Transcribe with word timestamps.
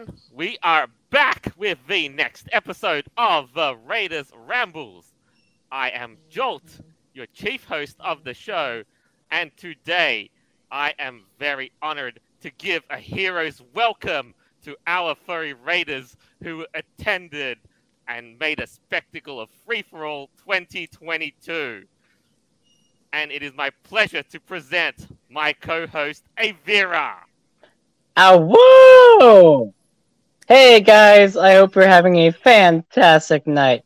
everyone. 0.00 0.20
We 0.32 0.56
are 0.62 0.86
back 1.10 1.52
with 1.56 1.78
the 1.88 2.08
next 2.08 2.48
episode 2.52 3.06
of 3.16 3.52
the 3.54 3.76
Raiders 3.86 4.30
Rambles. 4.46 5.12
I 5.70 5.90
am 5.90 6.16
Jolt, 6.30 6.80
your 7.12 7.26
chief 7.26 7.64
host 7.64 7.96
of 8.00 8.24
the 8.24 8.34
show, 8.34 8.84
and 9.30 9.50
today 9.56 10.30
I 10.70 10.94
am 10.98 11.24
very 11.38 11.72
honored 11.82 12.20
to 12.42 12.50
give 12.50 12.82
a 12.88 12.96
hero's 12.96 13.60
welcome 13.74 14.34
to 14.64 14.76
our 14.86 15.14
furry 15.14 15.52
Raiders 15.52 16.16
who 16.42 16.66
attended 16.74 17.58
and 18.08 18.38
made 18.38 18.60
a 18.60 18.66
spectacle 18.66 19.40
of 19.40 19.50
Free 19.66 19.82
Fur 19.82 20.04
All 20.04 20.30
2022. 20.44 21.84
And 23.12 23.32
it 23.32 23.42
is 23.42 23.54
my 23.54 23.70
pleasure 23.82 24.22
to 24.22 24.40
present 24.40 25.08
my 25.28 25.52
co 25.52 25.86
host, 25.86 26.24
Aeveirra. 26.38 27.16
Woo! 28.16 29.74
Hey 30.52 30.80
guys, 30.80 31.36
I 31.36 31.54
hope 31.54 31.76
you're 31.76 31.86
having 31.86 32.16
a 32.16 32.32
fantastic 32.32 33.46
night, 33.46 33.84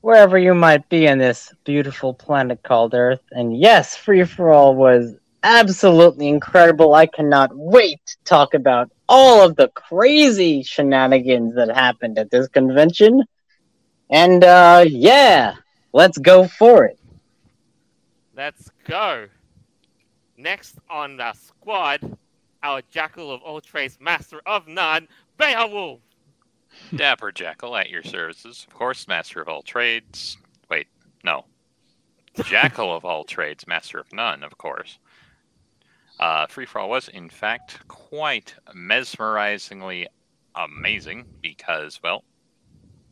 wherever 0.00 0.38
you 0.38 0.54
might 0.54 0.88
be 0.88 1.04
in 1.04 1.18
this 1.18 1.52
beautiful 1.62 2.14
planet 2.14 2.62
called 2.62 2.94
Earth. 2.94 3.20
And 3.32 3.54
yes, 3.54 3.98
Free 3.98 4.24
Fur 4.24 4.50
All 4.50 4.74
was 4.74 5.14
absolutely 5.42 6.28
incredible. 6.28 6.94
I 6.94 7.04
cannot 7.04 7.50
wait 7.54 8.00
to 8.06 8.16
talk 8.24 8.54
about 8.54 8.90
all 9.06 9.44
of 9.44 9.56
the 9.56 9.68
crazy 9.68 10.62
shenanigans 10.62 11.54
that 11.56 11.68
happened 11.68 12.18
at 12.18 12.30
this 12.30 12.48
convention. 12.48 13.22
And 14.08 14.42
uh, 14.42 14.86
yeah, 14.88 15.56
let's 15.92 16.16
go 16.16 16.48
for 16.48 16.86
it. 16.86 16.98
Let's 18.34 18.70
go. 18.86 19.26
Next 20.38 20.76
on 20.88 21.18
the 21.18 21.34
squad, 21.34 22.16
our 22.62 22.80
jackal 22.90 23.30
of 23.30 23.42
all 23.42 23.60
trades, 23.60 23.98
master 24.00 24.40
of 24.46 24.66
none, 24.66 25.08
Behawolf. 25.38 26.00
Dapper 26.94 27.32
Jackal 27.32 27.76
at 27.76 27.90
your 27.90 28.02
services. 28.02 28.64
Of 28.68 28.74
course, 28.74 29.08
master 29.08 29.40
of 29.40 29.48
all 29.48 29.62
trades. 29.62 30.36
Wait, 30.70 30.86
no. 31.24 31.44
Jackal 32.44 32.94
of 32.94 33.04
all 33.04 33.24
trades, 33.24 33.66
master 33.66 33.98
of 33.98 34.12
none, 34.12 34.42
of 34.42 34.58
course. 34.58 34.98
Uh, 36.18 36.46
Free 36.46 36.66
Fur 36.66 36.80
All 36.80 36.88
was, 36.88 37.08
in 37.08 37.28
fact, 37.28 37.86
quite 37.88 38.54
mesmerizingly 38.74 40.06
amazing 40.54 41.26
because, 41.42 42.00
well, 42.02 42.24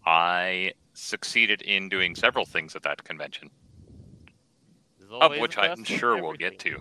I 0.07 0.73
succeeded 0.95 1.63
in 1.63 1.89
doing 1.89 2.15
several 2.15 2.47
things 2.47 2.75
at 2.77 2.83
that 2.83 3.05
convention, 3.05 3.51
of 5.11 5.37
which 5.39 5.59
I'm 5.59 5.77
first 5.77 5.91
in 5.91 5.99
sure 5.99 6.23
we'll 6.23 6.33
get 6.35 6.59
to. 6.61 6.81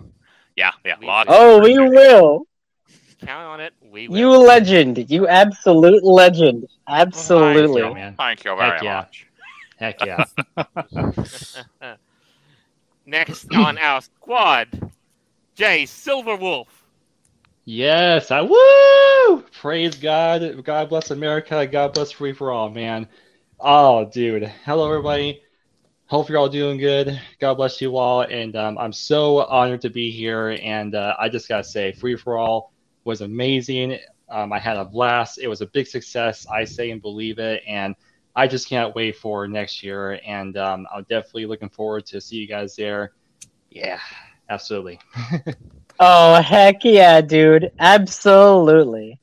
Yeah, 0.56 0.72
yeah, 0.86 0.96
We 1.00 1.08
lots. 1.08 1.30
Oh, 1.32 1.60
we 1.62 1.78
will. 1.78 2.46
Count 3.26 3.46
on 3.46 3.60
it. 3.62 3.74
We 3.82 4.08
will. 4.08 4.18
You 4.18 4.30
legend. 4.30 5.10
You 5.10 5.28
absolute 5.28 6.04
legend. 6.04 6.68
Absolutely. 6.88 7.82
Yeah, 7.82 7.94
man. 7.94 8.16
Thank 8.16 8.44
you 8.44 8.56
very 8.56 8.72
Heck 8.72 8.84
yeah. 8.84 8.96
much. 8.96 9.28
Heck 9.78 10.06
yeah. 10.06 10.26
Next 13.06 13.54
on 13.54 13.78
our 13.78 14.02
squad, 14.02 14.92
Jay 15.56 15.86
Silver 15.86 16.36
Wolf. 16.36 16.68
yes, 17.66 18.32
I 18.32 18.42
woo! 18.42 19.42
Praise 19.60 19.96
God. 19.96 20.64
God 20.64 20.90
bless 20.90 21.12
America. 21.12 21.66
God 21.66 21.94
bless 21.94 22.12
Free 22.12 22.34
Fur 22.34 22.52
All, 22.52 22.70
man. 22.70 23.08
Oh, 23.60 24.06
dude. 24.06 24.44
Hello, 24.66 24.88
everybody. 24.88 25.42
Hope 26.08 26.30
you're 26.30 26.38
all 26.38 26.50
doing 26.50 26.78
good. 26.78 27.20
God 27.40 27.56
bless 27.56 27.82
you 27.82 27.98
all. 27.98 28.22
And 28.22 28.56
um, 28.56 28.78
I'm 28.78 28.94
so 28.94 29.40
honored 29.46 29.82
to 29.82 29.90
be 29.90 30.12
here. 30.12 30.58
And 30.62 30.96
uh, 30.96 31.16
I 31.18 31.30
just 31.30 31.48
gotta 31.48 31.64
say, 31.64 31.94
Free 31.94 32.18
Fur 32.18 32.38
All 32.38 32.73
was 33.04 33.22
amazing. 33.22 34.00
Um, 34.30 34.52
I 34.54 34.60
had 34.60 34.78
a 34.78 34.86
blast. 34.86 35.40
It 35.40 35.48
was 35.48 35.62
a 35.62 35.68
big 35.68 35.88
success. 35.88 36.46
I 36.48 36.64
say 36.64 36.92
and 36.92 37.02
believe 37.02 37.40
it. 37.40 37.64
And 37.68 37.96
I 38.36 38.48
just 38.48 38.68
can't 38.68 38.96
wait 38.96 39.18
for 39.18 39.48
next 39.48 39.84
year. 39.84 40.20
And 40.26 40.58
um, 40.58 40.88
I'm 40.94 41.04
definitely 41.04 41.46
looking 41.46 41.70
forward 41.70 42.06
to 42.08 42.20
see 42.22 42.38
you 42.38 42.48
guys 42.48 42.76
there. 42.76 43.14
Yeah, 43.70 44.00
absolutely. 44.50 45.00
Oh, 46.00 46.42
heck 46.42 46.84
yeah, 46.84 47.22
dude. 47.22 47.72
Absolutely. 47.80 49.20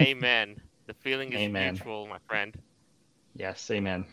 Amen. 0.00 0.60
The 0.86 0.94
feeling 0.94 1.32
is 1.32 1.40
Amen. 1.40 1.74
mutual, 1.74 2.06
my 2.06 2.18
friend. 2.28 2.56
Yes, 3.34 3.70
amen. 3.70 4.06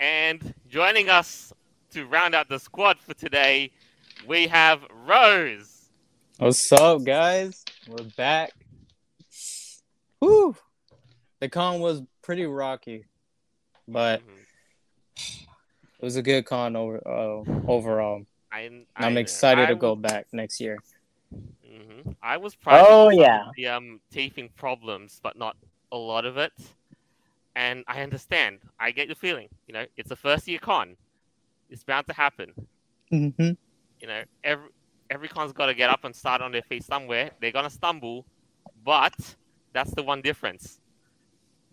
And 0.00 0.54
joining 0.68 1.08
us 1.08 1.52
to 1.92 2.06
round 2.06 2.34
out 2.34 2.48
the 2.48 2.58
squad 2.58 2.98
for 2.98 3.14
today, 3.14 3.70
we 4.26 4.48
have 4.48 4.80
Rose. 5.06 5.88
What's 6.38 6.70
up, 6.72 7.04
guys? 7.04 7.64
We're 7.88 8.04
back. 8.16 8.52
Whew. 10.20 10.54
The 11.40 11.48
con 11.48 11.80
was 11.80 12.02
pretty 12.22 12.44
rocky, 12.44 13.06
but 13.86 14.20
Mhm. 14.20 15.46
it 15.98 16.02
was 16.02 16.16
a 16.16 16.22
good 16.22 16.44
con 16.44 16.76
over 16.76 17.00
uh, 17.06 17.44
overall. 17.66 18.26
I, 18.52 18.60
I'm 18.96 19.16
I- 19.16 19.20
excited 19.20 19.62
I 19.64 19.66
to 19.66 19.74
go 19.76 19.94
was- 19.94 20.02
back 20.02 20.26
next 20.32 20.60
year. 20.60 20.78
Mhm. 21.34 22.16
I 22.22 22.36
was 22.36 22.54
probably 22.54 22.88
Oh, 22.90 23.08
of 23.08 23.14
yeah. 23.14 23.48
of 23.48 23.54
the 23.56 23.66
um, 23.68 24.00
teething 24.10 24.48
problems, 24.50 25.20
but 25.22 25.36
not 25.36 25.56
a 25.92 25.96
lot 25.96 26.24
of 26.24 26.36
it. 26.36 26.52
And 27.54 27.84
I 27.88 28.02
understand. 28.02 28.60
I 28.78 28.90
get 28.90 29.08
the 29.08 29.14
feeling. 29.14 29.48
You 29.66 29.74
know, 29.74 29.86
it's 29.96 30.10
a 30.10 30.16
first 30.16 30.46
year 30.46 30.58
con. 30.58 30.96
It's 31.70 31.84
bound 31.84 32.06
to 32.08 32.12
happen. 32.12 32.52
Mm-hmm. 33.12 33.52
You 34.00 34.06
know, 34.06 34.22
every 34.44 34.68
every 35.10 35.28
con's 35.28 35.52
got 35.52 35.66
to 35.66 35.74
get 35.74 35.90
up 35.90 36.04
and 36.04 36.14
start 36.14 36.40
on 36.40 36.52
their 36.52 36.62
feet 36.62 36.84
somewhere. 36.84 37.30
They're 37.40 37.52
gonna 37.52 37.70
stumble, 37.70 38.24
but 38.84 39.14
that's 39.72 39.90
the 39.94 40.02
one 40.02 40.22
difference. 40.22 40.80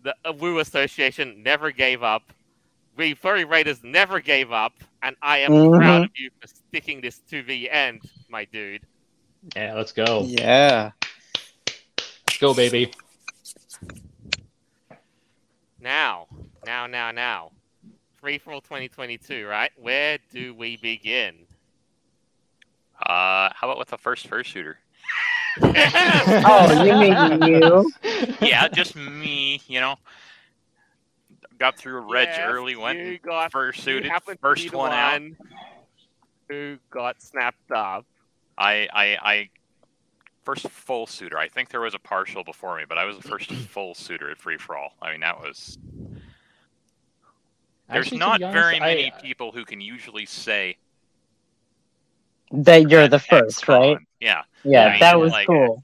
The 0.02 0.14
uh, 0.24 0.32
Woo 0.32 0.58
Association 0.58 1.42
never 1.42 1.70
gave 1.70 2.02
up. 2.02 2.32
We 2.96 3.14
Furry 3.14 3.44
Raiders 3.44 3.82
never 3.84 4.20
gave 4.20 4.52
up, 4.52 4.72
and 5.02 5.16
I 5.20 5.38
am 5.38 5.52
Mhm. 5.52 5.76
proud 5.78 6.04
of 6.04 6.10
you 6.16 6.30
for 6.40 6.46
sticking 6.46 7.00
this 7.00 7.18
to 7.30 7.42
the 7.42 7.70
end, 7.70 8.02
my 8.28 8.44
dude. 8.46 8.86
Yeah, 9.54 9.74
let's 9.74 9.92
go. 9.92 10.24
Yeah. 10.26 10.92
Let's 11.98 12.38
go, 12.38 12.54
baby. 12.54 12.92
Now, 15.80 16.26
now, 16.64 16.86
now, 16.86 17.10
now. 17.12 17.52
Free 18.16 18.38
Fur 18.38 18.52
All 18.52 18.60
2022, 18.60 19.46
right? 19.46 19.70
Where 19.76 20.18
do 20.32 20.54
we 20.54 20.76
begin? 20.78 21.45
Uh, 23.06 23.50
how 23.54 23.68
about 23.68 23.78
with 23.78 23.88
the 23.88 23.98
first 23.98 24.28
fursuiter? 24.28 24.74
Oh, 25.58 26.84
you 26.84 26.96
mean 26.96 27.42
you? 27.42 27.92
yeah, 28.42 28.68
just 28.68 28.94
me, 28.94 29.62
you 29.68 29.80
know. 29.80 29.94
Got 31.58 31.78
through 31.78 31.96
a 31.96 32.00
reg 32.00 32.28
Yes, 32.28 32.40
early, 32.42 32.76
went 32.76 32.98
you 32.98 33.18
got 33.18 33.44
you 33.44 33.50
fursuited, 33.50 34.10
happen 34.10 34.34
to 34.34 34.36
be 34.36 34.42
first 34.42 34.70
the 34.70 34.76
one 34.76 34.92
out. 34.92 35.22
Who 36.50 36.76
got 36.90 37.22
snapped 37.22 37.70
up? 37.74 38.04
I, 38.58 38.88
I, 38.92 39.16
I, 39.22 39.48
first 40.44 40.68
full 40.68 41.06
suitor. 41.06 41.38
I 41.38 41.48
think 41.48 41.70
there 41.70 41.80
was 41.80 41.94
a 41.94 41.98
partial 41.98 42.44
before 42.44 42.76
me, 42.76 42.84
but 42.86 42.98
I 42.98 43.04
was 43.06 43.16
the 43.16 43.26
first 43.28 43.50
full 43.70 43.94
suitor 43.94 44.30
at 44.30 44.36
free 44.38 44.58
for 44.58 44.76
all. 44.76 44.92
I 45.00 45.12
mean, 45.12 45.20
that 45.20 45.38
was. 45.40 45.78
There's 47.88 48.06
Actually, 48.06 48.18
not 48.18 48.42
honest, 48.42 48.52
very 48.52 48.76
I- 48.76 48.80
many 48.80 49.12
people 49.22 49.52
who 49.52 49.64
can 49.64 49.80
usually 49.80 50.26
say 50.26 50.76
That 52.52 52.90
you're 52.90 53.08
the 53.08 53.16
at 53.16 53.22
first, 53.26 53.64
XCon. 53.64 53.68
right? 53.68 53.98
Yeah, 54.20 54.42
Yeah, 54.64 54.94
I 54.94 54.98
that 55.00 55.18
was 55.20 55.32
like, 55.32 55.46
cool. 55.48 55.82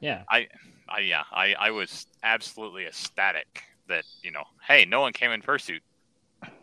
Yeah. 0.00 0.22
I, 0.28 0.48
I 0.88 1.00
yeah, 1.00 1.22
I, 1.32 1.54
I 1.58 1.70
was 1.70 2.06
absolutely 2.22 2.86
ecstatic 2.86 3.62
that 3.88 4.04
you 4.22 4.30
know, 4.30 4.44
hey, 4.66 4.84
no 4.84 5.00
one 5.00 5.12
came 5.12 5.30
in 5.30 5.42
fursuit. 5.42 5.80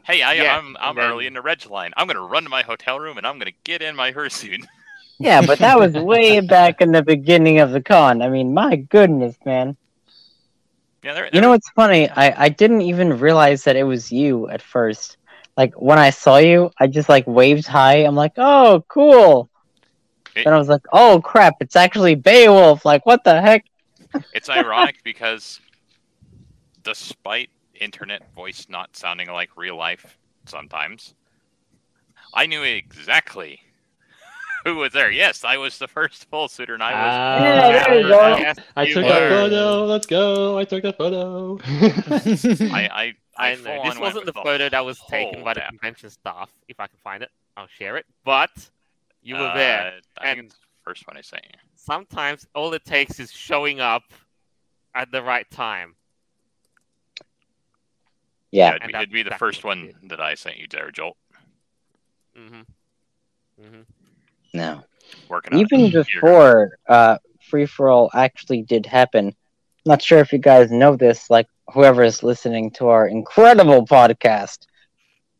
Hey, 0.04 0.22
I, 0.22 0.34
Yes, 0.34 0.60
I'm 0.62 0.76
I'm 0.80 0.96
then- 0.96 1.10
early 1.12 1.26
in 1.28 1.34
the 1.34 1.42
reg 1.42 1.66
line. 1.70 1.92
I'm 1.96 2.06
gonna 2.08 2.22
run 2.22 2.44
to 2.44 2.50
my 2.50 2.64
hotel 2.64 3.00
room 3.00 3.18
and 3.18 3.26
I'm 3.26 3.38
gonna 3.40 3.52
get 3.64 3.82
in 3.82 3.96
my 3.96 4.12
fursuit. 4.12 4.66
Yeah, 5.22 5.46
but 5.46 5.60
that 5.60 5.78
was 5.78 5.94
way 5.96 6.40
back 6.48 6.80
in 6.80 6.94
the 6.94 7.04
beginning 7.04 7.60
of 7.60 7.72
the 7.72 7.82
con. 7.82 8.22
I 8.22 8.30
mean, 8.30 8.54
my 8.54 8.78
goodness, 8.78 9.36
man. 9.46 9.76
yeah, 11.04 11.14
there, 11.14 11.30
You 11.34 11.42
know 11.42 11.50
what's 11.50 11.70
funny? 11.72 12.10
I, 12.10 12.46
I 12.46 12.48
didn't 12.50 12.82
even 12.84 13.20
realize 13.20 13.66
that 13.66 13.76
it 13.76 13.84
was 13.84 14.14
you 14.14 14.48
at 14.50 14.62
first. 14.62 15.18
Like 15.60 15.74
when 15.74 16.00
I 16.00 16.12
saw 16.12 16.38
you, 16.38 16.72
I 16.80 16.88
just 16.88 17.10
like 17.10 17.28
waved 17.28 17.68
hi. 17.68 17.96
I'm 18.06 18.16
like, 18.16 18.32
oh, 18.38 18.82
cool. 18.88 19.50
It- 20.34 20.46
then 20.46 20.54
I 20.54 20.58
was 20.58 20.70
like, 20.70 20.84
oh 20.94 21.20
crap, 21.22 21.56
it's 21.60 21.76
actually 21.76 22.16
Behawolf. 22.16 22.86
Like, 22.86 23.06
what 23.06 23.26
the 23.26 23.42
heck? 23.42 23.66
it's 24.34 24.50
ironic 24.50 25.00
because 25.04 25.60
despite 26.82 27.50
internet 27.78 28.22
voice 28.34 28.68
not 28.70 28.96
sounding 28.96 29.28
like 29.30 29.50
real 29.58 29.76
life 29.76 30.18
sometimes, 30.46 31.14
I 32.34 32.46
knew 32.46 32.64
exactly 32.64 33.60
who 34.64 34.78
was 34.78 34.94
there. 34.94 35.12
Yes, 35.12 35.44
I 35.44 35.58
was 35.58 35.78
the 35.78 35.90
first 35.90 36.30
full 36.30 36.48
suitor, 36.48 36.74
and 36.74 36.82
I 36.84 36.94
was. 36.94 37.14
Ah, 37.18 37.44
Yeah, 37.44 37.84
there 37.84 38.00
you 38.00 38.08
go. 38.08 38.38
Yes, 38.38 38.58
I 38.78 38.86
took 38.86 39.04
were. 39.04 39.10
that 39.10 39.30
photo. 39.30 39.86
Let's 39.88 40.08
go. 40.08 40.58
I 40.58 40.64
took 40.64 40.84
that 40.84 40.98
photo. 40.98 41.60
I, 42.74 42.88
I, 42.90 43.14
I, 43.40 43.52
I 43.52 43.56
know. 43.56 43.84
This 43.84 43.98
wasn't 44.00 44.26
the 44.26 44.34
with 44.36 44.44
photo 44.44 44.70
that 44.70 44.86
was 44.86 45.00
taken 45.10 45.44
by 45.44 45.54
the 45.54 45.62
dap. 45.62 45.70
convention 45.70 46.10
staff. 46.10 46.50
If 46.68 46.80
I 46.80 46.88
can 46.88 46.98
find 47.04 47.24
it, 47.24 47.30
I'll 47.58 47.68
share 47.68 47.98
it. 47.98 48.06
But 48.26 48.52
you 49.22 49.36
were 49.36 49.48
Uh, 49.48 49.54
there. 49.56 49.94
I 50.18 50.24
think 50.26 50.38
and- 50.40 50.48
it's 50.48 50.56
the 50.56 50.66
first 50.84 51.08
one 51.08 51.18
I 51.18 51.22
sent 51.22 51.44
you. 51.46 51.60
Sometimes 51.76 52.46
all 52.54 52.74
it 52.74 52.84
takes 52.86 53.20
is 53.20 53.32
showing 53.32 53.80
up 53.80 54.04
at 54.94 55.12
the 55.12 55.22
right 55.24 55.50
time. 55.50 55.96
Yeah. 58.52 58.76
it'd, 58.76 58.88
be, 58.88 58.94
it'd 58.96 59.12
be 59.12 59.24
the 59.24 59.28
exactly 59.30 59.38
first 59.48 59.64
one 59.64 59.80
it 59.90 60.10
that 60.10 60.20
I 60.20 60.34
sent 60.36 60.58
you 60.58 60.68
there, 60.70 60.92
Jolt. 60.92 61.18
Mm-hmm. 62.38 62.62
Mm-hmm. 63.64 63.82
No. 64.54 64.84
Working 65.28 65.60
Even 65.60 65.82
it. 65.82 65.94
Before 65.94 66.78
uh, 66.88 67.18
Free 67.50 67.66
Fur 67.66 67.90
All 67.90 68.10
actually 68.14 68.62
did 68.64 68.86
happen, 68.86 69.36
not 69.86 70.02
sure 70.02 70.20
if 70.20 70.32
you 70.34 70.40
guys 70.40 70.72
know 70.72 70.96
this, 70.96 71.30
like 71.30 71.48
whoever 71.74 72.04
is 72.04 72.24
listening 72.24 72.72
to 72.72 72.88
our 72.88 73.08
incredible 73.08 73.86
podcast. 73.86 74.60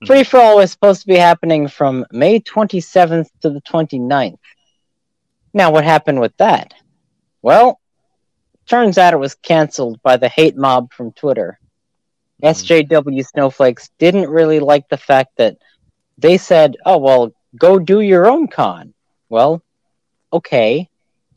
Mhm. 0.02 0.08
Free 0.08 0.24
Fur 0.24 0.40
All 0.40 0.58
was 0.58 0.72
supposed 0.72 1.02
to 1.02 1.08
be 1.08 1.16
happening 1.18 1.68
from 1.68 2.06
May 2.12 2.40
27th 2.40 3.30
to 3.42 3.50
the 3.50 3.62
29th. 3.62 4.40
Now, 5.54 5.72
what 5.72 5.84
happened 5.84 6.20
with 6.20 6.36
that? 6.38 6.74
Well, 7.42 7.80
turns 8.68 8.98
out 8.98 9.14
it 9.14 9.18
was 9.18 9.36
canceled 9.36 10.02
by 10.04 10.18
the 10.18 10.30
hate 10.30 10.56
mob 10.56 10.94
from 10.94 11.12
Twitter. 11.14 11.60
Mhm. 12.42 12.50
SJW 12.50 13.24
Snowflakes 13.24 13.90
didn't 13.98 14.30
really 14.30 14.60
like 14.60 14.88
the 14.90 14.98
fact 14.98 15.32
that 15.38 15.58
they 16.18 16.38
said, 16.38 16.78
oh, 16.86 16.98
well, 16.98 17.32
go 17.58 17.80
do 17.80 18.02
your 18.02 18.28
own 18.28 18.48
con. 18.48 18.94
Well, 19.30 19.62
okay. 20.32 20.90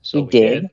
So 0.02 0.18
we 0.18 0.24
we 0.24 0.30
did. 0.30 0.70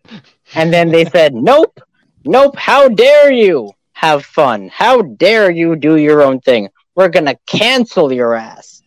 And 0.55 0.73
then 0.73 0.89
they 0.89 1.05
said, 1.05 1.33
nope, 1.51 1.79
nope, 2.25 2.55
how 2.57 2.89
dare 2.89 3.31
you 3.31 3.71
have 3.99 4.23
fun? 4.23 4.69
How 4.69 5.01
dare 5.01 5.51
you 5.51 5.75
do 5.75 5.97
your 5.97 6.21
own 6.21 6.39
thing? 6.39 6.69
We're 6.95 7.09
going 7.09 7.25
to 7.25 7.37
cancel 7.45 8.13
your 8.13 8.33
ass. 8.33 8.81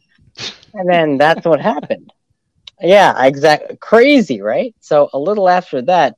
And 0.72 0.88
then 0.88 1.18
that's 1.18 1.44
what 1.44 1.60
happened. 1.60 2.10
Yeah, 2.80 3.22
exactly. 3.22 3.76
Crazy, 3.76 4.40
right? 4.40 4.74
So 4.80 5.10
a 5.12 5.18
little 5.18 5.50
after 5.50 5.82
that, 5.82 6.16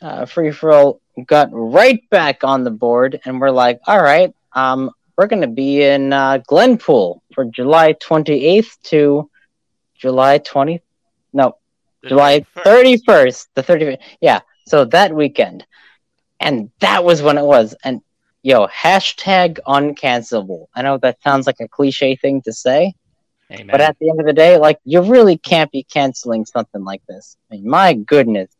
uh, 0.00 0.24
Free 0.24 0.52
Fur 0.52 0.72
All 0.72 1.00
got 1.26 1.50
right 1.52 2.00
back 2.08 2.42
on 2.42 2.64
the 2.64 2.70
board, 2.70 3.20
and 3.26 3.38
we're 3.38 3.50
like, 3.50 3.78
all 3.86 4.02
right, 4.02 4.34
um, 4.54 4.90
we're 5.18 5.26
going 5.26 5.42
to 5.42 5.54
be 5.64 5.82
in 5.82 6.14
uh, 6.14 6.38
Glenpool 6.50 7.20
for 7.34 7.44
July 7.44 7.92
28th 7.92 8.80
to 8.84 9.28
July 9.98 10.38
20th. 10.38 10.80
No, 11.34 11.58
The 12.02 12.08
July 12.08 12.46
31st. 12.56 13.04
31st, 13.04 13.46
the 13.54 13.62
31st. 13.62 13.98
Yeah, 14.22 14.40
so 14.66 14.86
that 14.86 15.14
weekend. 15.14 15.66
And 16.40 16.70
that 16.80 17.04
was 17.04 17.20
when 17.20 17.36
it 17.36 17.44
was. 17.44 17.74
And 17.84 18.00
yo, 18.42 18.66
hashtag 18.68 19.58
uncancelable. 19.66 20.66
I 20.74 20.82
know 20.82 20.98
that 20.98 21.22
sounds 21.22 21.46
like 21.46 21.60
a 21.60 21.68
cliche 21.68 22.16
thing 22.16 22.42
to 22.42 22.52
say, 22.52 22.94
Amen. 23.50 23.68
but 23.70 23.80
at 23.80 23.96
the 23.98 24.10
end 24.10 24.20
of 24.20 24.26
the 24.26 24.32
day, 24.32 24.56
like, 24.56 24.78
you 24.84 25.02
really 25.02 25.36
can't 25.36 25.70
be 25.70 25.82
canceling 25.82 26.46
something 26.46 26.84
like 26.84 27.02
this. 27.08 27.36
I 27.50 27.56
mean, 27.56 27.68
my 27.68 27.94
goodness. 27.94 28.50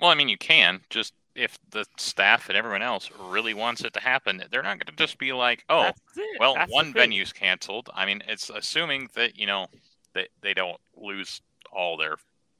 Well, 0.00 0.10
I 0.10 0.14
mean, 0.14 0.28
you 0.28 0.38
can 0.38 0.80
just 0.90 1.12
if 1.38 1.56
the 1.70 1.86
staff 1.96 2.48
and 2.48 2.58
everyone 2.58 2.82
else 2.82 3.10
really 3.18 3.54
wants 3.54 3.82
it 3.82 3.92
to 3.94 4.00
happen, 4.00 4.42
they're 4.50 4.62
not 4.62 4.78
going 4.78 4.94
to 4.94 4.96
just 4.96 5.18
be 5.18 5.32
like, 5.32 5.64
"Oh, 5.68 5.92
well, 6.40 6.54
That's 6.54 6.72
one 6.72 6.92
venue's 6.92 7.32
canceled." 7.32 7.88
I 7.94 8.06
mean, 8.06 8.22
it's 8.26 8.50
assuming 8.50 9.08
that 9.14 9.38
you 9.38 9.46
know 9.46 9.68
they 10.14 10.28
they 10.42 10.52
don't 10.52 10.80
lose 10.96 11.40
all 11.72 11.96
their 11.96 12.16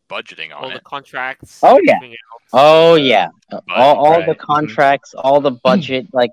budgeting 0.09 0.55
all 0.55 0.67
on 0.67 0.75
the 0.75 0.81
contracts. 0.81 1.61
Oh, 1.63 1.79
yeah. 1.83 1.97
everything 1.97 2.17
else. 2.33 2.43
Oh, 2.53 2.95
yeah. 2.95 3.29
all 3.53 3.97
all 3.97 4.21
the 4.21 4.29
right. 4.29 4.37
Mhm. 4.37 4.39
contracts, 4.39 5.15
all 5.15 5.41
the 5.41 5.51
budget, 5.51 6.07
like, 6.13 6.33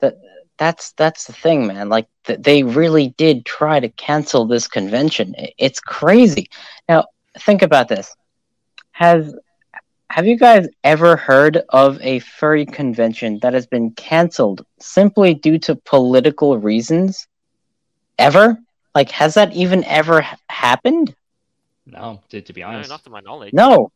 the, 0.00 0.16
that's 0.56 0.92
that's 0.92 1.26
the 1.26 1.32
thing, 1.32 1.66
man. 1.66 1.88
Like, 1.88 2.06
th- 2.24 2.40
they 2.40 2.62
really 2.62 3.08
did 3.16 3.44
try 3.44 3.80
to 3.80 3.88
cancel 3.90 4.46
this 4.46 4.66
convention. 4.68 5.34
It's 5.58 5.80
crazy. 5.80 6.48
Now, 6.88 7.04
think 7.38 7.62
about 7.62 7.88
this. 7.88 8.14
Has 8.92 9.34
have 10.10 10.26
you 10.26 10.38
guys 10.38 10.66
ever 10.84 11.16
heard 11.16 11.58
of 11.68 12.00
a 12.00 12.18
furry 12.20 12.64
convention 12.64 13.38
that 13.42 13.52
has 13.52 13.66
been 13.66 13.90
canceled 13.90 14.64
simply 14.80 15.34
due 15.34 15.58
to 15.60 15.76
political 15.76 16.58
reasons? 16.58 17.26
Ever? 18.18 18.58
Like, 18.94 19.10
has 19.10 19.34
that 19.34 19.52
even 19.52 19.84
ever 19.84 20.22
h- 20.22 20.26
happened? 20.48 21.14
No, 21.88 22.20
to, 22.30 22.40
to 22.40 22.52
be 22.52 22.60
No, 22.60 22.68
honest. 22.68 22.90
not 22.90 23.04
to 23.04 23.10
my 23.10 23.20
knowledge. 23.20 23.52
No, 23.52 23.90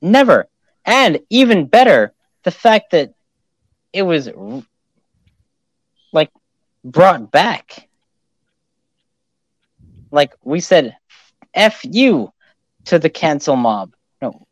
never. 0.00 0.46
And 0.84 1.20
even 1.30 1.66
better, 1.66 2.12
the 2.44 2.50
fact 2.50 2.92
that 2.92 3.12
it 3.92 4.02
was 4.02 4.28
like 6.12 6.30
brought 6.84 7.30
back. 7.30 7.88
Like 10.10 10.34
we 10.44 10.60
said, 10.60 10.96
F 11.54 11.80
you 11.84 12.32
to 12.84 12.98
the 12.98 13.10
cancel 13.10 13.56
mob. 13.56 13.94
No. 14.22 14.46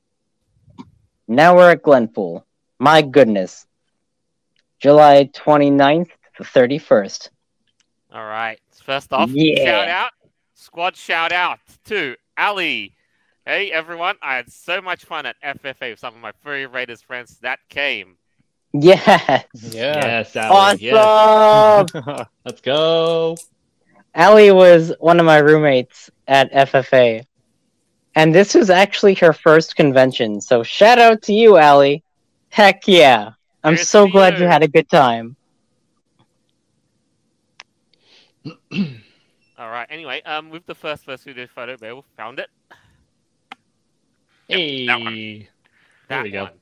Now 1.28 1.56
we're 1.56 1.70
at 1.70 1.82
Glenpool. 1.82 2.42
My 2.78 3.02
goodness. 3.02 3.66
July 4.80 5.30
29th 5.32 6.10
to 6.36 6.42
31st. 6.42 7.30
All 8.12 8.24
right. 8.24 8.58
First 8.84 9.12
off, 9.12 9.30
Yeah. 9.30 9.64
shout 9.64 9.88
out, 9.88 10.10
squad 10.54 10.96
shout 10.96 11.32
out 11.32 11.58
to 11.86 12.16
Ali. 12.36 12.94
Hey 13.46 13.70
everyone, 13.70 14.16
I 14.22 14.36
had 14.36 14.50
so 14.50 14.81
much 14.81 15.04
fun 15.04 15.26
at 15.26 15.36
FFA 15.42 15.90
with 15.90 15.98
some 15.98 16.14
of 16.14 16.20
my 16.20 16.32
furry 16.42 16.66
Raiders 16.66 17.02
friends 17.02 17.38
that 17.42 17.58
came. 17.69 18.16
Yes. 18.72 19.46
Yes, 19.52 20.36
Ali, 20.36 20.78
yes. 20.81 20.94
Awesome. 20.96 22.26
Let's 22.44 22.60
go. 22.60 23.36
Allie 24.14 24.50
was 24.52 24.92
one 24.98 25.20
of 25.20 25.26
my 25.26 25.38
roommates 25.38 26.10
at 26.26 26.52
FFA. 26.52 27.25
And 28.16 28.34
this 28.34 28.54
was 28.54 28.70
actually 28.70 29.14
her 29.14 29.32
first 29.32 29.76
convention. 29.76 30.40
So 30.40 30.62
shout 30.62 30.98
out 30.98 31.22
to 31.22 31.32
you, 31.32 31.56
Allie. 31.56 32.02
Heck 32.48 32.86
yeah. 32.86 33.32
I'm 33.64 33.76
Cheers 33.76 33.88
so 33.88 34.06
glad 34.08 34.34
you. 34.34 34.44
you 34.44 34.46
had 34.50 34.62
a 34.62 34.69
good 34.69 34.88
time. 34.88 35.36
All 39.64 39.70
right. 39.70 39.86
Anyway, 39.88 40.20
um, 40.24 40.50
with 40.50 40.67
the 40.67 40.74
first 40.74 41.06
first 41.06 41.22
studio 41.22 41.46
photo, 41.46 41.79
Behawolf 41.79 42.05
found 42.19 42.38
it. 42.38 42.50
Hey. 44.48 44.86
that 44.86 45.00
one. 45.00 45.46
There 46.08 46.19
That 46.19 46.22
we 46.22 46.31
go. 46.31 46.43
one. 46.44 46.60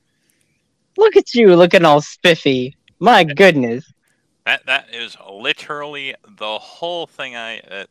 Look 0.97 1.17
at 1.17 1.33
you 1.33 1.53
looking 1.53 1.83
all 1.83 1.99
spiffy. 1.99 2.77
My 3.01 3.25
goodness. 3.25 3.91
That 4.45 4.65
that 4.67 4.95
is 4.95 5.17
literally 5.29 6.15
the 6.37 6.59
whole 6.59 7.07
thing. 7.07 7.35
I 7.35 7.59
uh, 7.59 7.85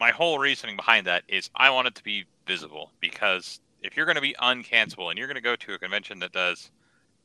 my 0.00 0.10
whole 0.10 0.38
reasoning 0.38 0.76
behind 0.76 1.06
that 1.06 1.24
is 1.28 1.50
I 1.54 1.68
want 1.70 1.88
it 1.88 1.94
to 1.96 2.02
be 2.02 2.24
visible 2.46 2.92
because 3.00 3.60
if 3.82 3.94
you're 3.94 4.06
going 4.06 4.16
to 4.16 4.22
be 4.22 4.34
uncancelable 4.40 5.10
and 5.10 5.18
you're 5.18 5.28
going 5.28 5.36
to 5.36 5.42
go 5.42 5.56
to 5.56 5.74
a 5.74 5.78
convention 5.78 6.20
that 6.20 6.32
does 6.32 6.70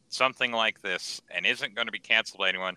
something 0.09 0.51
like 0.51 0.81
this 0.81 1.21
and 1.29 1.45
isn't 1.45 1.75
going 1.75 1.87
to 1.87 1.93
be 1.93 1.99
canceled 1.99 2.39
by 2.39 2.49
anyone, 2.49 2.75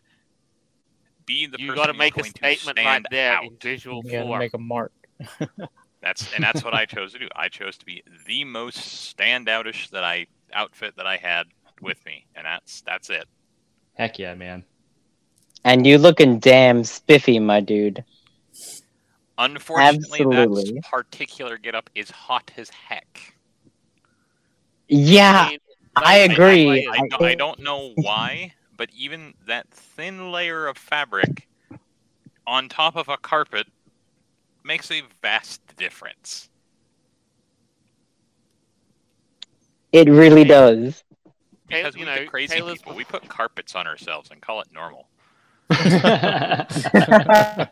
be 1.27 1.47
the 1.47 1.59
You 1.59 1.69
person 1.69 1.75
got 1.77 1.87
to 1.87 1.93
who's 1.93 1.99
make 1.99 2.15
a 2.17 2.21
going 2.21 2.33
to 2.33 2.39
statement 2.39 2.79
right 2.79 2.85
stand 2.85 3.07
there 3.11 3.33
out. 3.35 3.45
in 3.45 3.57
visual 3.61 4.03
You 4.05 4.21
form. 4.23 4.39
make 4.39 4.55
a 4.55 4.59
mark. 4.59 4.93
That's 6.03 6.31
and 6.35 6.45
that's 6.45 6.63
what 6.63 6.75
I 6.75 6.85
chose 6.85 7.15
to 7.15 7.19
do. 7.19 7.29
I 7.35 7.49
chose 7.49 7.79
to 7.79 7.87
be 7.87 8.03
the 8.27 8.45
most 8.45 8.79
standoutish 9.17 9.89
that 9.89 10.05
I 10.05 10.27
outfit 10.53 10.95
that 10.99 11.07
I 11.07 11.17
had 11.17 11.47
with 11.81 12.05
me, 12.05 12.27
and 12.37 12.45
that's 12.45 12.83
that's 12.83 13.09
it. 13.09 13.25
Heck 13.95 14.19
yeah, 14.19 14.35
man. 14.35 14.65
And 15.65 15.87
you 15.87 15.97
looking 15.97 16.41
damn 16.41 16.85
spiffy, 16.85 17.39
my 17.39 17.61
dude. 17.61 18.05
Unfortunately, 19.39 20.21
Absolutely. 20.21 20.73
that 20.75 20.83
particular 20.91 21.57
getup 21.57 21.89
is 21.95 22.11
hot 22.11 22.51
as 22.59 22.69
heck. 22.69 23.35
Yeah, 24.89 25.49
mean, 25.51 25.59
I 25.97 26.19
don't 26.19 26.29
take 26.29 26.39
agree. 26.39 26.65
away- 26.67 26.87
I, 27.19 27.25
I 27.25 27.35
don't 27.35 27.59
know 27.61 27.93
why, 27.97 28.53
but 28.77 28.91
even 28.95 29.35
that 29.47 29.71
thin 29.71 30.31
layer 30.33 30.67
of 30.67 30.77
fabric 30.79 31.49
on 32.47 32.69
top 32.69 32.97
of 32.97 33.09
a 33.09 33.17
carpet 33.17 33.67
makes 34.65 34.91
a 34.91 35.03
vast 35.23 35.61
difference. 35.77 36.49
it 39.93 40.09
really 40.09 40.45
does. 40.45 41.03
Tay- 41.69 41.83
Because 41.83 41.95
you 41.95 41.99
we 41.99 42.05
know, 42.05 42.21
the 42.21 42.21
crazy 42.21 42.47
Taylor's 42.47 42.63
people, 42.63 42.95
we 42.95 43.05
put 43.05 43.29
carpets 43.29 43.75
on 43.75 43.87
ourselves 43.87 44.31
and 44.31 44.41
call 44.43 44.61
it 44.61 44.69
normal. 44.73 45.09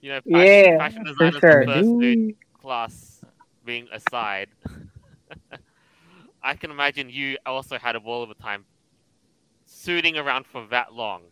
You 0.00 0.10
know, 0.10 0.20
fashion, 0.30 0.64
Yeah, 0.66 0.76
fashion 0.76 1.04
for 1.06 1.06
sure. 1.06 1.30
the 1.30 1.40
first 1.64 1.98
dude 1.98 2.18
class 2.54 3.24
being 3.64 3.88
aside. 3.92 4.48
I 6.42 6.54
can 6.54 6.70
imagine 6.70 7.08
you 7.10 7.36
also 7.46 7.78
had 7.78 7.96
a 7.96 8.00
ball 8.00 8.22
of 8.22 8.30
a 8.30 8.34
time 8.34 8.64
suiting 9.82 10.16
around 10.16 10.46
for 10.46 10.66
that 10.70 10.94
long, 10.94 11.22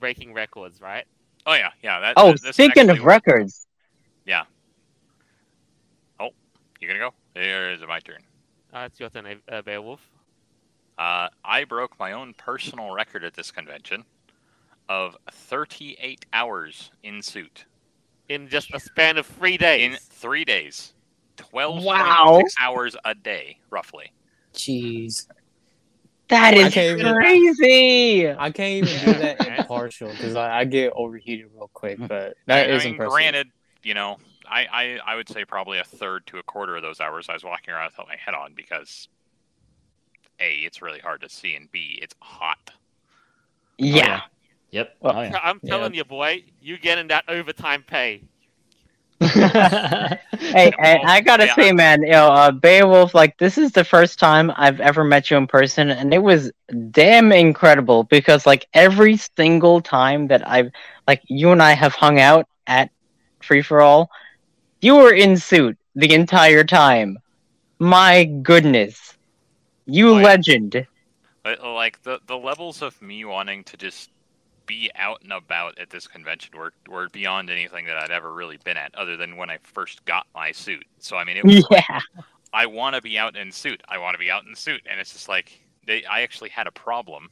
breaking 0.00 0.32
records, 0.32 0.80
right? 0.80 1.04
Oh 1.46 1.54
yeah, 1.54 1.70
yeah. 1.82 2.00
That, 2.00 2.14
Oh, 2.16 2.32
this 2.32 2.54
speaking 2.56 2.88
of 2.90 2.98
was- 2.98 3.04
records, 3.04 3.66
Yeah. 4.24 4.44
Oh, 6.20 6.30
you 6.80 6.88
gonna 6.88 6.98
go? 7.00 7.14
Or 7.36 7.70
is 7.70 7.82
it 7.82 7.88
my 7.88 8.00
turn? 8.00 8.22
Uh, 8.72 8.84
it's 8.90 8.98
your 9.00 9.10
turn, 9.10 9.26
uh, 9.26 9.62
Behawolf. 9.62 9.98
Uh, 10.98 11.28
I 11.44 11.64
broke 11.64 11.98
my 11.98 12.12
own 12.12 12.34
personal 12.34 12.92
record 12.94 13.24
at 13.24 13.34
this 13.34 13.50
convention 13.50 14.04
of 14.88 15.16
38 15.30 16.24
hours 16.32 16.90
in 17.02 17.22
suit 17.22 17.64
In 18.28 18.48
just 18.48 18.72
a 18.74 18.80
span 18.80 19.18
of 19.18 19.26
three 19.26 19.56
days. 19.56 19.82
in 19.82 19.96
three 19.98 20.44
days. 20.44 20.94
12 21.36 21.82
Wow. 21.84 22.42
hours 22.60 22.94
a 23.04 23.14
day, 23.14 23.58
roughly. 23.70 24.12
Jeez. 24.54 25.26
That 26.32 26.54
I 26.54 26.66
is 26.66 26.74
can't 26.74 26.98
even- 27.00 27.14
crazy. 27.14 28.28
I 28.30 28.50
can't 28.50 28.88
even 28.88 29.04
do 29.04 29.18
that 29.20 29.46
impartial 29.58 30.08
because 30.10 30.34
I, 30.34 30.60
I 30.60 30.64
get 30.64 30.92
overheated 30.96 31.46
real 31.54 31.70
quick. 31.72 31.98
Mm. 31.98 32.08
But 32.08 32.36
that 32.46 32.68
I 32.70 32.72
is 32.72 32.84
mean, 32.84 32.94
impressive. 32.94 33.12
granted, 33.12 33.48
you 33.82 33.94
know, 33.94 34.18
I, 34.48 34.66
I 34.72 34.98
I 35.12 35.16
would 35.16 35.28
say 35.28 35.44
probably 35.44 35.78
a 35.78 35.84
third 35.84 36.26
to 36.28 36.38
a 36.38 36.42
quarter 36.42 36.74
of 36.76 36.82
those 36.82 37.00
hours 37.00 37.28
I 37.28 37.34
was 37.34 37.44
walking 37.44 37.72
around 37.74 37.90
without 37.92 38.08
my 38.08 38.16
head 38.16 38.34
on 38.34 38.54
because 38.54 39.08
a 40.40 40.54
it's 40.56 40.82
really 40.82 40.98
hard 41.00 41.20
to 41.20 41.28
see 41.28 41.54
and 41.54 41.70
b 41.70 41.98
it's 42.02 42.14
hot. 42.20 42.58
Oh, 42.66 42.74
yeah. 43.76 44.22
Yep. 44.70 44.96
Well, 45.00 45.16
oh, 45.16 45.22
yeah. 45.22 45.38
I'm 45.42 45.60
telling 45.60 45.92
you, 45.94 46.04
boy, 46.04 46.44
you 46.62 46.78
getting 46.78 47.08
that 47.08 47.24
overtime 47.28 47.82
pay. 47.86 48.22
Hey, 50.54 50.72
and 50.78 51.00
I 51.06 51.20
gotta 51.20 51.48
Yeah. 51.48 51.58
say, 51.58 51.72
man, 51.72 52.02
you 52.02 52.10
know, 52.12 52.28
uh, 52.28 52.50
Behawolf, 52.50 53.14
like 53.14 53.36
this 53.38 53.58
is 53.58 53.72
the 53.72 53.84
first 53.84 54.18
time 54.18 54.52
I've 54.56 54.80
ever 54.80 55.04
met 55.04 55.30
you 55.30 55.36
in 55.36 55.46
person, 55.46 55.90
and 55.90 56.12
it 56.12 56.22
was 56.22 56.50
damn 56.90 57.32
incredible 57.32 58.04
because, 58.04 58.46
like, 58.46 58.66
every 58.74 59.16
single 59.16 59.80
time 59.80 60.28
that 60.28 60.48
I've, 60.48 60.70
like, 61.06 61.22
you 61.28 61.50
and 61.52 61.62
I 61.62 61.72
have 61.72 61.94
hung 61.94 62.18
out 62.20 62.46
at 62.66 62.90
Free 63.42 63.62
Fur 63.62 63.80
All, 63.80 64.10
you 64.80 64.96
were 64.96 65.12
in 65.12 65.36
suit 65.36 65.76
the 65.94 66.12
entire 66.14 66.64
time. 66.64 67.18
My 67.78 68.24
goodness, 68.24 69.16
you 69.86 70.12
yeah. 70.12 70.20
legend. 70.20 70.86
But 71.42 71.62
like 71.62 72.02
the 72.02 72.20
the 72.26 72.36
levels 72.38 72.82
of 72.82 73.00
me 73.02 73.24
wanting 73.24 73.64
to 73.64 73.76
just 73.76 74.10
be 74.66 74.90
out 74.94 75.22
and 75.22 75.32
about 75.32 75.78
at 75.78 75.90
this 75.90 76.06
convention 76.06 76.56
were 76.56 76.72
were 76.88 77.08
beyond 77.08 77.50
anything 77.50 77.86
that 77.86 77.96
I'd 77.96 78.10
ever 78.10 78.32
really 78.32 78.58
been 78.64 78.76
at, 78.76 78.94
other 78.94 79.16
than 79.16 79.36
when 79.36 79.50
I 79.50 79.58
first 79.62 80.04
got 80.04 80.26
my 80.34 80.52
suit. 80.52 80.84
So 80.98 81.16
I 81.16 81.24
mean, 81.24 81.36
it 81.36 81.44
was 81.46 81.62
like, 81.70 81.84
Yeah, 81.88 82.00
I 82.52 82.66
want 82.66 82.96
to 82.96 83.02
be 83.02 83.18
out 83.18 83.36
in 83.36 83.52
suit. 83.52 83.82
I 83.88 83.98
want 83.98 84.14
to 84.14 84.18
be 84.18 84.30
out 84.30 84.44
in 84.46 84.54
suit, 84.54 84.82
and 84.88 85.00
it's 85.00 85.12
just 85.12 85.28
like 85.28 85.60
they. 85.86 86.04
I 86.04 86.22
actually 86.22 86.50
had 86.50 86.66
a 86.66 86.72
problem. 86.72 87.30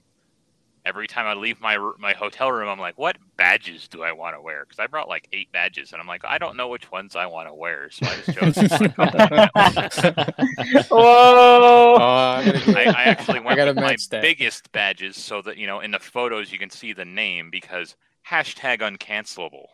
Every 0.87 1.07
time 1.07 1.27
I 1.27 1.35
leave 1.35 1.61
my 1.61 1.77
my 1.99 2.15
hotel 2.15 2.51
room, 2.51 2.67
I'm 2.69 2.79
like, 2.79 2.97
"What 2.97 3.19
badges 3.37 3.87
do 3.87 4.03
I 4.03 4.13
want 4.13 4.35
to 4.35 4.41
wear?" 4.41 4.65
Because 4.65 4.79
I 4.79 4.87
brought 4.87 5.09
like 5.09 5.29
eight 5.33 5.53
badges, 5.53 5.93
and 5.93 6.01
I'm 6.01 6.09
like, 6.09 6.25
I 6.25 6.39
don't 6.39 6.57
know 6.57 6.69
which 6.69 6.91
ones 6.91 7.17
I 7.17 7.27
want 7.27 7.49
to 7.49 7.55
wear, 7.55 7.91
so 7.91 8.07
I 8.07 8.15
just 8.17 8.39
chose. 8.39 8.57
Whoa! 10.91 11.97
Oh, 11.97 12.03
I, 12.03 12.63
I, 12.67 12.85
I 12.85 13.05
actually 13.05 13.41
went 13.45 13.57
gotta 13.57 13.73
with 13.73 13.85
my 13.85 13.97
that. 14.11 14.23
biggest 14.23 14.73
badges, 14.73 15.17
so 15.17 15.43
that 15.43 15.59
you 15.59 15.67
know, 15.67 15.81
in 15.81 15.91
the 15.91 15.99
photos 15.99 16.51
you 16.51 16.59
can 16.59 16.71
see 16.71 16.95
the 16.95 17.05
name 17.05 17.51
because 17.51 17.95
hashtag 18.29 18.79
uncancelable. 18.79 19.67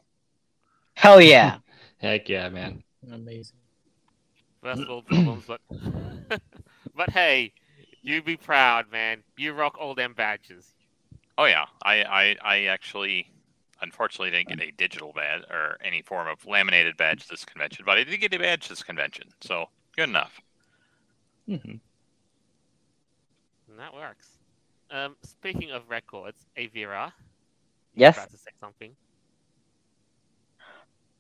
Hell 0.94 1.20
yeah! 1.20 1.58
Heck 1.98 2.28
yeah, 2.28 2.48
man. 2.48 2.82
Amazing. 3.12 3.56
First 4.60 4.82
problems, 4.86 5.44
but 5.46 5.60
but 6.96 7.10
hey, 7.10 7.52
you 8.02 8.22
be 8.22 8.36
proud, 8.36 8.90
man. 8.90 9.22
You 9.36 9.52
rock 9.52 9.76
all 9.78 9.94
them 9.94 10.14
badges. 10.14 10.74
Oh 11.38 11.44
yeah, 11.44 11.66
I 11.82 12.02
I, 12.04 12.36
I 12.42 12.64
actually. 12.64 13.30
Unfortunately, 13.82 14.30
didn't 14.30 14.48
get 14.48 14.60
a 14.66 14.70
digital 14.72 15.12
badge 15.12 15.42
or 15.50 15.76
any 15.84 16.00
form 16.00 16.26
of 16.28 16.46
laminated 16.46 16.96
badge 16.96 17.28
this 17.28 17.44
convention, 17.44 17.84
but 17.84 17.98
I 17.98 18.04
did 18.04 18.18
get 18.20 18.32
a 18.32 18.38
badge 18.38 18.68
this 18.68 18.82
convention, 18.82 19.28
so 19.42 19.66
good 19.94 20.08
enough. 20.08 20.40
Mhm. 21.46 21.80
And 23.68 23.78
that 23.78 23.92
works. 23.94 24.38
Um, 24.90 25.16
speaking 25.22 25.70
of 25.70 25.90
records, 25.90 26.46
Aeveirra. 26.56 27.12
Yes? 27.94 28.16
About 28.16 28.30
to 28.30 28.38
say 28.38 28.50
something. 28.58 28.96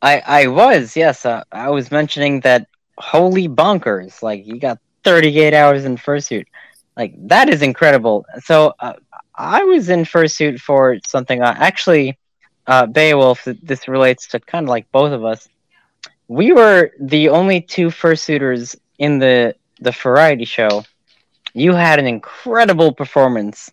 I 0.02 0.22
I 0.26 0.46
was 0.46 0.96
yes. 0.96 1.24
Uh, 1.24 1.42
I 1.52 1.70
was 1.70 1.90
mentioning 1.90 2.40
that 2.40 2.66
holy 2.98 3.48
bonkers! 3.48 4.22
Like 4.22 4.46
you 4.46 4.58
got 4.58 4.78
38 5.04 5.54
hours 5.54 5.84
in 5.84 5.96
fursuit. 5.96 6.46
Like 6.96 7.14
that 7.28 7.48
is 7.48 7.62
incredible. 7.62 8.24
So 8.44 8.74
uh, 8.80 8.94
I 9.36 9.64
was 9.64 9.88
in 9.88 10.04
fursuit 10.04 10.60
for 10.60 10.98
something. 11.06 11.42
Uh, 11.42 11.54
actually, 11.56 12.18
uh, 12.66 12.86
Behawolf. 12.86 13.58
This 13.62 13.88
relates 13.88 14.28
to 14.28 14.40
kind 14.40 14.64
of 14.64 14.70
like 14.70 14.90
both 14.92 15.12
of 15.12 15.24
us. 15.24 15.48
We 16.28 16.52
were 16.52 16.90
the 17.00 17.28
only 17.30 17.60
two 17.60 17.88
fursuiters 17.88 18.76
in 18.98 19.18
the 19.18 19.54
the 19.80 19.92
variety 19.92 20.44
show. 20.44 20.84
You 21.54 21.74
had 21.74 21.98
an 21.98 22.06
incredible 22.06 22.92
performance. 22.92 23.70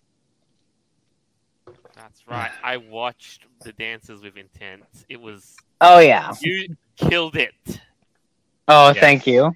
That's 1.94 2.26
right. 2.26 2.52
I 2.62 2.76
watched 2.78 3.46
the 3.62 3.72
Dances 3.72 4.22
with 4.22 4.36
Intent. 4.36 4.84
It 5.08 5.20
was 5.20 5.64
Oh 5.80 5.98
yeah. 5.98 6.32
you 6.40 6.76
killed 6.96 7.36
it. 7.36 7.80
Oh, 8.68 8.92
Yes. 8.92 8.98
thank 8.98 9.26
you. 9.26 9.52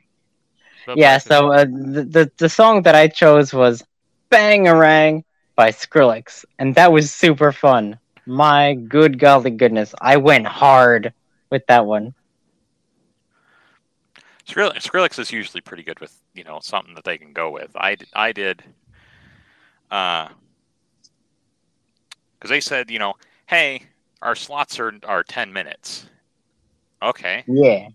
For 0.84 0.94
yeah 0.94 1.18
so 1.18 1.52
uh, 1.52 1.64
the, 1.64 2.04
the 2.04 2.30
the 2.38 2.48
song 2.48 2.82
that 2.82 2.94
i 2.94 3.08
chose 3.08 3.52
was 3.52 3.82
bangarang 4.30 5.24
by 5.58 5.70
skrillex 5.70 6.44
and 6.60 6.76
that 6.76 6.92
was 6.92 7.12
super 7.12 7.50
fun 7.50 7.98
my 8.26 8.74
good 8.74 9.18
golly 9.18 9.50
goodness 9.50 9.92
i 10.00 10.16
went 10.16 10.46
hard 10.46 11.12
with 11.50 11.66
that 11.66 11.84
one 11.84 12.14
Skrillex, 14.48 14.76
Skrillex 14.78 15.18
is 15.18 15.30
usually 15.30 15.60
pretty 15.60 15.82
good 15.82 16.00
with 16.00 16.22
you 16.34 16.42
know 16.42 16.58
something 16.62 16.94
that 16.94 17.04
they 17.04 17.18
can 17.18 17.34
go 17.34 17.50
with. 17.50 17.70
I 17.76 17.98
I 18.14 18.32
did, 18.32 18.64
uh, 19.90 20.28
because 22.38 22.48
they 22.48 22.60
said 22.60 22.90
you 22.90 22.98
know, 22.98 23.14
hey, 23.46 23.82
our 24.22 24.34
slots 24.34 24.80
are 24.80 24.94
are 25.04 25.22
ten 25.22 25.52
minutes. 25.52 26.06
Okay, 27.02 27.44
yeah 27.46 27.88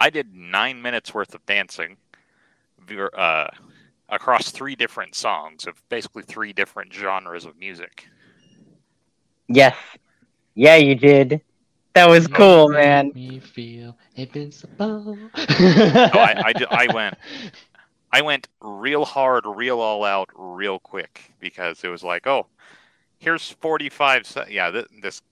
I 0.00 0.10
did 0.10 0.34
nine 0.34 0.82
minutes 0.82 1.14
worth 1.14 1.34
of 1.34 1.44
dancing, 1.46 1.98
uh, 2.90 3.48
across 4.10 4.50
three 4.50 4.74
different 4.74 5.14
songs 5.14 5.66
of 5.66 5.82
basically 5.88 6.22
three 6.22 6.52
different 6.52 6.92
genres 6.92 7.44
of 7.44 7.56
music. 7.58 8.06
yes 9.48 9.76
yeah 10.54 10.76
you 10.76 10.94
did 10.94 11.40
that 11.94 12.08
was 12.08 12.26
cool 12.28 12.68
man 12.68 13.06
Make 13.06 13.14
me 13.14 13.38
feel 13.40 13.96
invincible. 14.14 15.16
No, 15.36 15.40
I, 15.46 16.42
I, 16.46 16.52
did- 16.56 16.68
I 16.70 16.92
went 16.94 17.14
I 18.12 18.22
went 18.22 18.48
real 18.60 19.04
hard, 19.04 19.44
real 19.46 19.80
all 19.80 20.02
out, 20.04 20.28
real 20.34 20.78
quick 20.80 21.32
because 21.38 21.84
it 21.84 21.88
was 21.88 22.02
like, 22.02 22.26
oh, 22.26 22.46
here's 23.18 23.50
45 23.50 24.26
se- 24.26 24.46
yeah, 24.50 24.70
th- 24.70 24.86
this 25.00 25.22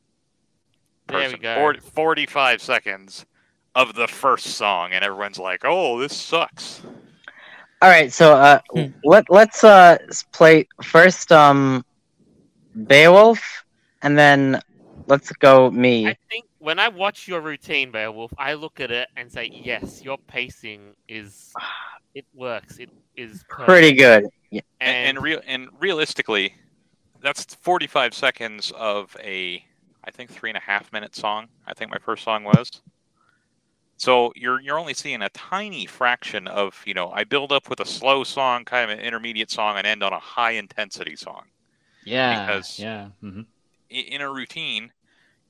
There 1.08 1.18
we 1.18 1.25
person 1.25 1.40
go. 1.40 1.54
40, 1.56 1.80
45 1.80 2.62
seconds 2.62 3.26
of 3.75 3.94
the 3.94 4.06
first 4.08 4.47
song 4.47 4.92
and 4.92 5.04
everyone's 5.04 5.38
like, 5.38 5.62
"Oh, 5.64 5.99
this 5.99 6.16
sucks." 6.16 6.82
All 7.80 7.88
right 7.88 8.12
so 8.12 8.35
uh 8.35 8.58
Hmm. 8.75 8.87
let, 9.04 9.25
let's 9.30 9.62
uh 9.64 9.99
play 10.32 10.66
first 10.82 11.32
um 11.32 11.85
Behawolf 12.76 13.40
and 14.02 14.18
then 14.18 14.61
let's 15.06 15.30
go 15.32 15.70
me 15.70 16.06
I 16.06 16.16
think 16.30 16.47
when 16.58 16.78
I 16.78 16.88
watch 16.88 17.28
your 17.28 17.40
routine, 17.40 17.92
Behawolf, 17.92 18.30
I 18.38 18.54
look 18.54 18.80
at 18.80 18.90
it 18.90 19.08
and 19.16 19.30
say, 19.30 19.50
yes, 19.52 20.04
your 20.04 20.18
pacing 20.28 20.94
is 21.08 21.52
it 22.14 22.25
works. 22.35 22.78
It 22.78 22.90
is 23.16 23.44
pretty 23.49 23.92
good 23.92 24.25
And, 24.52 24.62
And, 24.80 24.97
and 25.08 25.23
real 25.23 25.40
and 25.47 25.68
realistically, 25.80 26.54
that's 27.20 27.54
45 27.54 28.14
seconds 28.14 28.73
of 28.76 29.16
a 29.23 29.62
I 30.04 30.11
think 30.11 30.30
three 30.30 30.50
and 30.50 30.56
a 30.56 30.61
half 30.61 30.92
minute 30.92 31.14
song. 31.14 31.49
I 31.66 31.75
think 31.75 31.90
my 31.90 31.99
first 31.99 32.25
song 32.25 32.44
was. 32.44 32.70
So 33.98 34.32
you're 34.36 34.60
you're 34.60 34.78
only 34.78 34.94
seeing 34.94 35.22
a 35.22 35.28
tiny 35.30 35.84
fraction 35.84 36.46
of 36.46 36.80
you 36.86 36.94
know 36.94 37.10
I 37.10 37.24
build 37.24 37.52
up 37.52 37.68
with 37.68 37.80
a 37.80 37.84
slow 37.84 38.24
song, 38.24 38.64
kind 38.64 38.90
of 38.90 38.96
an 38.98 39.04
intermediate 39.04 39.50
song, 39.50 39.76
and 39.76 39.86
end 39.86 40.02
on 40.02 40.12
a 40.12 40.18
high 40.18 40.52
intensity 40.52 41.16
song. 41.16 41.44
yeah. 42.04 42.46
Because- 42.46 42.78
yeah. 42.78 43.08
hmm 43.20 43.42
In 43.90 44.20
a 44.20 44.30
routine, 44.32 44.92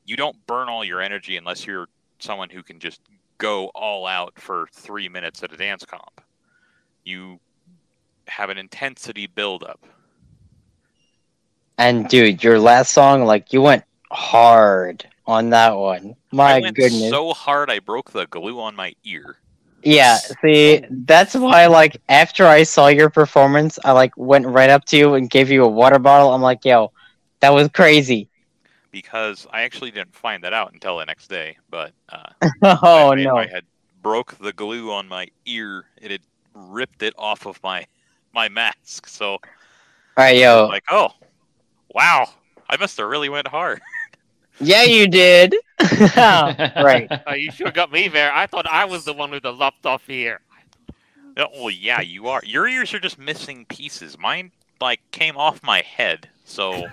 you 0.06 0.16
don't 0.16 0.44
burn 0.46 0.68
all 0.68 0.84
your 0.84 1.00
energy 1.00 1.36
unless 1.36 1.66
you're 1.66 1.88
someone 2.18 2.48
who 2.50 2.62
can 2.62 2.78
just 2.80 3.00
go 3.36 3.66
all 3.74 4.06
out 4.06 4.32
for 4.40 4.66
three 4.72 5.08
minutes 5.08 5.42
at 5.42 5.52
a 5.52 5.56
dance 5.56 5.84
comp. 5.84 6.20
You 7.04 7.38
have 8.26 8.50
an 8.50 8.58
intensity 8.58 9.26
buildup. 9.26 9.84
and 11.76 12.08
dude 12.08 12.42
your 12.42 12.58
last 12.58 12.92
song 12.92 13.24
like 13.24 13.52
you 13.52 13.62
went 13.62 13.84
hard 14.10 15.06
on 15.28 15.50
that 15.50 15.76
one 15.76 16.16
my 16.32 16.60
goodness 16.60 17.10
so 17.10 17.32
hard 17.32 17.70
I 17.70 17.78
broke 17.78 18.10
the 18.12 18.26
glue 18.26 18.58
on 18.60 18.74
my 18.74 18.94
ear. 19.04 19.36
Yeah, 19.84 20.18
see, 20.42 20.82
that's 20.90 21.34
why, 21.34 21.66
like, 21.66 22.02
after 22.08 22.46
I 22.46 22.64
saw 22.64 22.88
your 22.88 23.10
performance, 23.10 23.78
I, 23.84 23.92
like, 23.92 24.12
went 24.16 24.46
right 24.46 24.70
up 24.70 24.84
to 24.86 24.96
you 24.96 25.14
and 25.14 25.30
gave 25.30 25.50
you 25.50 25.64
a 25.64 25.68
water 25.68 26.00
bottle. 26.00 26.34
I'm 26.34 26.42
like, 26.42 26.64
yo, 26.64 26.92
that 27.40 27.50
was 27.50 27.68
crazy. 27.68 28.28
because 28.90 29.46
I 29.52 29.62
actually 29.62 29.90
didn't 29.90 30.14
find 30.14 30.42
that 30.44 30.52
out 30.52 30.72
until 30.72 30.98
the 30.98 31.04
next 31.06 31.28
day. 31.28 31.56
But 31.70 31.92
uh, 32.08 32.30
oh, 32.82 33.12
I, 33.12 33.14
no. 33.16 33.36
I 33.36 33.46
had 33.46 33.64
broke 34.02 34.36
the 34.38 34.52
glue 34.52 34.90
on 34.92 35.08
my 35.08 35.28
ear. 35.46 35.84
It 36.00 36.10
had 36.10 36.22
ripped 36.54 37.02
it 37.02 37.14
off 37.18 37.46
of 37.46 37.62
my 37.62 37.86
my 38.32 38.48
mask. 38.48 39.06
So 39.08 39.32
All 39.32 39.40
right, 40.16 40.36
I'm 40.36 40.40
yo. 40.40 40.66
like, 40.66 40.84
oh, 40.90 41.10
wow, 41.94 42.28
I 42.68 42.76
must 42.76 42.96
have 42.98 43.08
really 43.08 43.28
went 43.28 43.48
hard. 43.48 43.80
Yeah, 44.60 44.82
you 44.84 45.06
did. 45.08 45.54
right. 46.16 47.08
Oh, 47.26 47.34
you 47.34 47.50
sure 47.52 47.70
got 47.70 47.92
me 47.92 48.08
there. 48.08 48.32
I 48.32 48.46
thought 48.46 48.66
I 48.66 48.84
was 48.84 49.04
the 49.04 49.12
one 49.12 49.30
with 49.30 49.42
the 49.44 49.52
lopped 49.52 49.86
off 49.86 50.08
ear. 50.08 50.40
Oh, 51.36 51.68
yeah, 51.68 52.00
you 52.00 52.28
are. 52.28 52.40
Your 52.44 52.66
ears 52.66 52.92
are 52.94 52.98
just 52.98 53.18
missing 53.18 53.64
pieces. 53.66 54.18
Mine 54.18 54.50
like 54.80 55.00
came 55.12 55.36
off 55.36 55.62
my 55.62 55.82
head. 55.82 56.28
So 56.44 56.86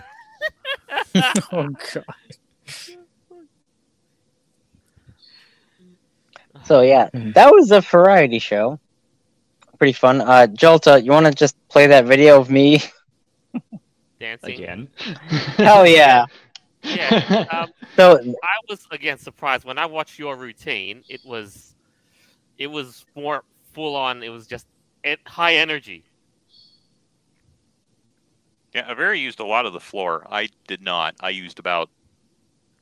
oh 1.51 1.69
god. 1.69 2.05
So 6.65 6.81
yeah, 6.81 7.09
Mhm. 7.13 7.33
that 7.33 7.51
was 7.51 7.71
a 7.71 7.81
variety 7.81 8.39
show. 8.39 8.79
Pretty 9.77 9.93
fun. 9.93 10.21
Uh, 10.21 10.47
Jolta, 10.51 11.03
you 11.03 11.11
want 11.11 11.25
to 11.25 11.33
just 11.33 11.55
play 11.67 11.87
that 11.87 12.05
video 12.05 12.39
of 12.39 12.49
me? 12.49 12.81
Dancing. 14.19 14.53
Again. 14.53 14.87
Hell 15.57 15.85
yeah! 15.85 16.25
Yeah. 16.85 17.45
Um, 17.51 17.69
So 17.95 18.17
I 18.19 18.57
was 18.69 18.85
again 18.91 19.17
surprised 19.17 19.63
when 19.65 19.77
I 19.77 19.85
watched 19.85 20.19
your 20.19 20.35
routine. 20.35 21.03
It 21.07 21.21
was, 21.25 21.75
it 22.57 22.67
was 22.67 23.05
more 23.15 23.43
full 23.73 23.95
on. 23.95 24.21
It 24.21 24.29
was 24.29 24.47
just 24.47 24.67
it, 25.03 25.19
high 25.25 25.55
energy. 25.55 26.03
yeah, 28.73 28.93
Aeveirra 28.93 29.19
used 29.19 29.39
a 29.39 29.45
lot 29.45 29.65
of 29.65 29.71
the 29.73 29.79
floor. 29.79 30.27
I 30.29 30.49
did 30.67 30.81
not. 30.81 31.15
I 31.21 31.29
used 31.29 31.59
about 31.59 31.89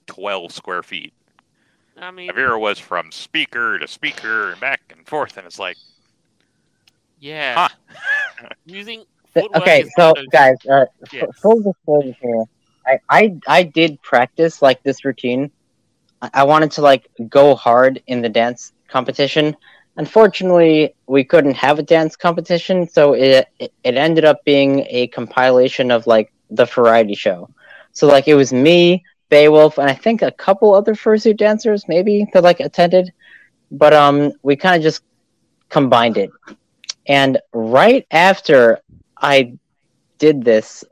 twelve 0.08 0.52
square 0.52 0.82
feet. 0.82 1.14
I 1.98 2.10
mean, 2.10 2.32
Aeveirra 2.32 2.60
was 2.60 2.80
from 2.80 3.12
speaker 3.12 3.78
to 3.78 3.88
speaker 3.88 4.52
and 4.52 4.60
back 4.60 4.82
and 4.90 5.08
forth, 5.08 5.38
and 5.38 5.46
it's 5.46 5.60
like, 5.60 5.78
yeah, 7.20 7.68
huh? 8.40 8.48
using 8.66 9.04
okay, 9.38 9.84
so 9.96 10.08
one 10.08 10.10
of 10.10 10.16
those- 10.16 10.28
guys, 10.32 10.56
uh, 10.68 10.86
f- 11.04 11.14
Yes. 11.14 11.30
full 11.40 11.62
disclosure 11.62 12.16
here. 12.20 12.46
I, 12.86 13.00
I 13.10 13.36
I 13.48 13.64
did 13.64 14.02
practice 14.02 14.62
like 14.62 14.84
this 14.84 15.06
routine. 15.06 15.52
I, 16.22 16.30
I 16.34 16.44
wanted 16.44 16.72
to 16.74 16.82
like 16.82 17.10
go 17.30 17.56
hard 17.56 18.02
in 18.08 18.22
the 18.22 18.30
dance 18.30 18.74
competition. 18.88 19.56
Unfortunately, 19.98 20.96
we 21.08 21.24
couldn't 21.24 21.56
have 21.56 21.80
a 21.80 21.84
dance 21.84 22.16
competition, 22.16 22.88
so 22.88 23.14
it 23.14 23.48
it, 23.60 23.72
ended 23.84 24.26
up 24.26 24.44
being 24.44 24.86
a 24.90 25.08
compilation 25.08 25.92
of 25.92 26.08
like 26.08 26.32
the 26.50 26.66
variety 26.66 27.16
show. 27.16 27.50
So 27.92 28.08
like 28.08 28.28
it 28.28 28.36
was 28.36 28.52
me, 28.52 29.04
Behawolf, 29.30 29.78
and 29.78 29.90
I 29.90 29.94
think 29.94 30.22
a 30.22 30.32
couple 30.32 30.74
other 30.74 30.96
fursuit 30.96 31.38
dancers 31.38 31.86
maybe 31.88 32.28
that 32.34 32.44
like 32.44 32.60
attended, 32.60 33.12
but 33.72 33.94
um 33.94 34.32
we 34.44 34.56
kind 34.56 34.76
of 34.76 34.84
just 34.84 35.04
combined 35.70 36.18
it. 36.18 36.32
And 37.08 37.40
right 37.54 38.06
after 38.12 38.80
I 39.18 39.54
did 40.18 40.44
this, 40.44 40.84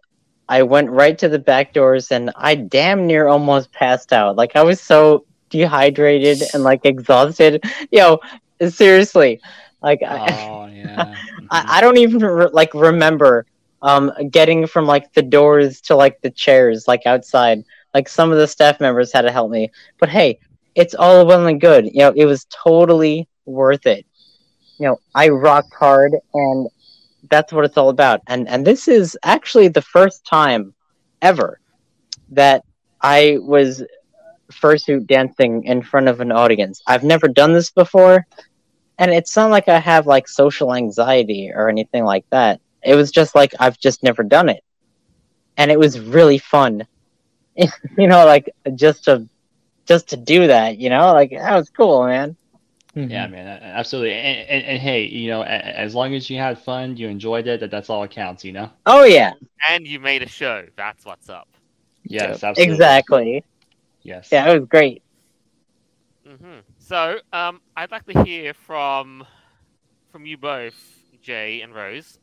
I 0.52 0.64
went 0.64 0.90
right 0.90 1.18
to 1.20 1.30
the 1.30 1.40
back 1.40 1.72
doors 1.74 2.12
and 2.12 2.30
I 2.36 2.56
damn 2.56 3.08
near 3.08 3.28
almost 3.30 3.72
passed 3.72 4.12
out. 4.12 4.36
Like 4.36 4.58
I 4.58 4.64
was 4.64 4.82
so 4.82 5.24
dehydrated 5.50 6.44
and 6.54 6.62
like 6.62 6.86
exhausted. 6.86 7.64
Yo, 7.92 8.20
seriously, 8.68 9.40
like 9.82 10.04
I, 10.04 10.28
oh 10.50 10.66
yeah. 10.66 11.16
I, 11.50 11.78
I 11.78 11.82
don't 11.82 11.96
even 11.96 12.20
re- 12.20 12.50
like 12.52 12.74
remember 12.74 13.46
um 13.82 14.12
getting 14.30 14.68
from 14.68 14.86
like 14.86 15.14
the 15.14 15.22
doors 15.22 15.80
to 15.84 15.96
like 15.96 16.20
the 16.20 16.30
chairs 16.30 16.86
like 16.86 17.06
outside. 17.06 17.64
Like 17.94 18.10
some 18.10 18.34
of 18.34 18.38
the 18.38 18.48
staff 18.48 18.82
members 18.82 19.14
had 19.14 19.22
to 19.22 19.32
help 19.32 19.52
me, 19.52 19.72
but 20.00 20.10
hey, 20.10 20.38
it's 20.76 20.96
all 20.96 21.26
well 21.26 21.48
and 21.48 21.62
good. 21.62 21.86
You 21.86 22.00
know, 22.00 22.14
it 22.14 22.26
was 22.26 22.46
totally 22.50 23.26
worth 23.46 23.86
it. 23.86 24.06
You 24.80 24.88
know, 24.88 25.00
I 25.16 25.30
rocked 25.30 25.74
hard, 25.74 26.12
and 26.34 26.68
that's 27.30 27.54
what 27.54 27.66
it's 27.66 27.78
all 27.78 27.90
about. 27.90 28.22
And 28.28 28.48
and 28.48 28.66
this 28.66 28.88
is 28.88 29.18
actually 29.24 29.68
the 29.68 29.82
first 29.82 30.26
time 30.26 30.74
ever 31.22 31.60
that 32.30 32.64
I 33.02 33.38
was 33.42 33.84
fursuit 34.52 35.08
dancing 35.08 35.64
in 35.64 35.82
front 35.82 36.08
of 36.08 36.22
an 36.22 36.32
audience. 36.32 36.82
I've 36.88 37.04
never 37.04 37.28
done 37.28 37.54
this 37.54 37.72
before, 37.72 38.26
and 38.98 39.12
it's 39.12 39.36
not 39.36 39.52
like 39.52 39.68
I 39.68 39.80
have 39.80 40.08
like 40.08 40.28
social 40.28 40.74
anxiety 40.74 41.52
or 41.54 41.70
anything 41.70 42.04
like 42.04 42.26
that. 42.30 42.60
It 42.84 42.96
was 42.96 43.12
just 43.12 43.36
like 43.36 43.54
I've 43.60 43.80
just 43.80 44.04
never 44.04 44.24
done 44.24 44.50
it, 44.50 44.64
and 45.58 45.72
it 45.72 45.80
was 45.80 46.00
really 46.00 46.38
fun. 46.38 46.86
you 47.56 48.08
know, 48.08 48.26
like 48.26 48.50
just 48.76 49.06
to 49.06 49.28
just 49.86 50.10
to 50.10 50.18
do 50.18 50.48
that. 50.48 50.78
You 50.78 50.90
know, 50.90 51.14
like 51.14 51.32
that 51.32 51.56
was 51.56 51.70
cool, 51.70 52.06
man. 52.06 52.36
Yeah, 52.94 53.28
man, 53.28 53.48
absolutely. 53.48 54.14
And, 54.14 54.50
and, 54.50 54.66
and 54.66 54.82
hey, 54.82 55.06
you 55.06 55.30
know, 55.30 55.44
as 55.44 55.96
long 55.96 56.14
as 56.14 56.30
you 56.30 56.38
had 56.38 56.60
fun, 56.60 56.98
you 56.98 57.08
enjoyed 57.08 57.48
it, 57.48 57.62
that 57.62 57.72
that's 57.72 57.90
all 57.90 58.02
that 58.02 58.12
counts, 58.12 58.44
you 58.44 58.52
know? 58.52 58.70
Oh 58.86 59.06
yeah, 59.06 59.34
and 59.70 59.88
you 59.88 60.00
made 60.00 60.24
a 60.24 60.28
show. 60.28 60.66
That's 60.76 61.06
what's 61.06 61.30
up. 61.30 61.48
Yes, 62.04 62.44
absolutely. 62.44 62.74
exactly. 62.74 63.44
Yes. 64.04 64.30
Yeah, 64.32 64.52
it 64.52 64.60
was 64.60 64.68
great. 64.68 65.04
hmm 66.28 66.60
So, 66.80 67.20
um, 67.32 67.62
I'd 67.76 67.92
like 67.92 68.06
to 68.08 68.24
hear 68.24 68.54
from 68.54 69.26
from 70.12 70.26
you 70.26 70.38
both, 70.38 70.76
Jay 71.22 71.62
and 71.62 71.74
Rose. 71.74 72.20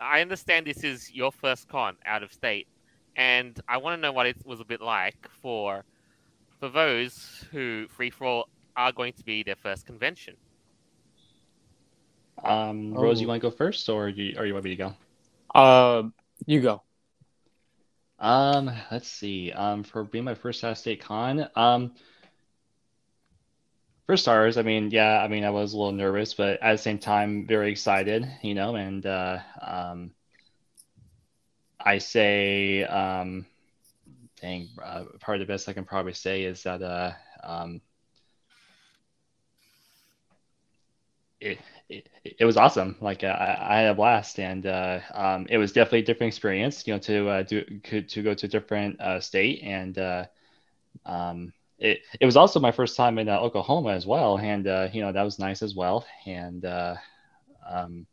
I 0.00 0.20
understand 0.20 0.66
this 0.66 0.84
is 0.84 1.12
your 1.12 1.32
first 1.32 1.68
con 1.68 1.96
out 2.06 2.22
of 2.22 2.32
state, 2.32 2.68
and 3.16 3.58
I 3.68 3.78
want 3.78 3.96
to 3.98 4.00
know 4.00 4.12
what 4.12 4.26
it 4.26 4.36
was 4.44 4.60
a 4.60 4.64
bit 4.64 4.80
like 4.80 5.28
for 5.42 5.84
for 6.60 6.68
those 6.68 7.44
who 7.50 7.86
Free 7.88 8.10
Fur 8.10 8.26
All 8.26 8.48
are 8.76 8.92
going 8.92 9.12
to 9.14 9.24
be 9.24 9.42
their 9.42 9.56
first 9.56 9.86
convention. 9.86 10.36
Um, 12.44 12.96
Rose, 12.98 13.20
you 13.20 13.26
Oh. 13.26 13.28
want 13.28 13.40
to 13.42 13.50
go 13.50 13.54
first, 13.54 13.88
or 13.88 14.08
you, 14.08 14.34
or 14.38 14.46
you 14.46 14.52
want 14.54 14.64
me 14.64 14.70
to 14.70 14.76
go? 14.76 14.94
Uh, 15.54 16.04
you 16.46 16.60
go. 16.60 16.82
Um, 18.18 18.70
let's 18.90 19.08
see. 19.08 19.52
Um, 19.52 19.82
for 19.84 20.04
being 20.04 20.24
my 20.24 20.34
first 20.34 20.64
out 20.64 20.72
of 20.72 20.78
state 20.78 21.00
con, 21.00 21.48
um, 21.56 21.92
for 24.06 24.16
stars, 24.16 24.56
I 24.56 24.62
mean, 24.62 24.90
yeah, 24.90 25.22
I 25.22 25.28
mean, 25.28 25.44
I 25.44 25.50
was 25.50 25.72
a 25.72 25.76
little 25.76 25.92
nervous, 25.92 26.34
but 26.34 26.60
at 26.62 26.72
the 26.72 26.78
same 26.78 26.98
time, 26.98 27.46
very 27.46 27.70
excited, 27.70 28.26
you 28.42 28.54
know, 28.54 28.76
and 28.76 29.04
uh, 29.06 29.38
um, 29.60 30.12
I 31.80 31.98
say, 31.98 32.84
um, 32.84 33.46
dang, 34.40 34.68
uh, 34.82 35.04
probably 35.20 35.44
the 35.44 35.52
best 35.52 35.68
I 35.68 35.72
can 35.72 35.84
probably 35.84 36.14
say 36.14 36.42
is 36.44 36.62
that 36.64 36.82
uh, 36.82 37.12
um, 37.42 37.80
it, 41.44 41.60
it 41.88 42.08
it 42.40 42.44
was 42.44 42.56
awesome. 42.56 42.96
Like 43.00 43.24
uh, 43.24 43.28
I, 43.28 43.76
I 43.76 43.80
had 43.82 43.90
a 43.90 43.94
blast, 43.94 44.38
and 44.38 44.66
uh, 44.66 45.00
um, 45.12 45.46
it 45.50 45.58
was 45.58 45.72
definitely 45.72 46.00
a 46.00 46.04
different 46.04 46.28
experience. 46.32 46.86
You 46.86 46.94
know, 46.94 46.98
to 47.00 47.28
uh, 47.28 47.42
do 47.42 47.64
to, 47.84 48.02
to 48.02 48.22
go 48.22 48.34
to 48.34 48.46
a 48.46 48.48
different 48.48 49.00
uh, 49.00 49.20
state, 49.20 49.62
and 49.62 49.96
uh, 49.98 50.24
um, 51.06 51.52
it 51.78 52.00
it 52.20 52.26
was 52.26 52.36
also 52.36 52.60
my 52.60 52.72
first 52.72 52.96
time 52.96 53.18
in 53.18 53.28
uh, 53.28 53.38
Oklahoma 53.38 53.90
as 53.92 54.06
well, 54.06 54.38
and 54.38 54.66
uh, 54.66 54.88
you 54.92 55.02
know 55.02 55.12
that 55.12 55.22
was 55.22 55.38
nice 55.38 55.62
as 55.62 55.74
well. 55.74 56.06
And 56.26 56.64
uh, 56.64 56.96
um, 57.68 58.06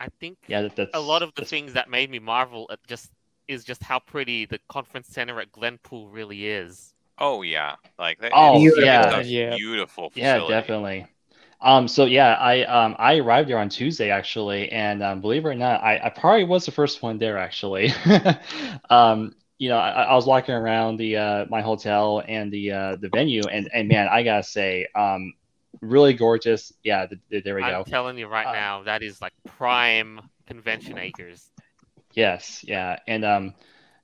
I 0.00 0.08
think 0.20 0.38
yeah, 0.48 0.62
that, 0.62 0.76
that's 0.76 0.94
a 0.94 1.00
lot 1.00 1.22
of 1.22 1.30
the 1.30 1.42
that's- 1.42 1.50
things 1.50 1.72
that 1.74 1.88
made 1.90 2.10
me 2.10 2.18
marvel 2.18 2.66
at 2.70 2.78
just 2.86 3.10
is 3.48 3.64
just 3.64 3.82
how 3.82 3.98
pretty 3.98 4.44
the 4.46 4.58
conference 4.68 5.08
center 5.08 5.40
at 5.40 5.50
Glenpool 5.52 6.12
really 6.12 6.46
is. 6.46 6.92
Oh 7.18 7.42
yeah, 7.42 7.76
like 7.98 8.18
that, 8.20 8.32
Oh, 8.34 8.60
yeah. 8.78 9.22
Yeah. 9.22 9.56
beautiful 9.56 10.12
Yeah, 10.14 10.38
definitely. 10.46 11.06
Um, 11.60 11.88
so 11.88 12.04
yeah, 12.04 12.34
I 12.34 12.62
um 12.64 12.94
I 12.98 13.16
arrived 13.18 13.48
there 13.48 13.58
on 13.58 13.68
Tuesday 13.68 14.10
actually, 14.10 14.70
and 14.70 15.02
um, 15.02 15.20
believe 15.20 15.44
it 15.44 15.48
or 15.48 15.54
not, 15.54 15.82
I, 15.82 15.98
I 16.04 16.10
probably 16.10 16.44
was 16.44 16.64
the 16.66 16.70
first 16.72 17.02
one 17.02 17.18
there 17.18 17.36
actually. 17.38 17.92
um, 18.90 19.34
you 19.58 19.68
know, 19.68 19.78
I, 19.78 20.02
I 20.04 20.14
was 20.14 20.26
walking 20.26 20.54
around 20.54 20.98
the 20.98 21.16
uh 21.16 21.46
my 21.50 21.60
hotel 21.62 22.22
and 22.26 22.52
the 22.52 22.72
uh 22.72 22.96
the 22.96 23.08
venue, 23.08 23.48
and 23.48 23.68
and 23.72 23.88
man, 23.88 24.08
I 24.08 24.22
gotta 24.22 24.44
say, 24.44 24.86
um, 24.94 25.34
really 25.80 26.14
gorgeous. 26.14 26.72
Yeah, 26.84 27.06
th- 27.06 27.20
th- 27.30 27.44
there 27.44 27.56
we 27.56 27.64
go. 27.64 27.84
I'm 27.84 27.84
telling 27.84 28.18
you 28.18 28.26
right 28.26 28.48
Uh, 28.48 28.50
now, 28.50 28.82
that 28.84 29.02
is 29.02 29.20
like 29.20 29.32
prime 29.44 30.20
convention 30.46 30.98
acres. 30.98 31.50
Yes, 32.12 32.64
yeah, 32.66 32.98
and 33.06 33.24
um, 33.24 33.54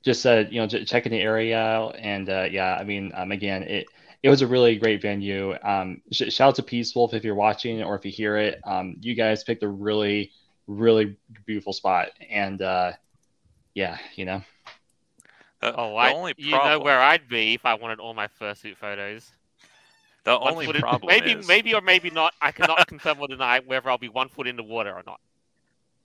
just 0.05 0.25
uh, 0.27 0.45
you 0.51 0.61
know, 0.61 0.67
j- 0.67 0.85
checking 0.85 1.13
the 1.13 1.21
area 1.21 1.59
out, 1.59 1.97
and 1.99 2.29
uh, 2.29 2.47
yeah, 2.51 2.77
I 2.77 2.85
mean, 2.85 3.13
um, 3.15 3.33
again, 3.33 3.63
it 3.65 3.89
it 4.25 4.31
was 4.31 4.41
a 4.41 4.47
really 4.47 4.77
great 4.77 5.03
venue. 5.03 5.55
Um, 5.63 6.01
sh- 6.11 6.33
shout 6.33 6.49
out 6.49 6.55
to 6.55 6.63
Peace 6.63 6.95
Wolf 6.95 7.13
if 7.13 7.25
you're 7.25 7.35
watching 7.35 7.83
or 7.83 7.95
if 7.95 8.07
you 8.07 8.11
hear 8.11 8.39
it. 8.39 8.59
Um, 8.65 8.97
you 9.03 9.15
guys 9.15 9.45
picked 9.45 9.63
a 9.63 9.69
really, 9.69 10.33
really 10.67 11.17
beautiful 11.45 11.75
spot, 11.75 12.09
and 12.31 12.63
uh, 12.63 12.93
yeah, 13.75 13.99
you 14.17 14.25
know, 14.25 14.41
The, 15.61 15.77
Oh, 15.77 15.95
I, 15.97 16.15
only 16.15 16.33
you 16.39 16.53
know 16.53 16.81
where 16.81 16.99
I'd 17.01 17.29
be 17.29 17.53
if 17.53 17.67
I 17.67 17.75
wanted 17.75 18.01
all 18.01 18.15
my 18.15 18.29
fursuit 18.41 18.79
photos. 18.79 19.31
the 20.25 20.39
One 20.39 20.53
only 20.53 20.65
foot 20.65 20.77
in- 20.77 20.81
problem 20.81 21.07
maybe, 21.09 21.33
is, 21.33 21.47
maybe 21.47 21.75
or 21.75 21.83
maybe 21.83 22.09
not. 22.09 22.33
I 22.41 22.51
cannot 22.51 22.87
confirm 22.89 23.21
or 23.21 23.29
deny 23.29 23.61
whether 23.61 23.91
I'll 23.91 23.99
be 23.99 24.09
one 24.09 24.31
foot 24.31 24.47
in 24.47 24.57
the 24.57 24.63
water 24.63 24.91
or 24.95 25.03
not. 25.07 25.21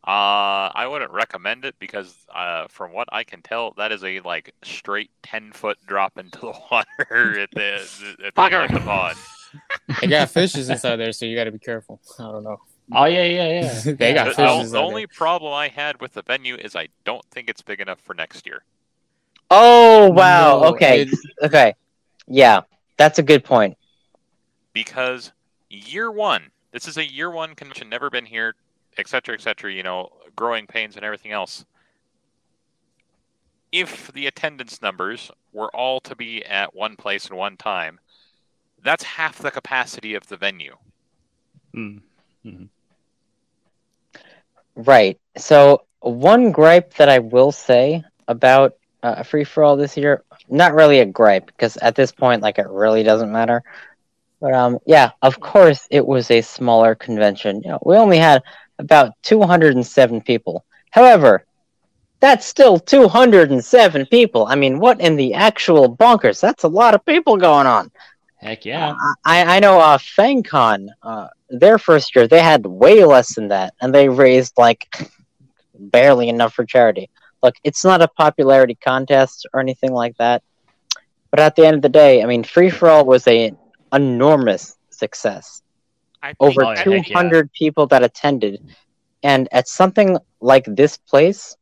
Uh, 0.05 0.71
I 0.73 0.87
wouldn't 0.89 1.11
recommend 1.11 1.65
it 1.65 1.75
because, 1.79 2.15
uh, 2.33 2.67
from 2.69 2.93
what 2.93 3.07
I 3.11 3.23
can 3.23 3.41
tell, 3.41 3.73
that 3.77 3.91
is 3.91 4.03
a 4.03 4.19
like 4.21 4.53
straight 4.63 5.11
ten 5.23 5.51
foot 5.51 5.77
drop 5.85 6.17
into 6.17 6.39
the 6.39 6.47
water 6.71 7.39
at 7.39 7.49
the 7.51 7.73
at 7.75 8.17
the, 8.17 8.31
Bugger. 8.35 8.63
at 8.63 8.71
the 8.71 8.79
pond. 8.79 9.17
They 10.01 10.07
got 10.07 10.29
fishes 10.29 10.69
inside 10.69 10.95
there, 10.97 11.11
so 11.11 11.25
you 11.25 11.35
got 11.35 11.45
to 11.45 11.51
be 11.51 11.59
careful. 11.59 11.99
I 12.19 12.23
don't 12.23 12.43
know. 12.43 12.59
oh 12.93 13.05
yeah, 13.05 13.23
yeah, 13.23 13.61
yeah. 13.61 13.81
They 13.95 14.13
got 14.13 14.35
The, 14.35 14.41
Yeah. 14.41 14.47
the- 14.53 14.57
fishes 14.57 14.71
the 14.71 14.77
out 14.79 14.85
only 14.85 15.05
problem 15.07 15.53
I 15.53 15.67
had 15.67 15.99
with 16.01 16.13
the 16.13 16.21
venue 16.21 16.55
is 16.55 16.75
I 16.75 16.87
don't 17.03 17.25
think 17.31 17.49
it's 17.49 17.61
big 17.61 17.81
enough 17.81 17.99
for 17.99 18.13
next 18.13 18.45
year. 18.47 18.63
Oh 19.51 20.09
wow. 20.11 20.61
No, 20.61 20.65
okay. 20.75 21.01
it- 21.01 21.09
Okay. 21.43 21.73
Yeah, 22.27 22.61
that's 22.97 23.17
a 23.19 23.23
good 23.23 23.43
point. 23.43 23.75
because 24.73 25.31
year 25.69 26.11
one, 26.11 26.51
this 26.71 26.87
is 26.87 26.97
a 26.97 27.05
year 27.05 27.29
one 27.31 27.55
convention, 27.55 27.89
never 27.89 28.09
been 28.09 28.25
here, 28.25 28.55
etc., 28.99 29.35
etc. 29.35 29.73
You 29.73 29.83
know, 29.83 30.09
growing 30.35 30.67
pains 30.67 30.95
and 30.95 31.05
everything 31.05 31.31
else. 31.31 31.65
If 33.71 34.11
the 34.11 34.27
attendance 34.27 34.81
numbers 34.81 35.31
were 35.53 35.73
all 35.75 35.99
to 36.01 36.15
be 36.15 36.43
at 36.45 36.75
one 36.75 36.95
place 36.95 37.27
and 37.27 37.37
one 37.37 37.57
time, 37.57 37.99
that's 38.83 39.03
half 39.03 39.37
the 39.39 39.51
capacity 39.51 40.15
of 40.15 40.27
the 40.27 40.37
venue. 40.37 40.75
Mm. 41.75 42.01
Mhm. 42.45 42.69
Right. 44.75 45.19
So 45.37 45.83
one 45.99 46.51
gripe 46.51 46.95
that 46.95 47.09
I 47.09 47.19
will 47.19 47.51
say 47.51 48.03
about 48.27 48.75
uh, 49.03 49.23
Free 49.23 49.43
Fur 49.43 49.63
All 49.63 49.75
this 49.75 49.97
year, 49.97 50.23
not 50.49 50.73
really 50.73 50.99
a 50.99 51.05
gripe 51.05 51.47
because 51.47 51.77
at 51.77 51.95
this 51.95 52.11
point, 52.11 52.41
like 52.41 52.57
it 52.59 52.67
really 52.69 53.03
doesn't 53.03 53.31
matter. 53.31 53.63
But 54.39 54.53
um, 54.53 54.79
yeah, 54.85 55.11
of 55.21 55.39
course 55.39 55.87
it 55.91 56.05
was 56.05 56.31
a 56.31 56.41
smaller 56.41 56.95
convention. 56.95 57.61
You 57.63 57.71
know, 57.71 57.79
we 57.85 57.97
only 57.97 58.17
had 58.17 58.43
about 58.79 59.13
207 59.23 60.21
people. 60.21 60.65
However, 60.89 61.45
that's 62.19 62.45
still 62.45 62.79
207 62.79 64.05
people. 64.07 64.45
I 64.47 64.55
mean, 64.55 64.79
what 64.79 64.99
in 64.99 65.15
the 65.15 65.33
actual 65.33 65.95
bonkers? 65.95 66.41
That's 66.41 66.63
a 66.63 66.67
lot 66.67 66.95
of 66.95 67.05
people 67.05 67.37
going 67.37 67.67
on. 67.67 67.91
Heck 68.37 68.65
yeah. 68.65 68.95
I, 69.25 69.57
I 69.57 69.59
know 69.59 69.79
uh 69.79 69.97
FangCon, 69.97 70.87
uh 71.03 71.27
their 71.49 71.77
first 71.77 72.15
year 72.15 72.27
they 72.27 72.41
had 72.41 72.65
way 72.65 73.03
less 73.03 73.35
than 73.35 73.49
that 73.49 73.73
and 73.81 73.93
they 73.93 74.07
raised 74.07 74.53
like 74.57 74.87
barely 75.77 76.29
enough 76.29 76.53
for 76.53 76.65
charity. 76.65 77.09
Look, 77.43 77.55
it's 77.63 77.83
not 77.83 78.01
a 78.01 78.07
popularity 78.07 78.75
contest 78.75 79.45
or 79.53 79.59
anything 79.59 79.91
like 79.91 80.17
that. 80.17 80.41
But 81.31 81.41
at 81.41 81.55
the 81.55 81.65
end 81.65 81.75
of 81.75 81.81
the 81.81 81.89
day, 81.89 82.23
I 82.23 82.25
mean 82.27 82.43
Free 82.43 82.69
Fur 82.69 82.89
All 82.89 83.05
was 83.05 83.27
a 83.27 83.51
enormous 83.91 84.77
success. 84.89 85.61
I 86.21 86.33
think 86.33 86.39
Over 86.39 86.65
Oh, 86.65 86.71
yeah, 86.71 86.83
two 86.83 87.01
hundred 87.13 87.51
people 87.53 87.87
that 87.87 88.03
attended. 88.03 88.75
And 89.23 89.47
at 89.51 89.67
something 89.67 90.17
like 90.39 90.65
this 90.65 90.97
place, 90.97 91.55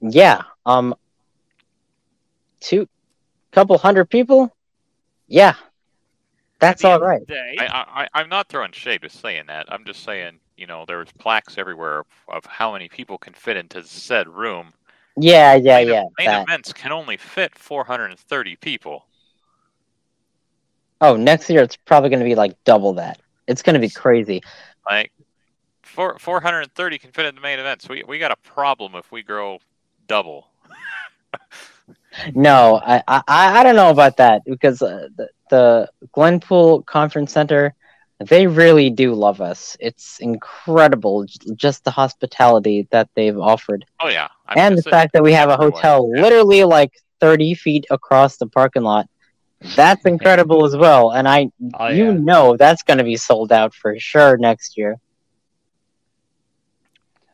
yeah, 0.00 0.42
um 0.66 0.94
two 2.60 2.88
couple 3.52 3.76
hundred 3.78 4.08
people, 4.10 4.54
yeah. 5.28 5.54
That's 6.58 6.84
at 6.84 6.84
the 6.84 6.88
all 6.88 6.94
end 6.94 7.02
of 7.02 7.08
right. 7.08 7.20
the 7.26 7.34
day- 7.34 7.56
I, 7.58 8.02
I, 8.02 8.20
I'm 8.20 8.28
not 8.28 8.48
throwing 8.48 8.72
shade 8.72 9.02
with 9.02 9.12
saying 9.12 9.46
that. 9.48 9.66
I'm 9.70 9.84
just 9.84 10.04
saying, 10.04 10.38
you 10.56 10.66
know, 10.66 10.84
there 10.86 10.98
was 10.98 11.10
plaques 11.18 11.58
everywhere 11.58 12.00
of, 12.00 12.06
of 12.28 12.46
how 12.46 12.72
many 12.72 12.88
people 12.88 13.18
can 13.18 13.34
fit 13.34 13.56
into 13.56 13.82
said 13.82 14.28
room. 14.28 14.72
Yeah, 15.16 15.54
yeah, 15.56 15.78
main, 15.78 15.88
yeah. 15.88 16.02
Main 16.18 16.26
that. 16.28 16.42
events 16.44 16.72
can 16.72 16.92
only 16.92 17.16
fit 17.16 17.58
430 17.58 18.56
people. 18.56 19.06
Oh, 21.02 21.16
next 21.16 21.50
year 21.50 21.62
it's 21.62 21.76
probably 21.76 22.08
going 22.08 22.20
to 22.20 22.24
be 22.24 22.36
like 22.36 22.56
double 22.64 22.94
that. 22.94 23.20
It's 23.46 23.60
going 23.60 23.74
to 23.74 23.80
be 23.80 23.90
crazy. 23.90 24.40
Like, 24.88 25.12
four, 25.82 26.18
430 26.18 26.98
can 26.98 27.10
fit 27.10 27.26
in 27.26 27.34
the 27.34 27.40
main 27.40 27.58
events. 27.58 27.88
We, 27.88 28.04
we 28.06 28.18
got 28.18 28.30
a 28.30 28.36
problem 28.36 28.94
if 28.94 29.12
we 29.12 29.22
grow 29.22 29.58
double. 30.06 30.46
No, 32.34 32.80
I, 32.84 33.02
I, 33.08 33.22
I 33.28 33.62
don't 33.62 33.76
know 33.76 33.90
about 33.90 34.18
that 34.18 34.42
because 34.44 34.82
uh, 34.82 35.08
the, 35.16 35.28
the 35.50 35.88
Glenpool 36.14 36.84
Conference 36.84 37.32
Center, 37.32 37.74
they 38.20 38.46
really 38.46 38.90
do 38.90 39.14
love 39.14 39.40
us. 39.40 39.76
It's 39.80 40.18
incredible, 40.20 41.24
just 41.54 41.84
the 41.84 41.90
hospitality 41.90 42.86
that 42.90 43.08
they've 43.14 43.38
offered, 43.38 43.86
Oh, 44.00 44.08
yeah. 44.08 44.28
I 44.46 44.54
mean, 44.54 44.64
and 44.64 44.78
the 44.78 44.82
fact 44.82 45.14
that 45.14 45.22
we 45.22 45.32
have 45.32 45.48
a 45.48 45.56
hotel 45.56 46.10
yeah. 46.14 46.22
literally 46.22 46.64
like 46.64 46.92
thirty 47.18 47.54
feet 47.54 47.86
across 47.90 48.36
the 48.36 48.46
parking 48.46 48.82
lot. 48.82 49.08
That's 49.74 50.04
incredible 50.04 50.64
as 50.64 50.76
well, 50.76 51.10
and 51.12 51.28
I, 51.28 51.50
Oh, 51.74 51.88
you 51.88 52.12
yeah. 52.12 52.12
know, 52.12 52.56
that's 52.56 52.82
going 52.82 52.98
to 52.98 53.04
be 53.04 53.16
sold 53.16 53.52
out 53.52 53.74
for 53.74 53.94
sure 53.98 54.36
next 54.38 54.76
year. 54.76 54.96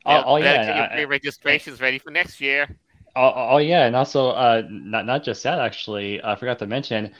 Oh, 0.06 0.22
oh, 0.24 0.36
yeah. 0.36 0.60
get 0.60 0.74
your 0.74 0.84
I- 0.84 0.96
I- 0.98 1.04
pre-registrations 1.04 1.80
ready 1.80 1.98
for 1.98 2.10
next 2.10 2.40
year. 2.40 2.68
Oh, 3.16 3.32
oh 3.34 3.58
yeah, 3.58 3.86
and 3.86 3.96
also 3.96 4.30
uh, 4.30 4.62
not 4.70 5.04
not 5.06 5.22
just 5.24 5.42
that 5.44 5.58
actually. 5.58 6.22
I 6.22 6.34
forgot 6.36 6.58
to 6.60 6.66
mention, 6.66 7.12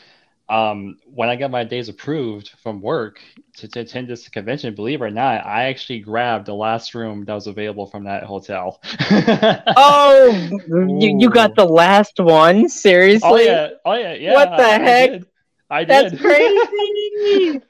um, 0.48 0.98
when 1.04 1.28
I 1.28 1.36
got 1.36 1.50
my 1.50 1.64
days 1.64 1.88
approved 1.88 2.50
from 2.62 2.80
work 2.80 3.20
to, 3.56 3.68
to 3.68 3.80
attend 3.80 4.08
this 4.08 4.28
convention, 4.28 4.74
believe 4.74 5.02
it 5.02 5.04
or 5.04 5.10
not, 5.10 5.44
I 5.44 5.64
actually 5.64 6.00
grabbed 6.00 6.46
the 6.46 6.54
last 6.54 6.94
room 6.94 7.24
that 7.26 7.34
was 7.34 7.46
available 7.46 7.86
from 7.86 8.04
that 8.04 8.24
hotel. 8.24 8.80
Oh, 9.76 10.48
you, 10.68 11.18
you 11.18 11.30
got 11.30 11.54
the 11.54 11.64
last 11.66 12.18
one? 12.18 12.68
Seriously? 12.68 13.28
Oh 13.28 13.36
yeah, 13.36 13.68
oh 13.84 13.94
yeah, 13.94 14.14
yeah. 14.14 14.32
What 14.32 14.56
the 14.56 14.64
I- 14.64 14.74
I 14.74 14.78
heck? 14.78 15.10
did. 15.10 15.26
I 15.70 15.84
That's 15.84 16.10
did. 16.12 16.20
crazy. 16.20 17.60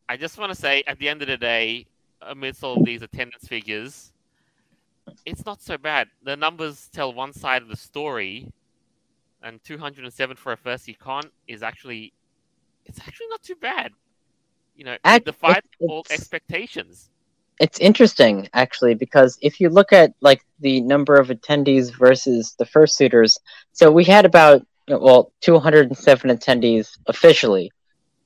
I 0.09 0.17
just 0.17 0.39
want 0.39 0.53
to 0.53 0.57
say, 0.61 0.83
at 0.87 0.99
the 0.99 1.09
end 1.09 1.23
of 1.23 1.29
the 1.29 1.37
day, 1.37 1.87
amidst 2.23 2.63
all 2.63 2.83
these 2.85 3.03
attendance 3.03 3.49
figures, 3.49 4.13
it's 5.27 5.45
not 5.45 5.63
so 5.63 5.79
bad. 5.79 6.09
The 6.23 6.37
numbers 6.37 6.89
tell 6.93 7.13
one 7.13 7.33
side 7.33 7.63
of 7.63 7.69
the 7.69 7.77
story, 7.77 8.53
and 9.43 9.63
207 9.65 10.37
for 10.37 10.53
a 10.53 10.57
first 10.57 10.89
year 10.89 10.97
con 10.99 11.25
is 11.47 11.63
actually, 11.63 12.13
it's 12.85 13.01
actually 13.01 13.29
not 13.29 13.43
too 13.43 13.57
bad. 13.57 13.93
You 14.77 14.85
know, 14.85 14.97
Act- 15.05 15.23
it 15.23 15.33
defied 15.33 15.63
all 15.81 16.05
expectations. 16.11 17.11
It's 17.61 17.79
interesting 17.79 18.49
actually 18.53 18.95
because 18.95 19.39
if 19.41 19.61
you 19.61 19.69
look 19.69 19.93
at 19.93 20.13
like 20.21 20.45
the 20.59 20.81
number 20.81 21.15
of 21.15 21.29
attendees 21.29 21.97
versus 21.97 22.57
the 22.59 22.65
fursuiters, 22.65 23.39
so 23.73 23.93
we 23.93 24.05
had 24.05 24.25
about 24.25 24.67
well 24.89 25.33
207 25.41 26.37
attendees 26.37 26.99
officially. 27.07 27.71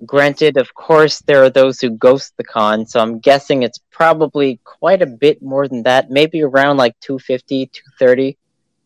Granted, 0.07 0.57
of 0.57 0.75
course, 0.75 1.21
there 1.21 1.43
are 1.43 1.51
those 1.51 1.81
who 1.81 1.91
ghost 1.91 2.35
the 2.37 2.45
con, 2.45 2.87
so 2.87 3.01
I'm 3.01 3.19
guessing 3.19 3.63
it's 3.63 3.81
probably 3.91 4.61
quite 4.65 5.03
a 5.03 5.07
bit 5.07 5.43
more 5.43 5.67
than 5.67 5.83
that, 5.83 6.11
maybe 6.11 6.43
around 6.43 6.77
like 6.77 6.99
250, 7.01 7.67
230. 7.67 8.37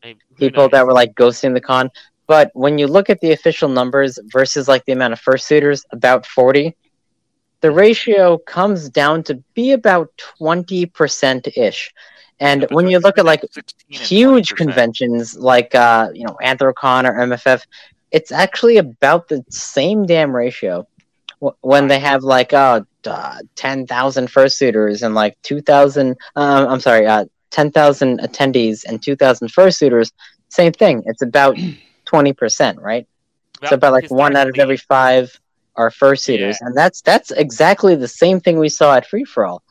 Maybe- 0.03 0.19
who 0.31 0.35
people 0.37 0.69
that 0.71 0.87
were 0.87 0.93
like 0.93 1.15
ghosting 1.15 1.55
the 1.55 1.61
con. 1.61 1.91
But 2.27 2.51
when 2.55 2.79
you 2.79 2.87
look 2.87 3.11
at 3.11 3.21
the 3.21 3.33
official 3.33 3.69
numbers 3.69 4.19
versus 4.33 4.69
like 4.69 4.85
the 4.85 4.93
amount 4.93 5.13
of 5.13 5.21
fursuiters, 5.21 5.83
about 5.93 6.27
40, 6.27 6.75
the 7.61 7.71
ratio 7.71 8.39
comes 8.39 8.89
down 8.89 9.23
to 9.25 9.35
be 9.55 9.73
about 9.73 10.11
20% 10.41 11.57
ish. 11.57 11.93
And 12.41 12.67
when 12.71 12.89
you 12.89 12.99
look 12.99 13.19
at 13.19 13.25
like 13.25 13.45
huge 13.89 14.51
20%. 14.51 14.57
conventions 14.57 15.37
like 15.37 15.75
uh, 15.75 16.11
you 16.13 16.25
know 16.27 16.37
Anthrocon 16.43 17.09
or 17.09 17.13
MFF, 17.13 17.63
it's 18.11 18.33
actually 18.33 18.79
about 18.79 19.29
the 19.29 19.45
same 19.49 20.07
damn 20.07 20.35
ratio. 20.35 20.87
Wh- 21.43 21.65
When 21.65 21.89
they 21.89 21.99
have 21.99 22.23
like 22.23 22.53
uh, 22.53 22.83
uh 23.07 23.39
10,000 23.57 24.29
fursuiters 24.29 25.03
and 25.03 25.15
like 25.15 25.37
2,000 25.43 26.17
um, 26.37 26.69
I'm 26.69 26.81
sorry, 26.81 27.07
uh 27.07 27.25
10,000 27.51 28.21
attendees 28.21 28.85
and 28.87 29.03
2,000 29.03 29.49
fursuiters, 29.49 30.11
same 30.49 30.73
thing. 30.73 31.03
It's 31.07 31.23
about 31.23 31.57
20%, 32.07 32.81
right? 32.81 33.07
so 33.69 33.75
about 33.75 33.93
like 33.93 34.11
one 34.11 34.37
out 34.37 34.49
of 34.49 34.59
every 34.59 34.77
five 34.77 35.39
are 35.77 35.91
fursuiters, 35.91 36.57
and 36.61 36.77
that's 36.77 37.01
that's 37.01 37.31
exactly 37.31 37.95
the 37.95 38.09
same 38.09 38.41
thing 38.41 38.59
we 38.59 38.69
saw 38.69 38.95
at 38.97 39.07
Free 39.07 39.25
Fur 39.25 39.45
All. 39.45 39.63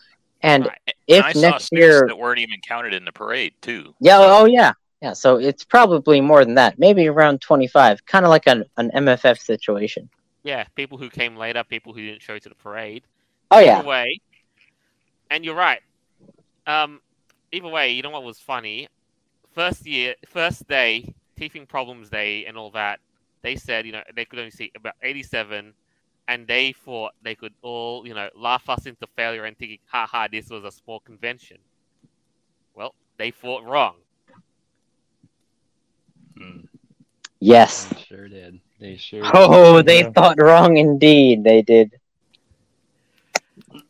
And 0.42 0.66
Right. 0.66 0.80
And 0.88 0.96
if 1.08 1.26
I 1.26 1.40
next 1.40 1.70
year, 1.72 2.08
that 2.08 2.18
weren't 2.18 2.40
even 2.40 2.60
counted 2.62 2.94
in 2.94 3.06
the 3.06 3.12
parade 3.12 3.54
too. 3.62 3.94
yeah, 4.00 4.18
oh 4.20 4.46
yeah, 4.46 4.74
yeah. 5.02 5.14
So 5.14 5.38
it's 5.38 5.64
probably 5.64 6.22
more 6.22 6.44
than 6.44 6.56
that, 6.56 6.80
maybe 6.80 7.08
around 7.08 7.42
twenty-five, 7.42 8.06
kind 8.06 8.26
of 8.26 8.30
like 8.30 8.48
an 8.48 8.66
an 8.78 8.92
MFF 8.96 9.40
situation. 9.40 10.10
Yeah, 10.44 10.66
people 10.76 10.98
who 10.98 11.10
came 11.10 11.36
later, 11.36 11.64
people 11.64 11.94
who 11.94 12.02
didn't 12.02 12.22
show 12.22 12.40
to 12.40 12.50
the 12.50 12.56
parade. 12.56 13.04
Oh 13.52 13.60
yeah, 13.60 13.80
Either 13.80 13.88
way, 13.88 14.20
and 15.30 15.46
you're 15.46 15.56
right. 15.56 15.82
Um, 16.66 17.02
either 17.52 17.68
way, 17.68 17.92
you 17.92 18.02
know 18.02 18.10
what 18.10 18.24
was 18.24 18.40
funny? 18.40 18.88
First 19.54 19.86
year, 19.86 20.16
first 20.28 20.68
day, 20.68 21.14
teething 21.38 21.66
problems 21.66 22.10
day, 22.10 22.46
and 22.46 22.58
all 22.58 22.72
that. 22.72 23.00
They 23.42 23.56
said, 23.56 23.86
you 23.86 23.92
know, 23.92 24.04
they 24.16 24.26
could 24.26 24.40
only 24.40 24.52
see 24.52 24.72
about 24.76 24.94
87, 25.02 25.74
and 26.28 26.48
they 26.48 26.72
thought 26.74 27.14
they 27.24 27.36
could 27.36 27.54
all, 27.62 28.08
you 28.08 28.14
know, 28.14 28.30
laugh 28.36 28.70
us 28.70 28.86
into 28.86 29.08
failure 29.16 29.46
and 29.46 29.58
thinking, 29.58 29.80
"Ha 29.88 30.06
ha, 30.06 30.28
this 30.32 30.50
was 30.50 30.64
a 30.64 30.72
small 30.72 31.00
convention." 31.00 31.58
Well, 32.76 32.94
they 33.18 33.32
thought 33.32 33.64
wrong. 33.64 33.96
Mm, 36.40 36.68
yes. 37.40 37.86
they 37.86 38.02
sure 38.02 38.28
did. 38.28 38.60
They 38.82 38.98
sure. 38.98 39.22
Oh, 39.34 39.82
they 39.84 40.02
Yeah. 40.02 40.10
thought 40.14 40.42
wrong 40.42 40.78
indeed. 40.78 41.44
They 41.46 41.62
did. 41.62 41.94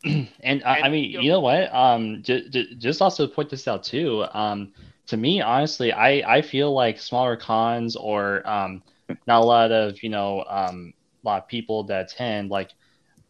And 0.42 0.62
I, 0.64 0.82
I 0.82 0.88
mean, 0.90 1.04
you 1.10 1.18
know- 1.18 1.22
you 1.24 1.30
know 1.32 1.40
what? 1.40 1.74
Um, 1.74 2.22
j- 2.22 2.48
j- 2.50 2.74
just 2.76 3.02
also 3.02 3.26
point 3.28 3.50
this 3.50 3.68
out 3.68 3.84
too. 3.84 4.24
Um, 4.34 4.72
to 5.08 5.16
me, 5.16 5.40
honestly, 5.40 5.92
I 5.92 6.38
I 6.38 6.42
feel 6.42 6.72
like 6.72 6.98
smaller 7.00 7.36
cons 7.36 7.96
or 7.96 8.46
um, 8.48 8.82
not 9.26 9.42
a 9.42 9.44
lot 9.44 9.72
of 9.72 10.02
you 10.02 10.10
know 10.10 10.44
um, 10.48 10.92
a 11.24 11.28
lot 11.28 11.42
of 11.42 11.48
people 11.48 11.84
that 11.84 12.12
attend 12.12 12.50
like 12.50 12.70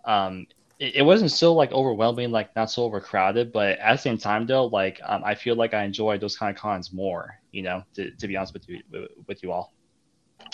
um, 0.05 0.47
it, 0.79 0.97
it 0.97 1.03
wasn't 1.03 1.31
so 1.33 1.55
like 1.55 1.73
overwhelming, 1.73 2.31
like 2.31 2.55
not 2.57 2.71
so 2.71 2.85
overcrowded. 2.85 3.53
But 3.53 3.79
at 3.79 3.93
the 3.95 3.99
same 3.99 4.19
time, 4.19 4.47
though, 4.47 4.67
like 4.67 5.01
um, 5.07 5.23
I 5.25 5.35
feel 5.35 5.57
like 5.57 5.75
I 5.75 5.85
enjoy 5.85 6.19
those 6.19 6.37
kind 6.37 6.55
of 6.55 6.61
cons 6.61 6.93
more. 6.93 7.35
You 7.53 7.63
know, 7.63 7.83
to, 7.95 8.11
to 8.17 8.29
be 8.29 8.37
honest 8.37 8.55
with 8.55 8.69
you 8.69 8.81
with 9.29 9.43
you 9.43 9.53
all. 9.53 9.73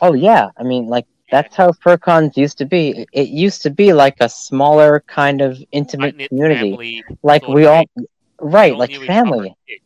Oh 0.01 0.13
yeah, 0.15 0.49
I 0.57 0.63
mean, 0.63 0.87
like 0.87 1.07
That's 1.31 1.57
how 1.57 1.73
FurCons 1.73 2.37
used 2.37 2.59
to 2.59 2.65
be. 2.65 3.07
It 3.13 3.29
used 3.29 3.63
to 3.63 3.71
be 3.71 3.93
like 3.93 4.17
a 4.21 4.29
smaller 4.29 5.05
kind 5.07 5.41
of 5.41 5.63
intimate 5.73 6.19
community, 6.29 7.05
like 7.23 7.47
we 7.47 7.65
of 7.65 7.71
all, 7.71 7.85
thing. 7.97 8.07
right, 8.41 8.73
all 8.73 8.79
like 8.79 8.91
knew 8.91 9.03
each 9.03 9.03
other. 9.03 9.07
family. 9.07 9.57
Yes. 9.67 9.81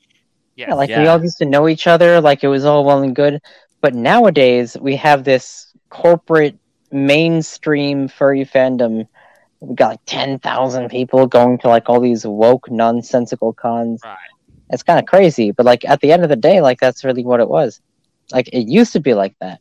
Yeah, 0.55 0.75
like 0.75 0.91
we 0.91 1.07
all 1.07 1.21
used 1.21 1.39
to 1.39 1.47
know 1.47 1.69
each 1.69 1.87
other, 1.87 2.21
like 2.21 2.45
it 2.45 2.49
was 2.49 2.65
all 2.65 2.85
well 2.85 3.03
and 3.03 3.17
good. 3.17 3.41
But 3.81 3.95
nowadays 3.95 4.77
we 4.81 4.95
have 4.97 5.25
this 5.25 5.73
corporate 5.89 6.57
mainstream 6.93 8.07
furry 8.07 8.45
fandom. 8.45 9.09
We 9.61 9.75
got 9.75 9.89
like 9.89 10.01
ten 10.07 10.39
thousand 10.39 10.91
people 10.91 11.27
going 11.27 11.59
to 11.59 11.69
like 11.69 11.89
all 11.89 12.01
these 12.01 12.27
woke 12.27 12.71
nonsensical 12.71 13.53
cons. 13.53 14.01
Right. 14.05 14.17
It's 14.71 14.83
kind 14.83 14.99
of 15.01 15.07
crazy, 15.07 15.51
but 15.51 15.67
like 15.67 15.85
at 15.85 16.01
the 16.01 16.13
end 16.13 16.23
of 16.23 16.29
the 16.29 16.37
day, 16.37 16.61
like 16.61 16.79
that's 16.79 17.05
really 17.05 17.25
what 17.25 17.41
it 17.41 17.49
was. 17.49 17.81
Like 18.31 18.49
it 18.53 18.69
used 18.69 18.93
to 18.93 19.01
be 19.01 19.15
like 19.15 19.35
that. 19.41 19.61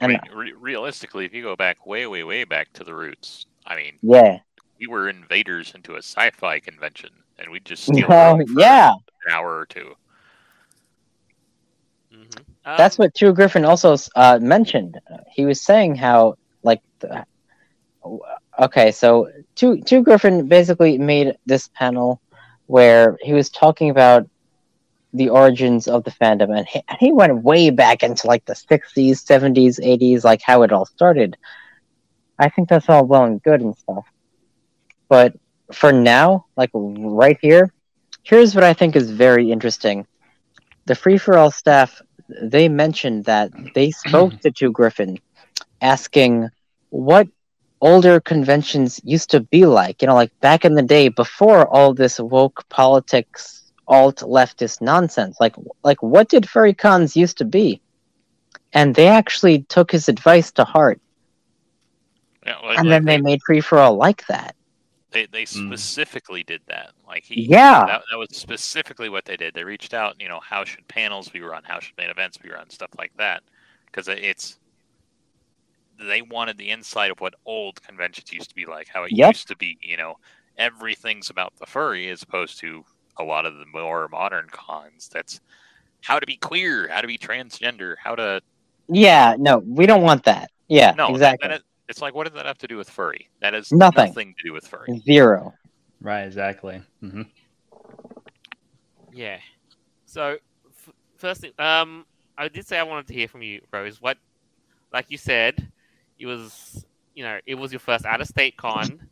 I 0.00 0.06
mean, 0.08 0.20
re- 0.34 0.52
realistically, 0.58 1.24
if 1.24 1.32
you 1.32 1.42
go 1.42 1.56
back 1.56 1.86
way, 1.86 2.06
way, 2.06 2.24
way 2.24 2.44
back 2.44 2.72
to 2.74 2.84
the 2.84 2.94
roots, 2.94 3.46
I 3.66 3.76
mean, 3.76 3.98
yeah, 4.02 4.38
we 4.80 4.86
were 4.86 5.08
invaders 5.08 5.72
into 5.74 5.94
a 5.94 5.98
sci-fi 5.98 6.60
convention, 6.60 7.10
and 7.38 7.50
we'd 7.50 7.64
just 7.64 7.84
steal 7.84 8.06
Oh, 8.08 8.36
for 8.36 8.44
yeah. 8.60 8.92
an 9.26 9.32
hour 9.32 9.56
or 9.58 9.66
two. 9.66 9.94
Mhm. 12.12 12.38
Um, 12.64 12.76
That's 12.76 12.98
what 12.98 13.14
True 13.14 13.32
Griffin 13.32 13.64
also 13.64 13.96
uh, 14.16 14.38
mentioned. 14.40 14.98
He 15.30 15.44
was 15.44 15.60
saying 15.60 15.96
how, 15.96 16.36
like, 16.62 16.80
the, 17.00 17.24
okay, 18.58 18.90
so 18.90 19.30
Two 19.54 19.80
Two 19.82 20.02
Griffin 20.02 20.48
basically 20.48 20.98
made 20.98 21.36
this 21.46 21.68
panel 21.68 22.20
where 22.66 23.16
he 23.22 23.32
was 23.32 23.50
talking 23.50 23.90
about 23.90 24.28
the 25.14 25.30
origins 25.30 25.88
of 25.88 26.04
the 26.04 26.10
fandom, 26.10 26.56
and 26.56 26.66
he, 26.68 26.82
he 26.98 27.12
went 27.12 27.42
way 27.42 27.70
back 27.70 28.02
into 28.02 28.26
like 28.26 28.44
the 28.44 28.54
'60s, 28.54 29.24
'70s, 29.24 29.80
'80s, 29.80 30.24
like 30.24 30.42
how 30.42 30.62
it 30.62 30.72
all 30.72 30.84
started. 30.84 31.36
I 32.38 32.48
think 32.48 32.68
that's 32.68 32.88
all 32.88 33.06
well 33.06 33.24
and 33.24 33.42
good 33.42 33.60
and 33.60 33.76
stuff, 33.76 34.04
but 35.08 35.34
for 35.72 35.92
now, 35.92 36.46
like 36.56 36.70
right 36.74 37.38
here, 37.40 37.72
here's 38.22 38.54
what 38.54 38.64
I 38.64 38.74
think 38.74 38.96
is 38.96 39.10
very 39.10 39.50
interesting. 39.50 40.06
The 40.86 40.94
Free 40.94 41.16
Fur 41.16 41.38
All 41.38 41.50
staff 41.50 42.02
they 42.42 42.68
mentioned 42.68 43.24
that 43.24 43.50
they 43.74 43.90
spoke 43.90 44.38
to 44.40 44.50
Two 44.50 44.72
Griffin 44.72 45.18
asking 45.80 46.48
what 46.90 47.28
older 47.80 48.20
conventions 48.20 49.00
used 49.04 49.30
to 49.30 49.40
be 49.40 49.66
like, 49.66 50.00
you 50.00 50.08
know, 50.08 50.14
like 50.14 50.32
back 50.40 50.64
in 50.64 50.74
the 50.74 50.82
day 50.82 51.08
before 51.08 51.68
all 51.68 51.92
this 51.92 52.18
woke 52.18 52.66
politics, 52.70 53.63
alt 53.86 54.16
leftist 54.18 54.80
nonsense. 54.80 55.36
Like 55.40 55.54
like 55.82 56.02
what 56.02 56.28
did 56.28 56.48
furry 56.48 56.74
cons 56.74 57.16
used 57.16 57.38
to 57.38 57.44
be? 57.44 57.80
And 58.72 58.94
they 58.94 59.08
actually 59.08 59.62
took 59.68 59.90
his 59.90 60.08
advice 60.08 60.50
to 60.52 60.64
heart. 60.64 61.00
Yeah, 62.46 62.58
like, 62.58 62.78
And 62.78 62.88
like 62.88 62.90
then 62.90 63.04
they 63.04 63.18
made 63.18 63.40
Free 63.46 63.60
Fur 63.60 63.78
All 63.78 63.96
like 63.96 64.26
that. 64.26 64.54
they 65.12 65.26
they 65.26 65.44
Mm. 65.44 65.46
specifically 65.46 66.42
did 66.42 66.62
that. 66.66 66.90
Like 67.06 67.24
he, 67.24 67.46
Yeah. 67.48 67.84
that, 67.86 68.02
that 68.10 68.18
was 68.18 68.28
specifically 68.32 69.08
what 69.08 69.24
they 69.24 69.36
did. 69.36 69.54
They 69.54 69.64
reached 69.64 69.94
out, 69.94 70.20
you 70.20 70.28
know, 70.28 70.40
how 70.40 70.64
should 70.64 70.86
panels 70.88 71.28
be 71.28 71.40
run? 71.40 71.62
How 71.64 71.80
should 71.80 71.96
main 71.96 72.10
events 72.10 72.36
be 72.36 72.50
run? 72.50 72.68
Stuff 72.70 72.90
like 72.98 73.12
that, 73.16 73.42
because 73.86 74.08
it's 74.08 74.58
they 75.98 76.22
wanted 76.22 76.58
the 76.58 76.70
insight 76.70 77.10
of 77.10 77.20
what 77.20 77.34
old 77.46 77.80
conventions 77.82 78.32
used 78.32 78.48
to 78.50 78.54
be 78.54 78.66
like, 78.66 78.88
how 78.88 79.04
it 79.04 79.12
Yep. 79.12 79.28
used 79.28 79.48
to 79.48 79.56
be. 79.56 79.78
You 79.80 79.96
know, 79.96 80.16
everything's 80.56 81.30
about 81.30 81.52
the 81.58 81.66
furry 81.66 82.08
as 82.10 82.22
opposed 82.22 82.58
to 82.60 82.84
a 83.18 83.24
lot 83.24 83.46
of 83.46 83.54
the 83.58 83.66
more 83.66 84.08
modern 84.08 84.48
cons. 84.50 85.08
That's 85.12 85.40
how 86.02 86.18
to 86.20 86.26
be 86.26 86.36
queer, 86.36 86.88
how 86.88 87.00
to 87.00 87.06
be 87.06 87.16
transgender, 87.18 87.94
how 88.02 88.14
to 88.14 88.40
Yeah, 88.88 89.36
no, 89.38 89.58
we 89.58 89.86
don't 89.86 90.02
want 90.02 90.24
that. 90.24 90.50
Yeah, 90.68 90.92
no, 90.96 91.06
that- 91.08 91.12
exactly. 91.14 91.48
that 91.48 91.54
is- 91.58 91.64
it's 91.88 92.00
like 92.00 92.14
what 92.14 92.26
does 92.26 92.34
that 92.34 92.46
have 92.46 92.58
to 92.58 92.66
do 92.66 92.76
with 92.78 92.88
furry? 92.88 93.28
That 93.40 93.52
has 93.54 93.70
Nothing. 93.70 94.06
nothing 94.06 94.34
to 94.38 94.42
do 94.48 94.52
with 94.54 94.66
furry. 94.66 94.98
Zero. 95.04 95.52
Right, 96.00 96.22
exactly. 96.22 96.80
Mm-hmm. 97.02 97.22
Yeah. 99.12 99.38
So, 100.06 100.38
f- 100.68 100.92
first 101.16 101.40
thing, 101.42 101.52
um, 101.58 102.04
I 102.36 102.48
did 102.48 102.66
say 102.66 102.78
I 102.78 102.82
wanted 102.82 103.06
to 103.08 103.14
hear 103.14 103.28
from 103.28 103.42
you, 103.42 103.60
Rose. 103.72 104.00
What, 104.00 104.18
like 104.92 105.10
you 105.10 105.18
said, 105.18 105.70
it 106.18 106.26
was, 106.26 106.84
you 107.14 107.22
know, 107.24 107.38
it 107.46 107.54
was 107.54 107.72
your 107.72 107.80
first 107.80 108.04
out-of-state 108.04 108.56
con. 108.56 109.03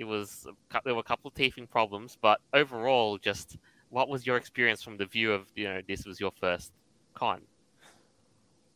It 0.00 0.06
was 0.06 0.46
there 0.84 0.94
were 0.94 1.00
a 1.00 1.04
couple 1.04 1.28
of 1.28 1.34
teething 1.34 1.66
problems, 1.66 2.16
but 2.22 2.40
overall, 2.54 3.18
just 3.18 3.58
what 3.90 4.08
was 4.08 4.26
your 4.26 4.38
experience 4.38 4.82
from 4.82 4.96
the 4.96 5.04
view 5.04 5.30
of, 5.30 5.46
you 5.54 5.64
know, 5.64 5.82
this 5.86 6.06
was 6.06 6.18
your 6.18 6.32
first 6.40 6.72
con? 7.12 7.42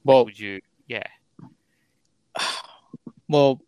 Well, 0.04 0.26
Would 0.26 0.38
you, 0.38 0.60
yeah, 0.87 1.06
well, 3.28 3.62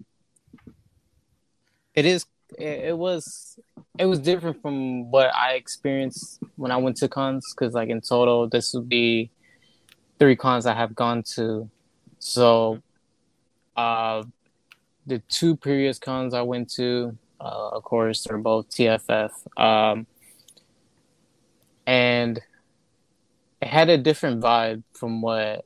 it 1.94 2.04
is. 2.04 2.26
It, 2.58 2.90
it 2.90 2.98
was. 2.98 3.58
It 3.98 4.04
was 4.04 4.18
different 4.18 4.60
from 4.60 5.10
what 5.10 5.34
I 5.34 5.54
experienced 5.54 6.40
when 6.56 6.70
I 6.70 6.76
went 6.76 6.98
to 6.98 7.08
cons. 7.08 7.54
Because, 7.54 7.72
like 7.72 7.88
in 7.88 8.02
total, 8.02 8.50
this 8.50 8.74
would 8.74 8.90
be 8.90 9.30
three 10.18 10.36
cons 10.36 10.66
I 10.66 10.74
have 10.74 10.94
gone 10.94 11.22
to. 11.36 11.70
So, 12.18 12.82
uh, 13.78 14.24
the 15.06 15.20
two 15.30 15.56
previous 15.56 15.98
cons 15.98 16.34
I 16.34 16.42
went 16.42 16.70
to, 16.72 17.16
uh, 17.40 17.68
of 17.72 17.82
course, 17.82 18.24
they're 18.24 18.38
both 18.38 18.68
TFF. 18.70 19.30
Um, 19.60 20.06
and 21.86 22.40
it 23.60 23.68
had 23.68 23.88
a 23.88 23.98
different 23.98 24.40
vibe 24.42 24.82
from 24.92 25.22
what 25.22 25.64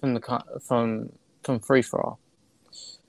from 0.00 0.14
the 0.14 0.42
from 0.66 1.10
from 1.42 1.60
Free 1.60 1.82
Fur 1.82 1.98
All. 1.98 2.18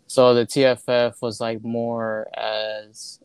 So 0.07 0.33
the 0.33 0.45
TFF 0.45 1.21
was 1.21 1.39
like 1.39 1.63
more 1.63 2.27
as, 2.35 3.19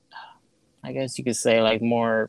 I 0.82 0.92
guess 0.92 1.16
you 1.18 1.24
could 1.24 1.36
say 1.36 1.62
like 1.62 1.80
more, 1.80 2.28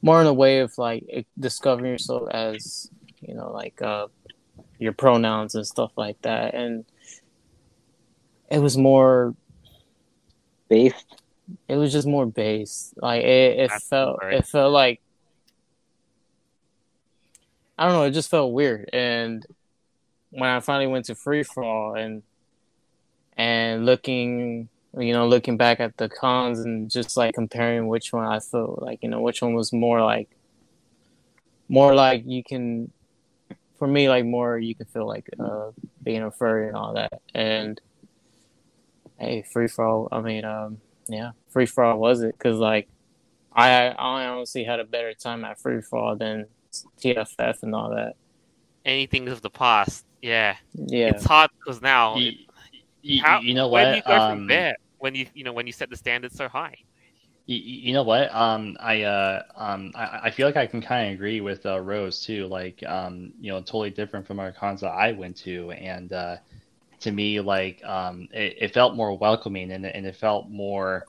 more 0.00 0.20
in 0.22 0.26
a 0.26 0.32
way 0.32 0.60
of 0.60 0.76
like 0.78 1.26
discovering 1.38 1.90
yourself 1.90 2.28
as 2.30 2.90
you 3.20 3.34
know 3.34 3.52
like 3.52 3.82
uh 3.82 4.08
your 4.78 4.92
pronouns 4.92 5.54
and 5.54 5.66
stuff 5.66 5.92
like 5.96 6.20
that, 6.22 6.54
and 6.54 6.84
it 8.50 8.58
was 8.58 8.76
more. 8.76 9.34
Based. 10.72 11.18
It 11.68 11.76
was 11.76 11.92
just 11.92 12.06
more 12.06 12.24
based. 12.24 12.94
Like 12.96 13.24
it, 13.24 13.58
it 13.58 13.70
That's 13.70 13.88
felt. 13.88 14.20
right. 14.22 14.34
It 14.34 14.46
felt 14.46 14.72
like. 14.72 15.02
I 17.76 17.84
don't 17.84 17.92
know. 17.92 18.04
It 18.04 18.12
just 18.12 18.30
felt 18.30 18.54
weird, 18.54 18.88
and 18.92 19.44
when 20.30 20.48
I 20.48 20.60
finally 20.60 20.86
went 20.86 21.04
to 21.06 21.14
free 21.14 21.42
fall 21.42 21.94
and 21.94 22.22
and 23.36 23.84
looking 23.84 24.68
you 24.98 25.12
know 25.12 25.26
looking 25.28 25.56
back 25.56 25.78
at 25.80 25.96
the 25.98 26.08
cons 26.08 26.60
and 26.60 26.90
just 26.90 27.16
like 27.16 27.34
comparing 27.34 27.86
which 27.86 28.12
one 28.12 28.26
I 28.26 28.40
felt 28.40 28.82
like 28.82 29.00
you 29.02 29.08
know 29.08 29.20
which 29.20 29.42
one 29.42 29.54
was 29.54 29.72
more 29.72 30.02
like 30.02 30.28
more 31.68 31.94
like 31.94 32.24
you 32.26 32.42
can 32.42 32.90
for 33.78 33.86
me 33.86 34.08
like 34.08 34.24
more 34.24 34.58
you 34.58 34.74
can 34.74 34.86
feel 34.86 35.06
like 35.06 35.28
uh 35.38 35.70
being 36.02 36.22
a 36.22 36.30
furry 36.30 36.68
and 36.68 36.76
all 36.76 36.94
that 36.94 37.20
and 37.34 37.80
hey 39.22 39.42
Free 39.52 39.68
Fur 39.68 39.84
All 39.84 40.08
I 40.12 40.20
mean 40.20 40.44
um 40.44 40.78
yeah 41.08 41.32
Free 41.50 41.66
Fur 41.66 41.84
All 41.84 41.98
was 41.98 42.22
it 42.22 42.34
because 42.36 42.58
like 42.58 42.88
I 43.54 43.88
I 43.88 44.26
honestly 44.26 44.64
had 44.64 44.80
a 44.80 44.84
better 44.84 45.14
time 45.14 45.44
at 45.44 45.60
Free 45.60 45.80
Fur 45.82 45.96
All 45.98 46.16
than 46.16 46.46
TFF 47.00 47.62
and 47.62 47.74
all 47.74 47.90
that 47.90 48.14
anything 48.84 49.28
of 49.28 49.42
the 49.42 49.50
past, 49.50 50.04
yeah, 50.20 50.56
yeah 50.74 51.08
it's 51.08 51.24
hard 51.24 51.50
because 51.58 51.80
now, 51.80 52.16
You, 52.18 52.28
it- 52.28 52.34
you, 53.02 53.20
how, 53.22 53.40
you 53.40 53.54
know 53.54 53.68
where 53.68 53.90
do 53.90 53.96
you 53.96 54.02
go 54.02 54.14
um, 54.16 54.38
from 54.38 54.46
there 54.48 54.76
when 54.98 55.14
you, 55.14 55.26
you 55.34 55.44
know, 55.44 55.52
when 55.52 55.66
you 55.66 55.72
set 55.72 55.90
the 55.90 55.96
standards 55.96 56.36
so 56.36 56.48
high? 56.48 56.74
You, 57.46 57.56
you 57.56 57.92
know 57.92 58.04
what? 58.04 58.32
Um, 58.32 58.76
I 58.78 59.02
uh, 59.02 59.42
um, 59.56 59.90
I, 59.96 60.20
I 60.24 60.30
feel 60.30 60.46
like 60.46 60.56
I 60.56 60.66
can 60.66 60.80
kind 60.80 61.08
of 61.08 61.14
agree 61.14 61.40
with 61.40 61.66
uh, 61.66 61.80
Rose 61.80 62.24
too. 62.24 62.46
Like, 62.46 62.82
um, 62.86 63.32
you 63.40 63.50
know, 63.50 63.58
totally 63.58 63.90
different 63.90 64.26
from 64.26 64.38
our 64.38 64.52
cons 64.52 64.80
that 64.82 64.92
I 64.92 65.12
went 65.12 65.36
to, 65.38 65.72
and 65.72 66.12
uh, 66.12 66.36
to 67.02 67.12
me, 67.12 67.40
like, 67.40 67.82
um, 67.84 68.28
it, 68.32 68.56
it 68.60 68.74
felt 68.74 68.94
more 68.96 69.16
welcoming, 69.16 69.72
and 69.72 69.86
it- 69.86 69.94
and 69.94 70.06
it 70.06 70.16
felt 70.16 70.48
more, 70.50 71.06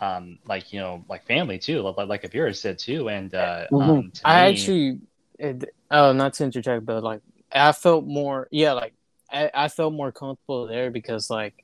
um, 0.00 0.38
like 0.46 0.72
you 0.72 0.80
know, 0.80 1.04
like 1.08 1.26
family 1.26 1.58
too. 1.58 1.82
Like 1.82 2.08
like 2.08 2.22
Aeveirra 2.22 2.56
said 2.56 2.78
too, 2.78 3.08
and 3.08 3.34
uh, 3.34 3.66
Mhm. 3.72 3.80
um, 3.80 4.10
to 4.12 4.20
I 4.24 4.40
me- 4.40 4.50
actually, 4.50 5.00
it, 5.38 5.64
oh, 5.90 6.12
not 6.12 6.34
to 6.34 6.44
interject, 6.44 6.84
but 6.86 7.02
like 7.02 7.20
I 7.52 7.72
felt 7.72 8.06
more, 8.06 8.48
yeah, 8.50 8.72
like 8.74 8.94
I, 9.30 9.50
I 9.54 9.68
felt 9.68 9.92
more 9.94 10.12
comfortable 10.12 10.66
there 10.66 10.90
because 10.90 11.30
like 11.30 11.54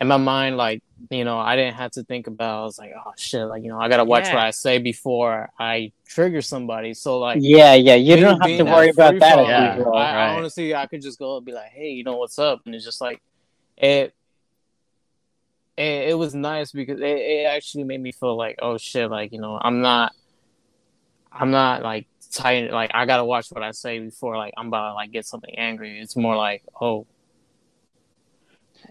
in 0.00 0.08
my 0.08 0.16
mind, 0.16 0.56
like 0.56 0.82
you 1.10 1.24
know, 1.24 1.38
I 1.38 1.56
didn't 1.56 1.74
have 1.74 1.90
to 1.92 2.02
think 2.04 2.26
about. 2.26 2.60
I 2.60 2.64
was 2.64 2.78
like, 2.78 2.92
oh 2.96 3.12
shit, 3.16 3.46
like 3.46 3.62
you 3.62 3.68
know, 3.68 3.78
I 3.78 3.88
gotta 3.88 4.04
watch 4.04 4.24
Yeah. 4.26 4.34
what 4.36 4.44
I 4.44 4.50
say 4.50 4.78
before 4.78 5.50
I 5.58 5.92
trigger 6.06 6.40
somebody. 6.42 6.94
So 6.94 7.18
like, 7.18 7.38
Yeah, 7.40 7.74
yeah. 7.74 7.94
You 7.94 8.16
me 8.16 8.20
don't 8.22 8.40
have 8.40 8.58
to 8.58 8.64
worry 8.64 8.88
about 8.90 9.18
that. 9.18 9.34
free-for-all, 9.34 9.48
Yeah. 9.48 9.76
usual. 9.76 9.94
I, 9.94 10.10
I 10.12 10.36
honestly, 10.36 10.74
I 10.74 10.86
could 10.86 11.02
just 11.02 11.18
go 11.18 11.36
and 11.36 11.44
be 11.46 11.52
like, 11.52 11.70
hey, 11.70 11.90
you 11.90 12.04
know 12.04 12.16
what's 12.16 12.38
up, 12.38 12.62
and 12.66 12.74
it's 12.74 12.84
just 12.84 13.00
like 13.00 13.20
it. 13.76 14.14
It, 15.76 16.10
it 16.10 16.18
was 16.18 16.34
nice 16.34 16.72
because 16.72 17.00
it, 17.00 17.04
it 17.06 17.46
actually 17.46 17.84
made 17.84 18.00
me 18.02 18.12
feel 18.12 18.36
like, 18.36 18.58
oh 18.60 18.76
shit, 18.78 19.10
like 19.10 19.32
you 19.32 19.40
know, 19.40 19.58
I'm 19.60 19.80
not, 19.80 20.12
I'm 21.32 21.50
not 21.50 21.82
like 21.82 22.06
tight. 22.32 22.70
Like 22.72 22.90
I 22.94 23.06
gotta 23.06 23.24
watch 23.24 23.48
what 23.50 23.62
I 23.62 23.70
say 23.72 23.98
before 23.98 24.36
like 24.36 24.52
I'm 24.56 24.68
about 24.68 24.88
to 24.90 24.94
like 24.94 25.12
get 25.12 25.26
something 25.26 25.54
angry. 25.58 25.98
It's 26.00 26.16
more 26.16 26.36
like 26.36 26.62
oh, 26.80 27.06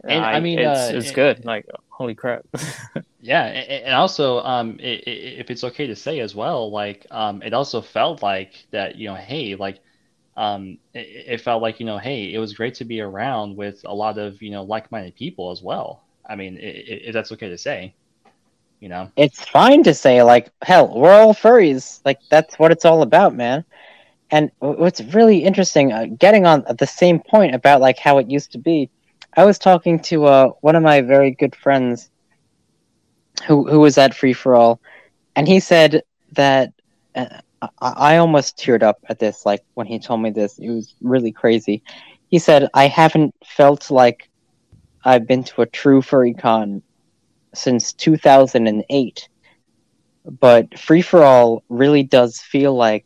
And, 0.04 0.24
I 0.24 0.40
mean, 0.40 0.60
it's, 0.60 0.90
uh, 0.90 0.94
it's 0.96 1.10
it- 1.10 1.16
good. 1.16 1.46
Like 1.46 1.66
holy 1.90 2.16
crap. 2.16 2.46
Yeah, 3.22 3.44
and 3.44 3.96
also, 3.96 4.40
um, 4.44 4.78
i- 4.82 5.04
i- 5.06 5.10
if 5.42 5.50
it's 5.50 5.64
okay 5.66 5.88
to 5.88 5.96
say 5.96 6.20
as 6.22 6.36
well, 6.36 6.72
like, 6.72 7.06
um, 7.12 7.42
it 7.44 7.54
also 7.54 7.82
felt 7.82 8.24
like 8.24 8.54
that, 8.72 8.96
you 8.96 9.10
know, 9.10 9.16
hey, 9.16 9.56
like, 9.56 9.80
um, 10.38 10.78
it, 10.94 11.26
it 11.34 11.42
felt 11.42 11.62
like, 11.62 11.80
you 11.80 11.86
know, 11.86 11.98
hey, 11.98 12.34
it 12.34 12.40
was 12.40 12.54
great 12.54 12.76
to 12.76 12.86
be 12.86 13.02
around 13.02 13.58
with 13.58 13.82
a 13.86 13.94
lot 13.94 14.18
of, 14.18 14.42
you 14.42 14.52
know, 14.52 14.64
like-minded 14.64 15.16
people 15.16 15.52
as 15.52 15.62
well. 15.62 16.02
I 16.30 16.36
mean, 16.36 16.58
i- 16.58 16.66
i- 16.66 17.02
if 17.08 17.14
that's 17.14 17.32
okay 17.34 17.50
to 17.50 17.58
say, 17.58 17.94
you 18.80 18.88
know. 18.90 19.10
it's 19.18 19.44
fine 19.46 19.84
to 19.84 19.94
say 19.94 20.24
like 20.24 20.50
hell 20.62 20.88
we're 20.96 21.12
all 21.12 21.34
furries 21.34 22.00
like 22.06 22.20
that's 22.30 22.58
what 22.60 22.72
it's 22.72 22.86
all 22.86 23.02
about 23.02 23.36
man 23.36 23.64
and 24.32 24.52
what's 24.60 25.02
really 25.14 25.40
interesting 25.44 25.92
uh, 25.92 26.06
getting 26.18 26.46
on 26.46 26.64
the 26.78 26.86
same 26.88 27.20
point 27.20 27.54
about 27.56 27.82
like 27.82 27.98
how 27.98 28.18
it 28.18 28.30
used 28.30 28.52
to 28.52 28.58
be 28.58 28.90
i 29.36 29.46
was 29.46 29.58
talking 29.60 30.00
to 30.00 30.26
uh, 30.26 30.48
one 30.62 30.76
of 30.76 30.84
my 30.84 31.02
very 31.02 31.32
good 31.32 31.56
friends 31.56 32.10
who 33.48 33.68
who 33.70 33.80
was 33.80 33.98
at 33.98 34.14
Free 34.14 34.34
Fur 34.34 34.56
All 34.56 34.82
and 35.36 35.48
he 35.48 35.60
said 35.60 36.04
that 36.34 36.74
uh, 37.16 37.26
I, 37.62 37.68
I 37.82 38.18
almost 38.18 38.58
teared 38.58 38.84
up 38.84 39.00
at 39.08 39.20
this 39.20 39.46
like 39.46 39.64
when 39.74 39.88
he 39.88 40.00
told 40.00 40.22
me 40.22 40.30
this. 40.30 40.58
It 40.60 40.70
was 40.70 40.96
really 41.02 41.32
crazy. 41.32 41.84
He 42.28 42.40
said 42.40 42.70
i 42.74 42.88
haven't 42.88 43.34
felt 43.46 43.90
like 43.90 44.30
i've 45.04 45.28
been 45.28 45.44
to 45.44 45.62
a 45.62 45.66
true 45.66 46.02
furry 46.02 46.34
con 46.34 46.84
since 47.54 47.94
2008 47.94 49.30
but 50.26 50.78
Free 50.78 51.02
Fur 51.02 51.24
All 51.24 51.64
really 51.70 52.04
does 52.04 52.40
feel 52.40 52.76
like 52.76 53.06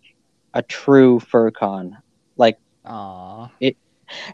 a 0.53 0.61
true 0.61 1.19
furcon 1.19 1.95
like 2.35 2.57
Aw. 2.85 3.49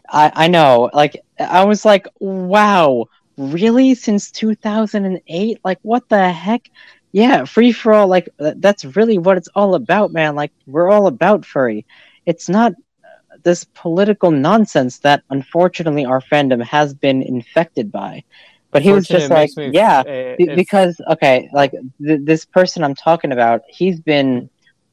I, 0.08 0.32
I 0.34 0.48
know 0.48 0.90
like 0.92 1.22
i 1.38 1.64
was 1.64 1.84
like 1.84 2.06
wow 2.18 3.06
really? 3.40 3.94
Since 3.94 4.30
2008 4.32 5.60
like 5.64 5.78
what 5.82 6.08
the 6.08 6.30
heck? 6.30 6.70
Yeah 7.12 7.44
Free 7.44 7.72
Fur 7.72 7.92
All 7.92 8.06
like 8.06 8.28
that's 8.38 8.84
really 8.84 9.18
what 9.18 9.36
it's 9.36 9.48
all 9.54 9.74
about 9.74 10.12
man. 10.12 10.34
Like 10.34 10.52
we're 10.66 10.90
all 10.90 11.06
about 11.06 11.44
furry. 11.44 11.86
It's 12.26 12.48
not 12.48 12.72
uh, 12.72 13.36
this 13.42 13.64
political 13.74 14.30
nonsense 14.30 14.98
that 14.98 15.22
unfortunately 15.30 16.04
our 16.04 16.20
fandom 16.20 16.62
has 16.64 16.94
been 16.94 17.22
infected 17.22 17.90
by. 17.90 18.22
But 18.70 18.82
he 18.82 18.92
was 18.92 19.08
just 19.08 19.30
like 19.30 19.56
me- 19.56 19.70
yeah 19.72 20.00
uh, 20.00 20.36
be- 20.36 20.54
because 20.54 21.00
okay 21.10 21.48
like 21.52 21.72
th- 22.04 22.20
this 22.22 22.44
person 22.44 22.84
i'm 22.84 22.94
talking 22.94 23.32
about 23.32 23.62
he's 23.68 23.98
been 23.98 24.48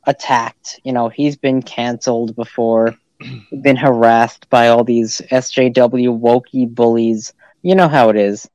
attacked 0.05 0.79
you 0.83 0.91
know 0.93 1.09
he's 1.09 1.35
been 1.37 1.61
canceled 1.61 2.35
before 2.35 2.95
been 3.61 3.75
harassed 3.77 4.49
by 4.49 4.67
all 4.69 4.83
these 4.83 5.21
sjw 5.31 6.07
wokey 6.19 6.73
bullies. 6.73 7.33
You 7.61 7.75
know 7.75 7.87
how 7.87 8.09
it 8.09 8.17
is. 8.17 8.47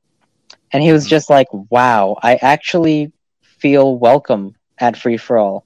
And 0.71 0.83
he 0.83 0.91
was 0.91 1.07
just 1.07 1.29
like 1.29 1.47
wow 1.71 2.17
i 2.21 2.35
actually 2.41 3.11
feel 3.41 3.97
welcome 3.97 4.55
at 4.79 4.97
Free 4.97 5.17
Fur 5.17 5.37
All. 5.37 5.65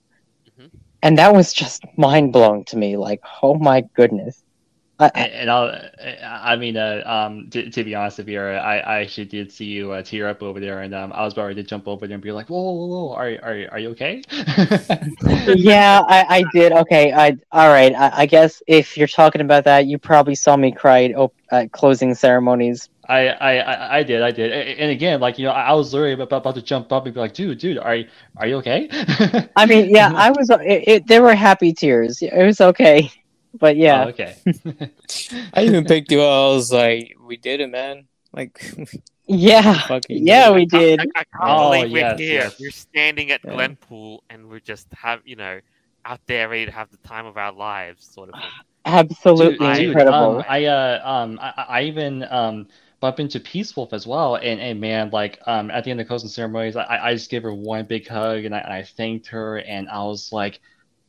Mhm. 0.60 0.70
and 1.04 1.18
that 1.18 1.34
was 1.34 1.54
just 1.54 1.84
mind-blowing 1.98 2.66
to 2.66 2.78
me. 2.78 2.98
Like 2.98 3.22
oh 3.42 3.56
my 3.56 3.84
goodness 3.96 4.44
I, 5.00 5.08
And, 5.10 5.50
I'll, 5.52 5.80
I 6.24 6.56
mean, 6.56 6.76
uh, 6.76 7.04
um, 7.06 7.50
to, 7.52 7.70
to 7.70 7.84
be 7.84 7.94
honest 7.94 8.18
you, 8.28 8.42
I, 8.42 8.78
I 8.78 9.00
actually 9.02 9.26
did 9.26 9.52
see 9.52 9.66
you 9.66 9.92
uh, 9.92 10.02
tear 10.02 10.28
up 10.28 10.42
over 10.42 10.60
there, 10.60 10.82
and 10.82 10.94
um, 10.96 11.14
I 11.14 11.24
was 11.24 11.34
about 11.34 11.48
ready 11.48 11.62
to 11.62 11.68
jump 11.68 11.88
over 11.88 12.08
there 12.08 12.16
and 12.16 12.24
be 12.24 12.32
like, 12.32 12.50
"Whoa, 12.50 12.60
whoa, 12.60 12.86
whoa, 12.88 13.14
are, 13.14 13.28
are, 13.44 13.68
are 13.74 13.80
you 13.80 13.90
okay?" 13.90 14.24
yeah 15.56 16.02
I, 16.08 16.26
I 16.30 16.44
did 16.52 16.72
okay 16.72 17.14
i 17.14 17.38
all 17.52 17.70
right 17.70 17.94
I, 17.96 18.22
I 18.22 18.26
guess 18.26 18.62
if 18.68 18.98
you're 18.98 19.08
talking 19.08 19.42
about 19.42 19.64
that 19.66 19.86
you 19.86 19.98
probably 19.98 20.36
saw 20.36 20.56
me 20.58 20.72
cry 20.72 21.06
at, 21.06 21.16
op- 21.16 21.36
at 21.52 21.72
closing 21.72 22.14
ceremonies 22.14 22.90
I, 23.10 23.28
I, 23.30 23.98
I- 24.00 24.04
did, 24.04 24.22
I 24.22 24.32
did, 24.32 24.52
and 24.52 24.92
again, 24.92 25.22
like 25.22 25.40
you 25.40 25.46
know, 25.46 25.52
I 25.54 25.72
was 25.74 25.94
literally 25.94 26.14
about, 26.14 26.32
about 26.34 26.56
to 26.56 26.62
jump 26.62 26.92
up 26.92 27.06
and 27.06 27.14
be 27.14 27.20
like, 27.22 27.34
"Dude, 27.34 27.58
dude, 27.58 27.78
are, 27.78 27.96
you- 27.96 28.08
are 28.36 28.46
you 28.48 28.58
okay?" 28.58 28.90
I 29.56 29.66
mean, 29.66 29.90
yeah, 29.90 30.12
I 30.16 30.30
was. 30.32 30.50
It, 30.50 30.84
it, 30.88 31.08
there 31.08 31.22
were 31.22 31.34
happy 31.34 31.72
tears. 31.72 32.22
It 32.22 32.34
was 32.46 32.60
okay, 32.60 33.10
but 33.60 33.78
yeah, 33.78 34.06
Oh, 34.06 34.08
okay. 34.10 34.38
I 35.54 35.64
even 35.64 35.86
picked 35.86 36.12
you 36.12 36.22
up. 36.22 36.30
I 36.32 36.56
was 36.56 36.72
like, 36.72 37.16
we 37.22 37.38
did 37.38 37.62
it, 37.62 37.70
man. 37.70 38.08
Like, 38.34 38.62
yeah, 39.28 39.90
yeah, 40.10 40.52
we 40.52 40.66
did. 40.66 41.08
I, 41.16 41.22
I 41.22 41.24
can't 41.42 41.46
Oh, 41.46 41.60
believe 41.60 41.90
we're 41.92 42.06
yes, 42.06 42.18
here. 42.18 42.50
yes. 42.50 42.56
We're 42.60 42.72
standing 42.72 43.32
at 43.32 43.42
Yeah. 43.44 43.50
Glenpool 43.50 44.20
and 44.30 44.50
we're 44.50 44.60
just 44.60 44.88
have 44.94 45.22
you 45.26 45.36
know 45.36 45.60
out 46.06 46.22
there 46.28 46.50
ready 46.50 46.66
to 46.66 46.72
have 46.72 46.90
the 46.92 46.98
time 46.98 47.26
of 47.26 47.38
our 47.38 47.52
lives, 47.54 48.06
sort 48.06 48.30
of 48.30 48.38
thing. 48.38 48.54
Absolutely 48.86 49.72
Dude, 49.74 50.00
dude, 50.00 50.02
incredible. 50.02 50.42
Um, 50.42 50.44
I 50.48 50.66
uh 50.66 51.02
um 51.04 51.40
I, 51.42 51.66
I 51.68 51.82
even 51.84 52.24
um 52.30 52.68
bumped 53.00 53.20
into 53.20 53.40
Peace 53.40 53.76
Wolf 53.76 53.94
as 53.94 54.08
well, 54.08 54.36
and 54.38 54.60
and 54.62 54.80
man, 54.80 55.10
like 55.12 55.40
um 55.46 55.70
at 55.72 55.84
the 55.84 55.92
end 55.92 56.00
of 56.00 56.06
the 56.06 56.08
closing 56.08 56.30
ceremonies, 56.30 56.76
I 56.76 56.86
I 57.10 57.14
just 57.14 57.30
gave 57.30 57.44
her 57.44 57.54
one 57.54 57.86
big 57.86 58.08
hug 58.08 58.46
and 58.46 58.56
I, 58.56 58.60
and 58.60 58.74
I 58.74 58.84
thanked 58.84 59.28
her, 59.28 59.58
and 59.60 59.90
I 59.90 60.04
was 60.04 60.32
like, 60.32 60.60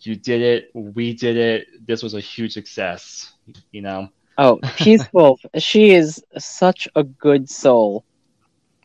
"You 0.03 0.17
did 0.17 0.41
it, 0.43 0.71
we 0.75 1.15
did 1.15 1.37
it. 1.37 1.67
This 1.87 2.03
was 2.03 2.15
a 2.15 2.21
huge 2.21 2.53
success." 2.53 3.33
You 3.73 3.83
know. 3.83 4.09
oh, 4.39 4.59
peaceful. 4.77 5.39
she 5.59 5.91
is 5.93 6.23
such 6.39 6.89
a 6.95 7.05
good 7.05 7.49
soul. 7.49 8.05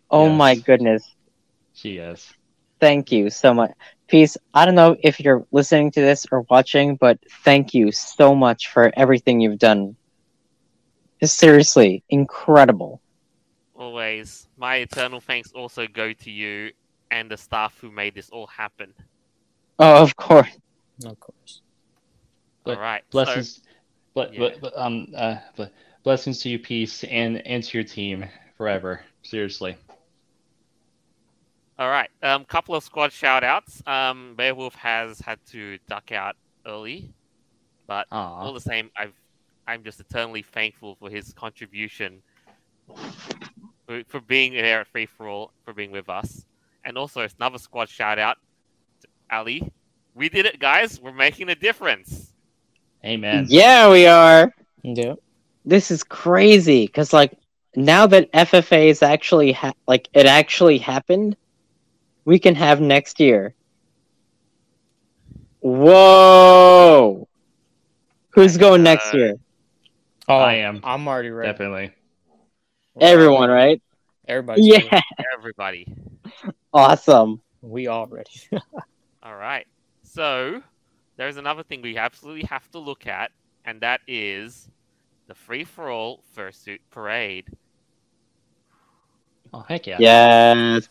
Oh 0.10 0.28
Yes. 0.28 0.38
my 0.38 0.56
goodness. 0.56 1.16
She 1.74 1.98
is. 1.98 2.34
Thank 2.80 3.12
you 3.12 3.30
so 3.30 3.54
much. 3.54 3.72
Peace. 4.08 4.38
I 4.54 4.66
don't 4.66 4.76
know 4.76 4.96
if 5.02 5.20
you're 5.20 5.46
listening 5.52 5.92
to 5.92 6.02
this 6.02 6.26
or 6.32 6.42
watching, 6.50 6.96
but 6.96 7.20
thank 7.44 7.74
you 7.74 7.92
so 7.92 8.36
much 8.36 8.68
for 8.68 8.92
everything 8.96 9.40
you've 9.40 9.60
done. 9.60 9.96
Seriously, 11.24 12.04
incredible. 12.10 13.02
Always, 13.76 14.48
my 14.58 14.78
eternal 14.78 15.20
thanks 15.20 15.52
also 15.52 15.88
go 15.88 16.14
to 16.14 16.32
you 16.32 16.72
and 17.12 17.30
the 17.32 17.38
staff 17.38 17.78
who 17.80 17.92
made 17.92 18.16
this 18.16 18.30
all 18.30 18.48
happen. 18.48 18.94
Oh, 19.80 20.02
of 20.04 20.16
course. 20.16 20.48
Of 21.06 21.20
course. 21.20 21.62
But 22.64 22.78
all 22.78 22.84
right, 22.84 23.04
so- 23.10 23.24
Blessings, 23.24 23.62
but, 24.14 24.34
yeah. 24.34 24.40
but, 24.40 24.62
but 24.62 24.78
um 24.78 25.08
uh 25.16 25.38
but 25.56 25.72
blessings 26.04 26.40
to 26.42 26.50
you, 26.50 26.60
peace, 26.60 27.04
and 27.06 27.46
and 27.48 27.64
to 27.64 27.78
your 27.78 27.86
team 27.86 28.26
forever. 28.58 29.02
Seriously. 29.24 29.76
All 31.80 31.90
right. 31.90 32.10
Um, 32.22 32.46
couple 32.46 32.76
of 32.76 32.84
squad 32.84 33.12
shout 33.12 33.44
outs. 33.44 33.82
Um, 33.88 34.36
Behawolf 34.38 34.74
has 34.76 35.20
had 35.20 35.40
to 35.52 35.80
duck 35.90 36.12
out 36.12 36.36
early, 36.68 37.12
but 37.88 38.06
all 38.12 38.54
the 38.54 38.62
same, 38.62 38.92
I've 38.96 39.14
I'm 39.66 39.84
just 39.84 40.00
eternally 40.00 40.44
thankful 40.44 40.96
for 40.96 41.10
his 41.10 41.34
contribution, 41.34 42.22
for, 43.88 44.04
for 44.08 44.20
being 44.22 44.54
there 44.54 44.82
at 44.82 44.88
Free 44.88 45.06
Fur 45.06 45.28
All, 45.28 45.52
for 45.66 45.74
being 45.74 45.92
with 45.92 46.10
us, 46.10 46.46
and 46.86 46.98
also 46.98 47.26
another 47.40 47.58
squad 47.58 47.90
shout 47.90 48.20
out, 48.20 48.38
to 49.02 49.08
Ali. 49.32 49.72
We 50.16 50.30
did 50.30 50.46
it, 50.46 50.60
guys. 50.60 51.00
We're 51.02 51.12
making 51.14 51.50
a 51.50 51.56
difference. 51.56 52.32
Amen. 53.06 53.48
Yeah, 53.50 53.90
we 53.92 54.06
are. 54.06 54.52
Yeah. 54.84 55.14
this 55.66 55.92
is 55.92 56.04
crazy 56.04 56.86
because 56.86 57.14
like 57.14 57.38
now 57.76 58.06
that 58.08 58.32
FFA 58.34 58.88
is 58.90 59.02
actually 59.02 59.54
ha- 59.54 59.74
like 59.88 60.10
it 60.14 60.26
actually 60.26 60.78
happened, 60.78 61.36
we 62.26 62.38
can 62.40 62.56
have 62.56 62.80
next 62.82 63.20
year. 63.20 63.56
Whoa! 65.62 67.28
Who's 68.32 68.58
going 68.58 68.84
next 68.84 69.14
Uh, 69.14 69.18
year? 69.18 69.34
Oh, 70.28 70.38
I 70.38 70.54
am. 70.56 70.82
I'm 70.84 71.08
already 71.08 71.30
ready. 71.30 71.52
Definitely. 71.52 71.92
Everyone, 73.00 73.50
right? 73.50 73.82
Everybody's 74.28 74.70
ready. 74.70 74.88
Yeah, 74.92 75.02
Everybody. 75.38 75.88
awesome. 76.74 77.42
We 77.62 77.88
all 77.88 78.08
ready. 78.08 78.30
All 79.24 79.36
right. 79.36 79.66
So 80.14 80.62
there's 81.18 81.38
another 81.38 81.64
thing 81.64 81.82
we 81.82 81.98
absolutely 81.98 82.44
have 82.44 82.70
to 82.70 82.78
look 82.78 83.08
at, 83.08 83.32
and 83.66 83.82
that 83.82 84.00
is 84.08 84.70
the 85.28 85.34
Free 85.34 85.64
Fur 85.64 85.90
All 85.90 86.24
fursuit 86.38 86.82
parade. 86.92 87.48
Oh 89.52 89.66
heck 89.68 89.88
yeah. 89.88 89.98
Yes. 90.00 90.88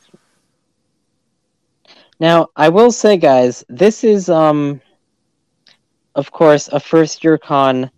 Now, 2.18 2.48
I 2.56 2.68
will 2.68 2.90
say, 2.90 3.16
guys, 3.16 3.64
this 3.68 4.02
is 4.02 4.28
um, 4.28 4.80
of 6.16 6.32
course, 6.32 6.66
a 6.66 6.80
first 6.80 7.22
year 7.22 7.38
con. 7.38 7.92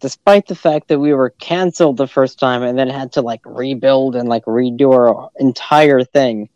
Despite 0.00 0.46
the 0.46 0.54
fact 0.54 0.88
that 0.88 0.98
we 0.98 1.12
were 1.12 1.30
canceled 1.38 1.98
the 1.98 2.06
first 2.06 2.38
time 2.38 2.62
and 2.62 2.78
then 2.78 2.88
had 2.88 3.12
to 3.12 3.20
like 3.20 3.42
rebuild 3.44 4.16
and 4.16 4.26
like 4.26 4.46
redo 4.46 4.94
our 4.94 5.28
entire 5.38 6.02
thing. 6.02 6.48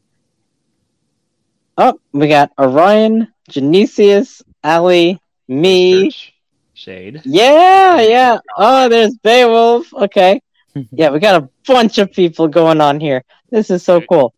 Oh, 1.76 2.00
we 2.12 2.28
got 2.28 2.52
Orion, 2.58 3.28
Genesius, 3.50 4.42
Ali, 4.64 5.20
me. 5.48 6.04
Church. 6.10 6.32
Shade. 6.74 7.22
Yeah, 7.24 8.00
yeah. 8.02 8.38
Oh, 8.56 8.88
there's 8.88 9.16
Behawolf. 9.18 9.92
Okay. 10.04 10.40
Yeah, 10.92 11.08
we 11.08 11.20
got 11.20 11.42
a 11.42 11.48
bunch 11.66 11.96
of 11.96 12.12
people 12.12 12.48
going 12.48 12.82
on 12.82 13.00
here. 13.00 13.24
This 13.50 13.70
is 13.70 13.82
so 13.82 14.02
cool. 14.02 14.34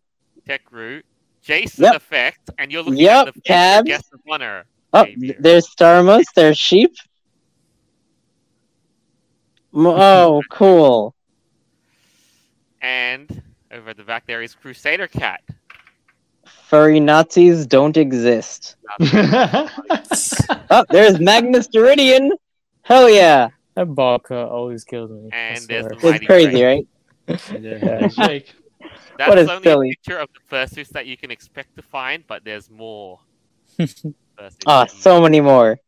Tech 0.47 0.61
Root, 0.71 1.05
Jason 1.41 1.83
Yep. 1.83 1.95
Effect, 1.95 2.49
and 2.57 2.71
you're 2.71 2.81
looking 2.81 2.99
Yep, 2.99 3.11
at 3.19 3.25
the 3.25 3.31
featured 3.33 3.45
Cabs. 3.45 3.87
guest 3.87 4.13
of 4.13 4.21
honor. 4.29 4.63
Oh, 4.93 5.03
Maybe. 5.03 5.35
there's 5.37 5.67
Starmus. 5.67 6.23
There's 6.35 6.57
sheep. 6.57 6.93
Oh, 9.73 10.41
cool. 10.49 11.13
And 12.81 13.41
over 13.71 13.89
at 13.91 13.97
the 13.97 14.03
back 14.03 14.25
there 14.25 14.41
is 14.41 14.55
Crusader 14.55 15.07
Cat. 15.07 15.41
Furry 16.69 16.99
Nazis 16.99 17.65
don't 17.65 17.97
exist. 17.97 18.75
Oh, 20.71 20.85
there's 20.91 21.19
Magnus 21.19 21.67
Deridian. 21.67 22.31
Hell 22.83 23.09
yeah. 23.09 23.49
That 23.75 23.85
ball 23.95 24.19
cut 24.19 24.47
always 24.49 24.83
kills 24.83 25.09
me. 25.09 25.29
I 25.33 25.35
And 25.35 25.67
there's 25.67 25.85
swear. 25.87 25.95
the 26.01 26.17
It's 26.17 26.25
crazy, 26.27 26.59
Drake. 26.59 26.87
right? 27.27 27.61
yeah, 27.61 28.07
Jake. 28.07 28.53
That's 29.17 29.29
What 29.29 29.37
is 29.39 29.49
only 29.49 29.63
silly? 29.63 29.87
a 29.89 29.91
picture 29.93 30.17
of 30.19 30.29
the 30.33 30.55
fursuits 30.55 30.89
that 30.89 31.07
you 31.07 31.17
can 31.17 31.31
expect 31.31 31.75
to 31.77 31.81
find, 31.81 32.23
but 32.27 32.43
there's 32.45 32.69
more. 32.69 33.19
fursuits 33.79 34.13
Ah, 34.67 34.85
that 34.85 34.91
so 34.91 35.21
many 35.21 35.41
more. 35.41 35.79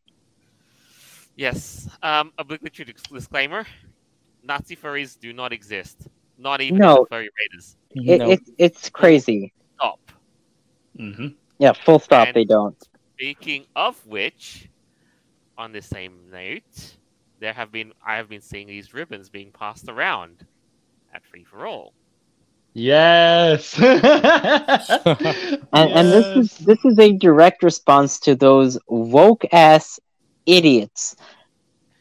Yes. 1.36 1.88
Um, 2.02 2.34
obligatory 2.40 2.94
disclaimer: 3.14 3.66
Nazi 4.44 4.76
furries 4.76 5.20
do 5.20 5.32
not 5.34 5.54
exist. 5.54 6.08
Not 6.38 6.62
even 6.62 6.80
No. 6.80 7.06
furry 7.10 7.30
raiders. 7.40 7.76
It, 7.92 8.18
No. 8.20 8.32
it, 8.32 8.40
it's 8.58 8.90
crazy. 8.90 9.54
Stop. 10.96 11.16
hmm 11.16 11.28
Yeah, 11.60 11.74
full 11.74 12.00
stop, 12.00 12.28
And- 12.30 12.36
they 12.36 12.46
don't. 12.46 12.78
Speaking 13.16 13.66
of 13.76 14.04
which, 14.08 14.68
on 15.58 15.72
the 15.74 15.82
same 15.82 16.32
note, 16.32 16.98
there 17.40 17.54
have 17.54 17.72
been 17.72 17.94
I 18.06 18.16
have 18.16 18.30
been 18.30 18.42
seeing 18.42 18.68
these 18.68 18.94
ribbons 18.96 19.30
being 19.30 19.52
passed 19.52 19.88
around 19.88 20.46
at 21.14 21.24
Free 21.26 21.44
Fur 21.44 21.68
All. 21.68 21.94
Yes. 22.74 23.78
And, 25.74 25.90
and 25.92 26.12
this 26.12 26.26
is 26.36 26.58
this 26.66 26.84
is 26.84 27.00
a 27.00 27.14
direct 27.14 27.64
response 27.64 28.20
to 28.22 28.36
those 28.36 28.78
woke 28.88 29.46
ass 29.54 30.00
idiots 30.46 31.16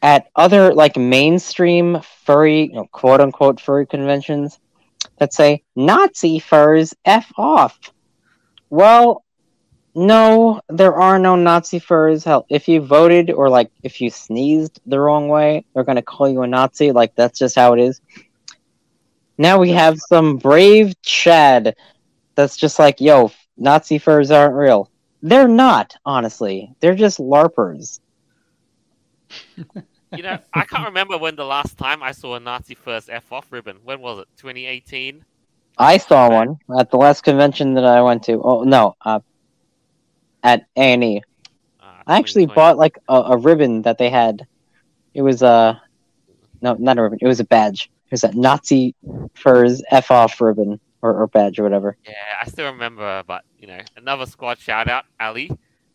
at 0.01 0.25
other 0.35 0.73
like 0.73 0.97
mainstream 0.97 2.01
furry, 2.25 2.63
you 2.63 2.73
know, 2.73 2.85
quote 2.91 3.21
unquote 3.21 3.59
furry 3.61 3.85
conventions 3.85 4.59
that 5.19 5.33
say 5.33 5.63
Nazi 5.75 6.39
furs 6.39 6.93
f 7.05 7.31
off. 7.37 7.77
Well, 8.71 9.25
no, 9.93 10.61
there 10.69 10.95
are 10.95 11.19
no 11.19 11.35
Nazi 11.35 11.77
furs. 11.77 12.23
Hell, 12.23 12.45
if 12.49 12.67
you 12.69 12.81
voted 12.81 13.29
or 13.29 13.49
like 13.49 13.69
if 13.83 13.99
you 13.99 14.09
sneezed 14.09 14.79
the 14.85 14.99
wrong 14.99 15.27
way, 15.27 15.65
they're 15.73 15.83
gonna 15.83 16.01
call 16.01 16.29
you 16.29 16.41
a 16.41 16.47
Nazi. 16.47 16.91
Like 16.91 17.13
that's 17.15 17.37
just 17.37 17.55
how 17.55 17.73
it 17.73 17.81
is. 17.81 18.01
Now 19.37 19.59
we 19.59 19.71
have 19.71 19.99
some 19.99 20.37
brave 20.37 20.99
Chad 21.01 21.75
that's 22.35 22.55
just 22.55 22.79
like, 22.79 23.01
yo, 23.01 23.31
Nazi 23.57 23.97
furs 23.97 24.31
aren't 24.31 24.55
real. 24.55 24.89
They're 25.21 25.47
not, 25.49 25.95
honestly. 26.05 26.73
They're 26.79 26.95
just 26.95 27.19
LARPers. 27.19 27.99
You 30.13 30.23
know, 30.23 30.39
I 30.53 30.65
can't 30.65 30.87
remember 30.87 31.17
when 31.17 31.37
the 31.37 31.45
last 31.45 31.77
time 31.77 32.03
I 32.03 32.11
saw 32.11 32.35
a 32.35 32.39
Nazi 32.41 32.75
first 32.75 33.09
F 33.09 33.31
off 33.31 33.49
ribbon. 33.49 33.77
When 33.85 34.01
was 34.01 34.19
it? 34.19 34.27
2018? 34.35 35.23
I 35.77 35.97
saw 35.97 36.29
one 36.29 36.57
at 36.79 36.91
the 36.91 36.97
last 36.97 37.23
convention 37.23 37.73
that 37.75 37.85
I 37.85 38.01
went 38.01 38.23
to. 38.23 38.41
Oh 38.41 38.63
no, 38.63 38.95
uh, 39.03 39.19
at 40.43 40.65
Annie. 40.75 41.23
Uh, 41.79 42.03
I 42.07 42.17
actually 42.19 42.45
2020. 42.45 42.55
bought 42.55 42.77
like 42.77 42.99
a, 43.07 43.15
a 43.33 43.37
ribbon 43.37 43.81
that 43.83 43.97
they 43.97 44.09
had. 44.09 44.45
It 45.13 45.21
was 45.21 45.41
a 45.41 45.81
no, 46.61 46.75
not 46.75 46.97
a 46.97 47.03
ribbon. 47.03 47.19
It 47.21 47.27
was 47.27 47.39
a 47.39 47.45
badge. 47.45 47.89
It 48.05 48.11
was 48.11 48.23
a 48.23 48.31
Nazi 48.33 48.95
furs 49.33 49.81
f 49.89 50.11
off 50.11 50.39
ribbon 50.41 50.79
or, 51.01 51.21
or 51.21 51.27
badge 51.27 51.59
or 51.59 51.63
whatever. 51.63 51.97
Yeah, 52.05 52.13
I 52.41 52.47
still 52.47 52.71
remember, 52.71 53.23
but 53.25 53.43
you 53.57 53.67
know, 53.67 53.79
another 53.97 54.25
squad 54.25 54.59
shout 54.59 54.87
out, 54.87 55.05
Ali. 55.19 55.51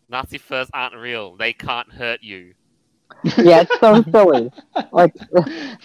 Nazi 0.09 0.37
furs 0.37 0.69
aren't 0.73 0.95
real. 0.95 1.35
They 1.35 1.53
can't 1.53 1.91
hurt 1.91 2.23
you. 2.23 2.53
Yeah, 3.23 3.61
it's 3.61 3.79
so 3.79 4.03
silly. 4.11 4.51
Like, 4.91 5.13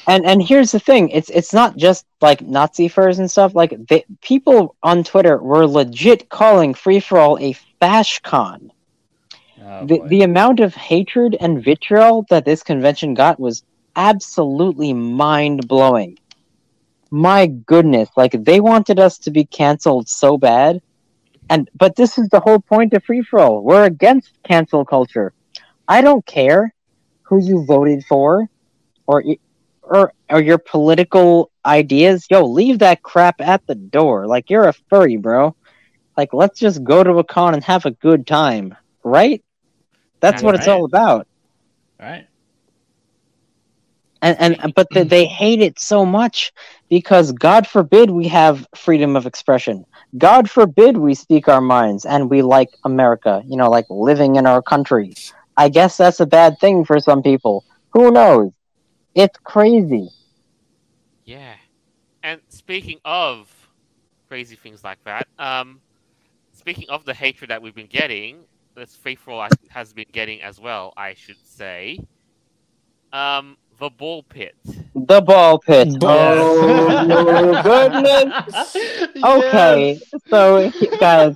and 0.07 0.25
and 0.25 0.43
here's 0.43 0.73
the 0.73 0.79
thing: 0.79 1.09
it's 1.11 1.31
it's 1.31 1.53
not 1.53 1.77
just 1.77 2.07
like 2.21 2.41
Nazi 2.43 2.89
furs 2.89 3.19
and 3.19 3.31
stuff. 3.31 3.55
Like, 3.55 3.75
they, 3.89 4.05
people 4.21 4.77
on 4.83 5.05
Twitter 5.05 5.39
were 5.39 5.67
legit 5.67 6.29
calling 6.29 6.75
Free 6.75 7.01
Fur 7.01 7.19
All 7.19 7.39
a 7.39 7.57
FashCon. 7.81 8.71
Oh, 9.65 9.87
the, 9.87 9.99
boy. 9.99 10.09
the 10.09 10.23
amount 10.23 10.61
of 10.61 10.75
hatred 10.75 11.37
and 11.41 11.63
vitriol 11.63 12.27
that 12.31 12.45
this 12.45 12.63
convention 12.63 13.15
got 13.15 13.39
was 13.39 13.63
absolutely 13.97 14.93
mind 14.93 15.69
blowing. 15.69 16.19
My 17.11 17.47
goodness, 17.47 18.09
like 18.17 18.33
they 18.33 18.61
wanted 18.61 18.99
us 18.99 19.19
to 19.19 19.31
be 19.31 19.45
canceled 19.45 20.09
so 20.09 20.39
bad. 20.39 20.81
And 21.51 21.69
but 21.75 21.97
this 21.97 22.19
is 22.19 22.29
the 22.29 22.41
whole 22.41 22.61
point 22.61 22.93
of 22.95 23.05
Free 23.05 23.23
Fur 23.23 23.41
All. 23.41 23.63
We're 23.63 23.85
against 23.85 24.31
cancel 24.43 24.85
culture. 24.85 25.33
I 25.89 26.01
don't 26.01 26.25
care 26.25 26.73
who 27.33 27.43
you 27.45 27.65
voted 27.67 28.05
for 28.09 28.47
or 29.07 29.25
or 29.83 30.13
or 30.31 30.43
your 30.43 30.59
political 30.59 31.51
ideas. 31.65 32.27
Yo, 32.31 32.45
leave 32.45 32.81
that 32.81 33.03
crap 33.03 33.41
at 33.41 33.67
the 33.67 33.75
door. 33.75 34.27
Like 34.27 34.51
you're 34.51 34.69
a 34.69 34.75
furry, 34.91 35.17
bro. 35.17 35.57
Like 36.17 36.35
let's 36.35 36.61
just 36.61 36.85
go 36.85 37.03
to 37.03 37.19
a 37.19 37.25
con 37.25 37.55
and 37.55 37.65
have 37.65 37.87
a 37.87 37.93
good 37.93 38.27
time, 38.27 38.75
right? 39.03 39.43
That's 40.21 40.43
what 40.43 40.55
it's 40.55 40.69
all 40.69 40.85
about. 40.85 41.27
All 42.01 42.09
right. 42.09 42.27
and 44.23 44.37
and 44.41 44.75
but 44.75 44.89
they, 44.93 45.05
they 45.05 45.27
hate 45.27 45.61
it 45.61 45.79
so 45.79 46.05
much 46.07 46.53
because 46.89 47.33
god 47.33 47.67
forbid 47.67 48.11
we 48.11 48.29
have 48.29 48.67
freedom 48.77 49.17
of 49.17 49.27
expression 49.27 49.85
god 50.19 50.49
forbid 50.51 50.97
we 50.97 51.15
speak 51.15 51.49
our 51.49 51.61
minds 51.61 52.05
and 52.07 52.31
we 52.31 52.43
like 52.43 52.71
america 52.85 53.43
you 53.47 53.57
know 53.57 53.71
like 53.71 53.87
living 53.91 54.37
in 54.37 54.47
our 54.47 54.63
country 54.63 55.17
i 55.57 55.69
guess 55.69 55.97
that's 55.97 56.21
a 56.21 56.27
bad 56.27 56.59
thing 56.61 56.85
for 56.85 56.99
some 57.01 57.23
people. 57.23 57.65
Who 57.91 58.11
knows? 58.11 58.53
It's 59.15 59.39
crazy. 59.45 60.09
Yeah. 61.25 61.55
And 62.23 62.41
speaking 62.49 62.99
of 63.05 63.51
crazy 64.29 64.57
things 64.57 64.83
like 64.83 65.03
that, 65.05 65.29
um, 65.39 65.81
speaking 66.53 66.89
of 66.89 67.05
the 67.05 67.15
hatred 67.15 67.51
that 67.51 67.61
we've 67.61 67.75
been 67.75 67.87
getting, 67.87 68.45
this 68.75 68.97
Free 68.97 69.15
Fur 69.17 69.33
All 69.33 69.49
has 69.69 69.93
been 69.93 70.07
getting 70.13 70.41
as 70.41 70.59
well, 70.59 70.95
I 70.97 71.15
should 71.15 71.37
say. 71.45 71.99
Um, 73.13 73.59
the 73.79 73.91
ball 73.91 74.23
pit. 74.23 74.55
the 74.95 75.21
ball 75.21 75.59
pit. 75.59 75.99
Ball- 75.99 76.39
oh 76.39 77.05
no, 77.07 77.63
goodness 77.63 78.77
okay 79.25 79.99
so 80.29 80.71
guys 81.01 81.35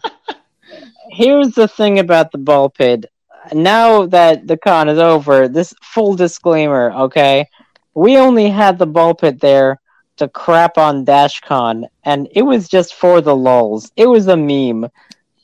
here's 1.11 1.53
the 1.55 1.67
thing 1.67 1.99
about 1.99 2.31
the 2.31 2.39
ball 2.39 2.69
pit 2.71 3.07
now 3.53 4.07
that 4.07 4.47
the 4.47 4.57
con 4.57 4.89
is 4.89 4.99
over 4.99 5.49
this 5.49 5.75
full 5.83 6.15
disclaimer 6.15 6.93
okay? 6.93 7.47
We 7.95 8.17
only 8.19 8.51
had 8.51 8.79
the 8.79 8.87
ball 8.87 9.15
pit 9.15 9.41
there 9.41 9.81
to 10.17 10.29
crap 10.29 10.79
on 10.79 11.05
dashcon 11.05 11.85
and 12.05 12.29
it 12.33 12.43
was 12.43 12.69
just 12.69 12.95
for 12.95 13.21
the 13.21 13.37
lulls 13.37 13.91
it 13.97 14.07
was 14.07 14.27
a 14.29 14.37
meme. 14.37 14.91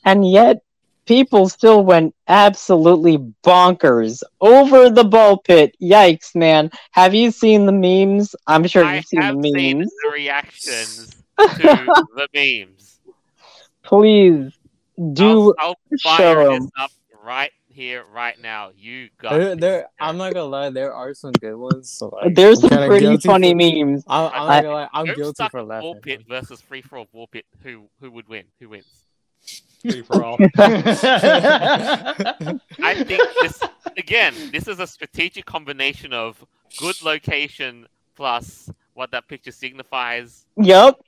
And 0.05 0.29
yet 0.29 0.57
people 1.05 1.49
still 1.49 1.83
went 1.83 2.13
absolutely 2.27 3.17
bonkers 3.45 4.21
over 4.41 4.89
the 4.89 5.03
ball 5.03 5.37
pit. 5.37 5.75
Yikes 5.81 6.35
man. 6.35 6.69
Have 6.91 7.13
you 7.13 7.31
seen 7.31 7.65
the 7.65 7.71
memes? 7.73 8.35
I'm 8.47 8.65
sure 8.67 8.83
I 8.83 8.95
you've 8.95 9.05
seen 9.05 9.21
have 9.21 9.35
the 9.35 9.43
seen 9.51 9.79
memes. 9.79 9.93
the 10.03 10.09
reactions 10.09 11.15
to 11.55 11.91
the 12.15 12.27
memes. 12.33 12.99
please 13.83 14.57
do 15.13 15.53
I'll, 15.57 15.75
I'll 15.75 15.75
show 15.97 16.07
fire 16.17 16.51
'em. 16.51 16.61
this 16.61 16.69
up 16.79 16.91
right 17.23 17.51
here, 17.73 18.03
right 18.13 18.39
now. 18.41 18.71
You 18.77 19.09
got 19.17 19.37
There, 19.37 19.55
there, 19.55 19.87
I'm 19.99 20.17
not 20.17 20.33
gonna 20.33 20.45
lie, 20.45 20.69
there 20.69 20.93
are 20.93 21.13
some 21.13 21.31
good 21.33 21.55
ones. 21.55 21.89
So 21.91 22.07
like, 22.09 22.35
There's 22.35 22.63
I'm 22.63 22.69
some 22.69 22.87
pretty 22.87 23.17
funny 23.17 23.51
for- 23.51 23.55
memes. 23.85 24.03
I'm, 24.07 24.31
I'm 24.33 24.41
I- 24.43 24.47
not 24.55 24.63
gonna 24.63 24.75
lie, 24.75 24.89
I'm 24.93 25.05
guilty 25.15 25.43
for 25.49 25.59
Ball 25.59 25.65
laughing. 25.65 25.99
pit 26.01 26.21
versus 26.27 26.61
Free 26.61 26.81
Fur 26.81 26.97
All 26.99 27.07
ball 27.11 27.27
pit. 27.27 27.45
Who 27.63 27.89
who 27.99 28.11
would 28.11 28.27
win? 28.29 28.45
Who 28.59 28.69
wins? 28.69 28.85
Free 29.81 30.01
Fur 30.03 30.23
All. 30.23 30.37
I 30.57 31.73
think 33.05 33.21
this 33.41 33.61
again. 33.97 34.33
This 34.51 34.67
is 34.67 34.79
a 34.79 34.87
strategic 34.87 35.45
combination 35.45 36.13
of 36.13 36.43
good 36.79 37.01
location 37.03 37.87
plus 38.15 38.69
what 38.93 39.11
that 39.11 39.27
picture 39.27 39.51
signifies. 39.51 40.45
Yup. 40.57 41.01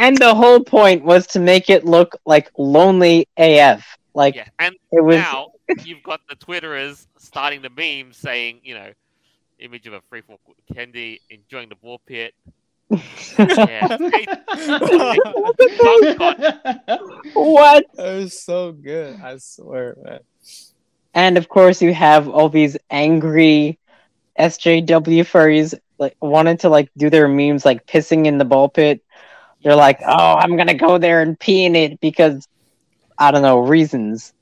And 0.00 0.16
the 0.16 0.32
whole 0.34 0.60
point 0.62 1.04
was 1.04 1.26
to 1.28 1.40
make 1.40 1.68
it 1.68 1.84
look 1.84 2.16
like 2.24 2.50
lonely 2.56 3.26
AF. 3.36 3.84
Like 4.18 4.34
Yeah, 4.34 4.48
and 4.58 4.74
it 4.90 5.00
was 5.00 5.16
now 5.16 5.52
you've 5.84 6.02
got 6.02 6.20
the 6.28 6.34
Twitterers 6.34 7.06
starting 7.18 7.62
the 7.62 7.70
meme 7.70 8.12
saying, 8.12 8.60
you 8.64 8.74
know, 8.74 8.90
image 9.60 9.86
of 9.86 9.92
a 9.92 10.00
free 10.10 10.22
for 10.22 10.38
Kendi 10.74 11.20
enjoying 11.30 11.68
the 11.68 11.76
ball 11.76 12.00
pit. 12.04 12.34
Yeah, 12.90 13.86
what? 17.34 17.84
That 17.94 18.14
was 18.16 18.42
so 18.42 18.72
good. 18.72 19.20
I 19.22 19.36
swear, 19.38 19.96
man. 20.02 20.18
And 21.14 21.38
of 21.38 21.48
course 21.48 21.80
you 21.80 21.94
have 21.94 22.28
all 22.28 22.48
these 22.48 22.76
angry 22.90 23.78
SJW 24.36 25.22
furries 25.30 25.78
like 25.98 26.16
wanted 26.20 26.58
to 26.60 26.68
like 26.68 26.90
do 26.96 27.08
their 27.08 27.28
memes 27.28 27.64
like 27.64 27.86
pissing 27.86 28.26
in 28.26 28.38
the 28.38 28.44
ball 28.44 28.68
pit. 28.68 29.00
They're 29.62 29.76
like, 29.76 30.00
"Oh, 30.04 30.34
I'm 30.34 30.56
going 30.56 30.68
to 30.68 30.74
go 30.74 30.98
there 30.98 31.20
and 31.22 31.38
pee 31.38 31.64
in 31.64 31.76
it 31.76 32.00
because 32.00 32.48
I 33.18 33.30
don't 33.30 33.42
know, 33.42 33.58
reasons." 33.60 34.32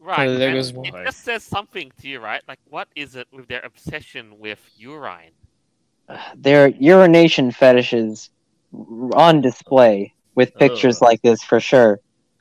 Right. 0.00 0.26
there 0.26 0.48
and 0.48 0.56
goes 0.56 0.70
it 0.74 1.04
just 1.04 1.20
says 1.22 1.44
something 1.44 1.92
to 2.00 2.08
you, 2.08 2.18
right? 2.18 2.42
Like, 2.48 2.58
what 2.68 2.88
is 2.96 3.14
it 3.14 3.28
with 3.32 3.46
their 3.46 3.64
obsession 3.64 4.38
with 4.40 4.58
urine? 4.76 5.30
Their 6.36 6.68
urination 6.68 7.52
fetishes 7.52 8.30
on 9.14 9.40
display 9.40 10.12
with 10.34 10.54
pictures 10.56 10.96
Ugh. 10.96 11.02
like 11.02 11.22
this 11.22 11.42
for 11.42 11.60
sure. 11.60 12.00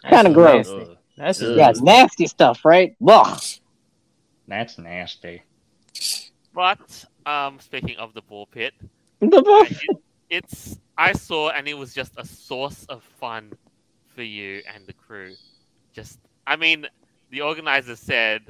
Kinda 0.09 0.33
gross. 0.33 0.67
nasty. 0.67 0.97
That's 1.17 1.41
Ugh. 1.41 1.57
Yeah, 1.57 1.67
nasty. 1.67 1.83
nasty 1.83 2.27
stuff, 2.27 2.65
right? 2.65 2.95
Ugh. 3.07 3.39
That's 4.47 4.77
nasty. 4.79 5.43
But 6.53 7.05
um, 7.27 7.59
speaking 7.59 7.97
of 7.97 8.13
the 8.13 8.21
ball 8.23 8.47
pit, 8.47 8.73
The 9.19 9.43
fuck? 9.43 9.71
it, 9.71 9.97
it's 10.29 10.79
I 10.97 11.13
saw 11.13 11.49
and 11.51 11.67
it 11.67 11.77
was 11.77 11.93
just 11.93 12.13
a 12.17 12.25
source 12.25 12.85
of 12.89 13.03
fun 13.03 13.51
for 14.15 14.23
you 14.23 14.61
and 14.73 14.85
the 14.87 14.93
crew. 14.93 15.33
Just, 15.93 16.19
I 16.47 16.55
mean, 16.55 16.87
the 17.29 17.41
organizers 17.41 17.99
said 17.99 18.43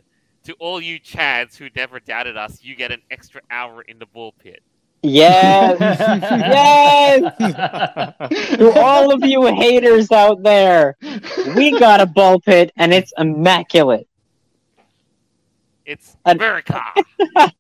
to 0.43 0.53
all 0.53 0.81
you 0.81 0.99
Chads 0.99 1.55
who 1.57 1.69
never 1.75 1.99
doubted 1.99 2.37
us, 2.37 2.63
you 2.63 2.75
get 2.75 2.91
an 2.91 3.01
extra 3.11 3.41
hour 3.49 3.81
in 3.81 3.99
the 3.99 4.05
ball 4.07 4.33
pit. 4.39 4.61
Yes. 5.03 5.77
yes. 5.99 7.21
To 8.57 8.71
all 8.79 9.11
of 9.13 9.25
you 9.25 9.47
haters 9.47 10.11
out 10.11 10.43
there, 10.43 10.95
we 11.55 11.77
got 11.79 11.99
a 12.01 12.05
ball 12.05 12.39
pit 12.39 12.71
and 12.77 12.93
it's 12.93 13.11
immaculate. 13.17 14.07
It's 15.85 16.15
America. 16.25 16.81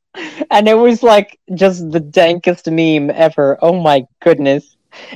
And 0.51 0.67
it 0.67 0.73
was 0.73 1.03
like 1.03 1.39
just 1.55 1.89
the 1.91 2.01
dankest 2.01 2.69
meme 2.69 3.09
ever. 3.11 3.57
Oh 3.61 3.79
my 3.79 4.05
goodness. 4.19 4.75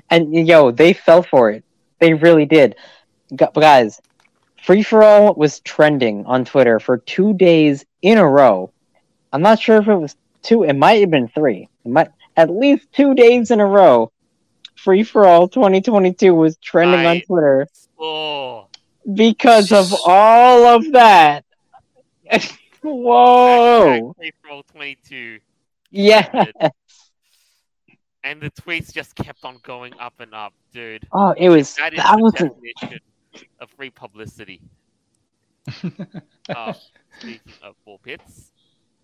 And 0.09 0.33
yo, 0.47 0.71
they 0.71 0.93
fell 0.93 1.21
for 1.21 1.51
it. 1.51 1.65
They 1.99 2.13
really 2.13 2.45
did. 2.45 2.75
Guys, 3.35 4.01
Free 4.65 4.81
Fur 4.81 5.03
All 5.03 5.35
was 5.35 5.59
trending 5.59 6.25
on 6.25 6.43
Twitter 6.43 6.79
for 6.79 6.97
two 6.97 7.35
days 7.35 7.85
in 8.01 8.17
a 8.17 8.27
row. 8.27 8.73
I'm 9.31 9.43
not 9.43 9.59
sure 9.59 9.77
if 9.77 9.87
it 9.87 9.95
was 9.95 10.15
two, 10.41 10.63
it 10.63 10.73
might 10.73 11.01
have 11.01 11.11
been 11.11 11.27
three. 11.27 11.69
It 11.85 11.91
might 11.91 12.07
at 12.35 12.49
least 12.49 12.91
two 12.91 13.13
days 13.13 13.51
in 13.51 13.59
a 13.59 13.65
row. 13.65 14.11
Free 14.73 15.03
Fur 15.03 15.27
All 15.27 15.47
2022 15.47 16.33
was 16.33 16.57
trending 16.57 17.05
on 17.05 17.21
Twitter 17.21 17.67
oh, 17.99 18.65
because 19.13 19.71
of 19.71 19.93
all 20.03 20.65
of 20.65 20.93
that. 20.93 21.45
Whoa! 22.81 24.15
Free 24.17 24.31
Fur 24.41 24.49
All 24.49 24.63
22. 24.63 25.41
Yeah. 25.91 26.45
And 28.23 28.41
the 28.41 28.49
tweets 28.49 28.91
just 28.91 29.13
kept 29.13 29.45
on 29.45 29.59
going 29.61 29.93
up 29.99 30.15
and 30.17 30.33
up, 30.33 30.55
dude. 30.73 31.07
Oh, 31.11 31.35
it 31.37 31.49
was 31.49 31.75
That 31.75 31.91
the 31.91 32.17
wasn't 32.19 32.55
definition 32.55 32.99
of 33.59 33.69
free 33.69 33.89
publicity. 33.89 34.61
Oh, 36.53 36.73
speaking 37.19 37.53
of 37.61 37.75
ball 37.85 37.99
pits, 37.99 38.51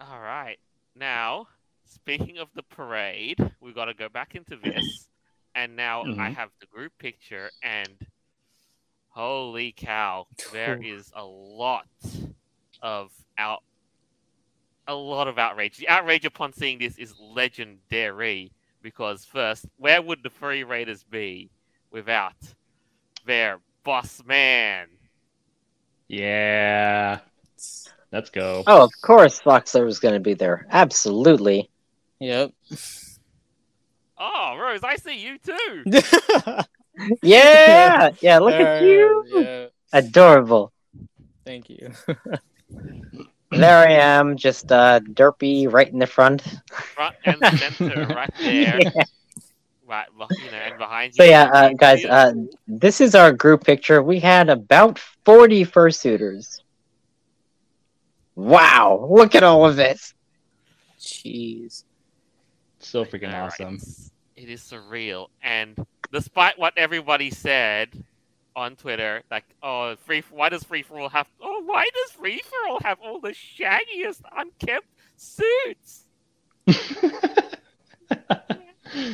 All 0.00 0.20
right. 0.34 0.58
Now, 0.96 1.48
speaking 1.84 2.38
of 2.38 2.48
the 2.54 2.62
parade, 2.62 3.38
we've 3.60 3.74
got 3.74 3.86
to 3.86 3.94
go 3.94 4.08
back 4.08 4.34
into 4.34 4.56
this. 4.56 5.08
And 5.54 5.76
now 5.76 6.02
I 6.02 6.30
Mhm. 6.30 6.34
have 6.34 6.50
the 6.60 6.66
group 6.66 6.92
picture, 6.98 7.50
and 7.62 8.06
holy 9.10 9.72
cow, 9.72 10.26
there 10.50 10.82
is 10.82 11.12
a 11.14 11.24
lot 11.24 11.86
of 12.82 13.12
out, 13.38 13.62
a 14.88 14.94
lot 14.94 15.28
of 15.28 15.38
outrage. 15.38 15.76
The 15.76 15.88
outrage 15.88 16.24
upon 16.24 16.52
seeing 16.52 16.78
this 16.78 16.98
is 16.98 17.16
legendary. 17.18 18.52
Because 18.82 19.24
first, 19.24 19.66
where 19.78 20.02
would 20.02 20.22
the 20.22 20.28
Furry 20.28 20.62
Raiders 20.62 21.04
be 21.04 21.50
without 21.90 22.54
their 23.24 23.62
boss 23.82 24.22
man? 24.24 24.88
Yeah. 26.06 27.20
Let's 28.14 28.30
go. 28.30 28.62
Oh, 28.68 28.84
of 28.84 28.92
course 29.02 29.40
Foxler 29.40 29.84
was 29.84 29.98
going 29.98 30.14
to 30.14 30.20
be 30.20 30.34
there. 30.34 30.68
Absolutely. 30.70 31.68
Yep. 32.20 32.52
Oh, 34.16 34.56
Rose, 34.56 34.84
I 34.84 34.94
see 34.94 35.18
you 35.18 35.38
too. 35.38 35.84
Yeah. 37.22 38.10
Yeah, 38.20 38.38
look 38.38 38.54
at 38.54 38.80
you. 38.80 39.24
Yeah. 39.34 39.66
Adorable. 39.92 40.72
Thank 41.44 41.68
you. 41.68 41.90
There 43.50 43.76
I 43.86 43.92
am, 43.92 44.36
just 44.36 44.70
uh 44.72 45.00
derpy 45.00 45.70
right 45.70 45.92
in 45.92 45.98
the 45.98 46.06
front. 46.06 46.42
front 46.72 47.16
and 47.24 47.38
center, 47.58 48.06
right 48.06 48.30
there, 48.38 48.80
right, 49.86 50.06
beh- 50.18 50.44
you 50.44 50.50
know, 50.50 50.56
and 50.56 50.78
behind 50.78 51.14
So 51.14 51.24
yeah, 51.24 51.50
uh, 51.52 51.70
guys, 51.76 52.04
uh, 52.04 52.32
this 52.66 53.00
is 53.00 53.14
our 53.14 53.32
group 53.32 53.64
picture. 53.64 54.02
We 54.02 54.18
had 54.18 54.48
about 54.48 54.98
40 55.24 55.64
fursuiters. 55.66 56.63
Wow, 58.36 59.08
look 59.10 59.34
at 59.34 59.42
all 59.42 59.66
of 59.66 59.76
this. 59.76 60.14
Jeez. 60.98 61.84
So 62.80 63.04
freaking 63.04 63.32
Alright, 63.32 63.52
awesome. 63.52 63.74
it's- 63.76 64.10
It 64.36 64.48
is 64.50 64.60
surreal, 64.60 65.28
and 65.42 65.86
despite 66.12 66.58
what 66.58 66.72
everybody 66.76 67.30
said 67.30 68.04
on 68.56 68.76
Twitter, 68.76 69.22
like, 69.30 69.44
oh, 69.62 69.94
free, 69.96 70.22
why 70.30 70.48
does 70.48 70.64
Free 70.64 70.82
Fur 70.82 70.98
All 70.98 71.08
have? 71.08 71.26
Oh, 71.40 71.62
why 71.64 71.84
does 71.94 72.10
Free 72.12 72.40
Fur 72.44 72.68
All 72.68 72.80
have 72.82 72.98
all 73.00 73.20
the 73.20 73.30
shaggiest 73.30 74.20
unkempt 74.36 74.88
suits? 75.16 76.04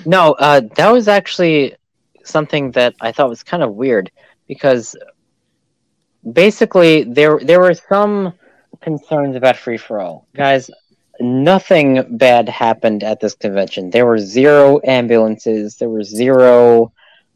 No, 0.04 0.32
uh, 0.32 0.60
that 0.76 0.90
was 0.90 1.08
actually 1.08 1.74
something 2.24 2.72
that 2.72 2.94
I 3.00 3.12
thought 3.12 3.30
was 3.30 3.42
kind 3.42 3.62
of 3.62 3.74
weird 3.74 4.10
because 4.46 4.94
basically 6.32 7.04
there 7.04 7.38
there 7.38 7.60
were 7.60 7.72
some 7.74 8.34
concerns 8.80 9.36
about 9.36 9.56
Free 9.56 9.76
Fur 9.76 10.00
All. 10.00 10.26
Guys, 10.34 10.70
nothing 11.20 12.16
bad 12.16 12.48
happened 12.48 13.02
at 13.04 13.20
this 13.20 13.34
convention. 13.34 13.90
There 13.90 14.06
were 14.06 14.18
zero 14.18 14.80
ambulances, 14.84 15.76
there 15.76 15.90
were 15.90 16.02
zero 16.02 16.92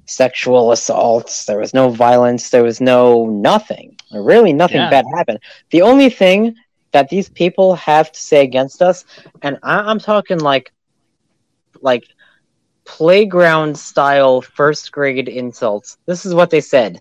sexual 0.07 0.73
assaults, 0.73 1.45
there 1.45 1.59
was 1.59 1.75
no 1.75 1.89
violence, 1.89 2.51
there 2.51 2.63
was 2.63 2.81
no 2.81 3.27
nothing. 3.27 3.97
Really 4.13 4.53
nothing 4.53 4.77
Yeah. 4.79 4.91
bad 4.91 5.05
happened. 5.17 5.41
The 5.71 5.83
only 5.83 6.11
thing 6.11 6.55
that 6.93 7.09
these 7.09 7.29
people 7.29 7.75
have 7.75 8.13
to 8.13 8.21
say 8.21 8.43
against 8.43 8.81
us, 8.83 9.05
and 9.43 9.59
I, 9.63 9.81
I'm 9.81 9.99
talking 9.99 10.39
like 10.39 10.73
like 11.83 12.05
playground 12.85 13.77
style 13.77 14.41
first 14.41 14.93
grade 14.93 15.29
insults. 15.29 15.97
This 16.07 16.25
is 16.25 16.35
what 16.35 16.51
they 16.51 16.61
said. 16.61 17.01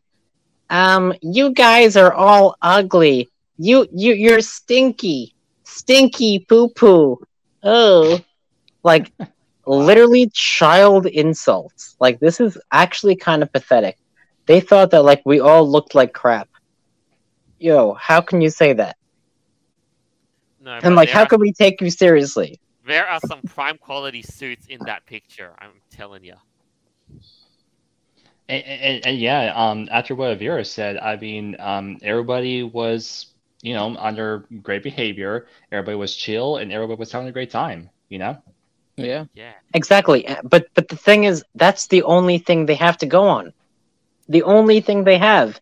Um, 0.69 1.13
you 1.21 1.51
guys 1.53 1.95
are 1.95 2.13
all 2.13 2.55
ugly. 2.61 3.29
You 3.64 3.88
you 3.93 4.14
you're 4.14 4.41
stinky. 4.41 5.34
Stinky 5.64 6.39
poo 6.39 6.68
poo. 6.70 7.18
Oh. 7.64 8.20
Like 8.84 9.14
literally 9.66 10.30
child 10.34 11.05
insults. 11.05 11.95
Like 11.99 12.20
this 12.20 12.41
is 12.41 12.57
actually 12.72 13.16
kind 13.16 13.41
of 13.41 13.51
pathetic. 13.53 13.97
They 14.47 14.59
thought 14.59 14.91
that 14.91 15.03
like 15.03 15.22
we 15.26 15.39
all 15.39 15.70
looked 15.70 15.95
like 15.95 16.14
crap. 16.14 16.49
Yo, 17.57 17.93
how 17.93 18.20
can 18.20 18.41
you 18.41 18.49
say 18.49 18.74
that? 18.74 18.97
No, 20.59 20.80
And 20.84 20.95
like 20.95 21.09
how 21.09 21.24
are, 21.24 21.26
can 21.26 21.39
we 21.39 21.53
take 21.53 21.80
you 21.80 21.89
seriously? 21.89 22.59
there 22.86 23.07
are 23.07 23.20
some 23.26 23.41
prime 23.43 23.78
quality 23.78 24.22
suits 24.22 24.68
in 24.68 24.80
that 24.86 25.05
picture. 25.05 25.53
I'm 25.57 25.80
telling 25.89 26.24
you. 26.24 26.36
And, 28.49 28.64
and, 28.66 29.05
and 29.05 29.18
yeah, 29.18 29.53
um, 29.55 29.88
after 29.89 30.16
what 30.16 30.38
Aeveirra 30.38 30.66
said, 30.66 30.97
I 30.97 31.16
mean, 31.16 31.55
um, 31.59 31.97
everybody 32.01 32.61
was, 32.64 33.32
you 33.64 33.76
know, 33.76 33.97
under 33.99 34.47
great 34.64 34.84
behavior. 34.84 35.47
Everybody 35.72 35.97
was 35.97 36.16
chill, 36.16 36.57
and 36.57 36.72
everybody 36.74 36.99
was 36.99 37.11
having 37.14 37.30
a 37.30 37.34
great 37.34 37.51
time. 37.51 37.89
You 38.09 38.20
know. 38.20 38.38
Yeah. 38.97 39.26
Yeah. 39.36 39.53
Exactly. 39.74 40.28
uh, 40.28 40.38
But 40.43 40.68
but 40.76 40.89
the 40.89 40.97
thing 40.97 41.26
is 41.26 41.43
that's 41.55 41.88
the 41.88 42.03
only 42.03 42.39
thing 42.39 42.66
they 42.66 42.76
have 42.76 42.97
to 42.99 43.07
go 43.07 43.24
on. 43.26 43.53
The 44.30 44.43
only 44.43 44.82
thing 44.82 45.03
they 45.03 45.18
have 45.20 45.59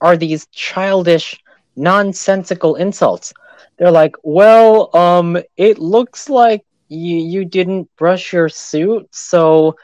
are 0.00 0.16
these 0.16 0.46
childish 0.52 1.38
nonsensical 1.76 2.76
insults. 2.76 3.32
They're 3.78 3.90
like, 3.92 4.16
"Well, 4.24 4.94
um 4.96 5.38
it 5.56 5.78
looks 5.78 6.28
like 6.30 6.62
you 6.88 7.16
you 7.18 7.44
didn't 7.44 7.88
brush 7.98 8.32
your 8.32 8.48
suit, 8.48 9.06
so 9.12 9.74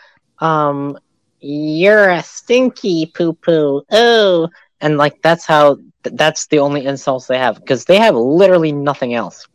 um 0.41 0.99
you're 1.41 2.11
a 2.11 2.23
stinky 2.23 3.07
poo-poo. 3.15 3.83
Oh." 3.91 4.49
And 4.81 4.97
like 4.97 5.20
that's 5.22 5.45
how 5.45 5.79
that's 6.03 6.47
the 6.47 6.61
only 6.61 6.87
insults 6.87 7.26
they 7.26 7.39
have 7.39 7.57
because 7.57 7.85
they 7.85 7.99
have 7.99 8.14
literally 8.14 8.72
nothing 8.72 9.14
else. 9.14 9.47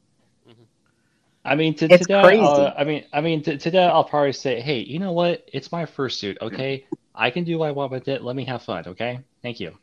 I 1.45 1.55
mean, 1.55 1.73
to, 1.75 1.91
It's 1.91 2.07
crazy. 2.07 2.39
uh, 2.39 2.73
I 2.77 2.85
mean, 2.85 3.03
I 3.11 3.19
mean, 3.19 3.43
to, 3.43 3.57
to 3.57 3.71
that, 3.71 3.91
I'll 3.91 4.05
probably 4.05 4.31
say, 4.31 4.61
hey, 4.61 4.79
you 4.79 4.97
know 4.99 5.11
what? 5.11 5.43
It's 5.51 5.73
my 5.73 5.85
fursuit, 5.85 6.37
okay? 6.41 6.85
I 7.13 7.29
can 7.29 7.43
do 7.43 7.57
what 7.57 7.67
I 7.67 7.71
want 7.71 7.91
with 7.91 8.07
it. 8.07 8.23
Let 8.23 8.35
me 8.35 8.45
have 8.45 8.61
fun, 8.63 8.85
okay? 8.87 9.19
Thank 9.41 9.59
you. 9.59 9.77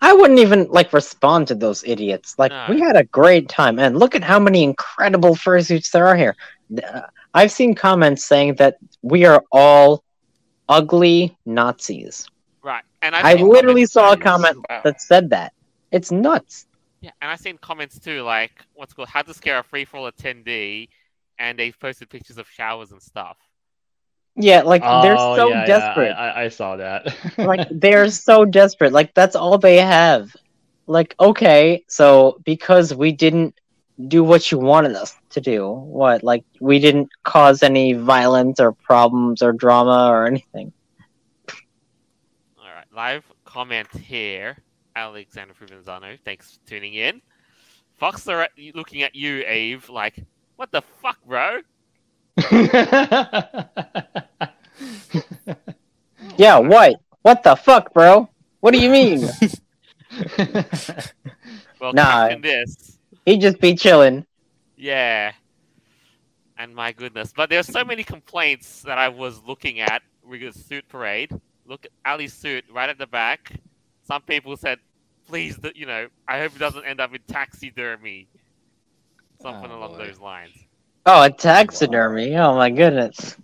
I 0.00 0.12
wouldn't 0.12 0.40
even 0.40 0.66
like 0.70 0.92
respond 0.92 1.46
to 1.48 1.54
those 1.54 1.84
idiots. 1.84 2.34
Like 2.36 2.50
No. 2.50 2.66
we 2.68 2.80
had 2.80 2.96
a 2.96 3.04
great 3.04 3.48
time, 3.48 3.78
and 3.78 3.96
look 3.96 4.14
at 4.14 4.24
how 4.24 4.38
many 4.40 4.64
incredible 4.64 5.34
fursuits 5.36 5.90
there 5.92 6.06
are 6.06 6.16
here. 6.16 6.36
Uh, 6.76 7.02
I've 7.32 7.52
seen 7.52 7.74
comments 7.74 8.24
saying 8.26 8.56
that 8.56 8.78
we 9.02 9.24
are 9.24 9.42
all 9.52 10.02
ugly 10.68 11.36
Nazis. 11.46 12.26
Right. 13.04 13.18
And 13.18 13.26
I've 13.26 13.40
I 13.40 13.42
literally 13.42 13.86
saw 13.86 14.12
a 14.12 14.16
comment 14.16 14.58
Wow. 14.68 14.80
that 14.84 15.00
said 15.00 15.30
that. 15.30 15.52
It's 15.90 16.10
nuts. 16.10 16.66
Yeah, 17.00 17.10
and 17.20 17.30
I've 17.30 17.40
seen 17.40 17.58
comments 17.58 17.98
too, 17.98 18.22
like 18.22 18.52
what's 18.74 18.94
called 18.94 19.08
how 19.08 19.22
to 19.22 19.34
scare 19.34 19.58
a 19.58 19.62
Free 19.62 19.84
Fur 19.84 19.98
All 19.98 20.10
attendee, 20.10 20.88
and 21.38 21.58
they've 21.58 21.78
posted 21.78 22.08
pictures 22.08 22.38
of 22.38 22.48
showers 22.48 22.92
and 22.92 23.02
stuff. 23.02 23.36
Yeah, 24.36 24.62
like 24.62 24.82
they're 24.82 25.16
Oh, 25.18 25.36
so 25.36 25.48
yeah, 25.48 25.60
yeah, 25.60 25.66
desperate. 25.66 26.12
I, 26.12 26.28
I, 26.28 26.44
I 26.44 26.48
saw 26.48 26.76
that. 26.76 27.14
like 27.38 27.68
they're 27.70 28.10
so 28.10 28.44
desperate. 28.44 28.92
Like 28.92 29.14
that's 29.14 29.36
all 29.36 29.58
they 29.58 29.76
have. 29.76 30.34
Like 30.86 31.14
okay, 31.20 31.84
so 31.88 32.40
because 32.44 32.94
we 32.94 33.12
didn't 33.12 33.54
do 34.08 34.24
what 34.24 34.50
you 34.50 34.58
wanted 34.58 34.96
us 34.96 35.14
to 35.30 35.40
do, 35.40 35.70
what 35.70 36.22
like 36.24 36.44
we 36.60 36.78
didn't 36.78 37.10
cause 37.22 37.62
any 37.62 37.92
violence 37.92 38.58
or 38.60 38.72
problems 38.72 39.42
or 39.42 39.52
drama 39.52 40.08
or 40.10 40.26
anything. 40.26 40.72
All 42.96 43.00
right, 43.02 43.14
live 43.14 43.24
comment 43.44 43.88
here, 43.92 44.56
Alexander 44.96 45.54
Provenzano. 45.54 46.18
Thanks 46.24 46.58
for 46.62 46.68
tuning 46.70 46.94
in. 46.94 47.20
Fox 47.96 48.26
are 48.28 48.42
at- 48.42 48.52
looking 48.74 49.02
at 49.02 49.14
you, 49.14 49.38
Eve, 49.46 49.88
like, 49.88 50.16
what 50.56 50.70
the 50.70 50.82
fuck, 50.82 51.18
bro? 51.26 51.60
Yeah, 56.36 56.58
what? 56.58 56.96
What 57.22 57.42
the 57.44 57.54
fuck, 57.54 57.92
bro? 57.94 58.28
What 58.60 58.72
do 58.72 58.80
you 58.80 58.90
mean? 58.90 59.28
Well, 61.80 61.92
Nah. 61.92 62.28
in 62.28 62.40
this, 62.40 62.98
he 63.26 63.36
just 63.36 63.60
be 63.60 63.74
chilling. 63.74 64.24
yeah. 64.76 65.32
And 66.56 66.74
my 66.74 66.92
goodness, 66.92 67.32
but 67.36 67.50
there's 67.50 67.66
so 67.66 67.84
many 67.84 68.02
complaints 68.04 68.80
that 68.82 68.96
I 68.96 69.08
was 69.08 69.42
looking 69.42 69.80
at 69.80 70.02
with 70.26 70.40
the 70.40 70.52
suit 70.58 70.88
parade. 70.88 71.30
Look 71.66 71.86
at 71.86 71.92
Ali's 72.04 72.32
suit 72.34 72.64
right 72.70 72.88
at 72.88 72.98
the 72.98 73.06
back. 73.06 73.60
Some 74.02 74.22
people 74.22 74.56
said, 74.56 74.78
"Please, 75.26 75.58
you 75.74 75.86
know, 75.86 76.08
I 76.28 76.38
hope 76.40 76.54
it 76.56 76.58
doesn't 76.58 76.84
end 76.84 77.00
up 77.00 77.14
in 77.14 77.20
taxidermy." 77.28 78.28
Something 79.40 79.70
Oh, 79.70 79.70
along 79.70 79.96
boy. 79.96 79.98
those 79.98 80.18
lines. 80.18 80.66
Oh, 81.06 81.22
a 81.22 81.30
taxidermy. 81.30 82.36
Oh 82.36 82.54
my 82.56 82.70
goodness. 82.70 83.36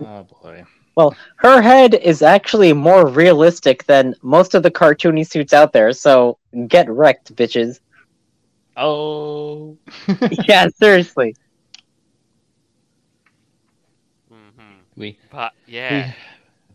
oh 0.00 0.24
boy. 0.42 0.64
Well, 0.96 1.14
her 1.36 1.60
head 1.62 1.94
is 1.94 2.22
actually 2.22 2.72
more 2.72 3.06
realistic 3.06 3.84
than 3.84 4.14
most 4.22 4.54
of 4.54 4.62
the 4.62 4.70
cartoony 4.70 5.26
suits 5.26 5.52
out 5.52 5.72
there, 5.72 5.92
so 5.92 6.38
get 6.68 6.88
wrecked, 6.88 7.34
bitches. 7.34 7.80
Oh. 8.76 9.78
yeah, 10.48 10.68
seriously. 10.68 11.34
hmm 14.28 14.80
we 14.96 15.18
But 15.30 15.52
yeah, 15.66 15.88
we 15.88 16.14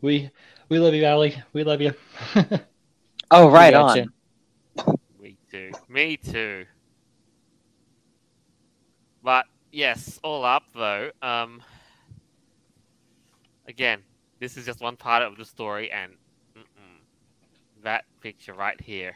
we 0.01 0.29
love 0.77 0.93
you, 0.93 1.03
Allie. 1.03 1.35
We 1.51 1.63
love 1.63 1.81
you. 1.81 1.93
Oh, 3.31 3.49
right 3.49 3.73
Gotcha. 3.73 3.73
on. 3.73 4.11
me 5.19 5.37
too. 5.49 5.75
Me 5.87 6.15
too. 6.17 6.65
But 9.21 9.45
yes, 9.71 10.19
all 10.23 10.43
up 10.43 10.63
though. 10.73 11.11
Um, 11.21 11.61
again, 13.67 14.03
this 14.39 14.57
is 14.57 14.65
just 14.65 14.79
one 14.81 14.95
part 14.95 15.21
of 15.21 15.37
the 15.37 15.45
story, 15.45 15.89
and 15.91 16.13
mm-mm, 16.55 17.01
that 17.83 18.05
picture 18.21 18.53
right 18.53 18.79
here. 18.79 19.13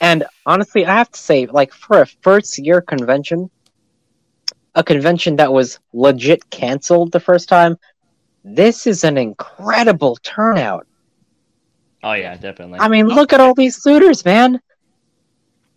And 0.00 0.24
honestly, 0.46 0.84
I 0.86 0.94
have 0.96 1.10
to 1.10 1.18
say, 1.18 1.46
like, 1.46 1.72
for 1.72 2.00
a 2.02 2.06
first 2.06 2.58
year 2.58 2.80
convention, 2.80 3.50
a 4.74 4.82
convention 4.82 5.36
that 5.36 5.52
was 5.52 5.78
legit 5.92 6.50
canceled 6.50 7.12
the 7.12 7.20
first 7.20 7.48
time, 7.48 7.76
this 8.44 8.86
is 8.86 9.04
an 9.04 9.16
incredible 9.16 10.16
turnout. 10.22 10.86
oh 12.02 12.12
yeah, 12.12 12.36
definitely. 12.36 12.78
I 12.80 12.88
mean, 12.88 13.06
look 13.06 13.32
at 13.32 13.40
all 13.40 13.54
these 13.54 13.82
suitors, 13.82 14.24
man. 14.24 14.60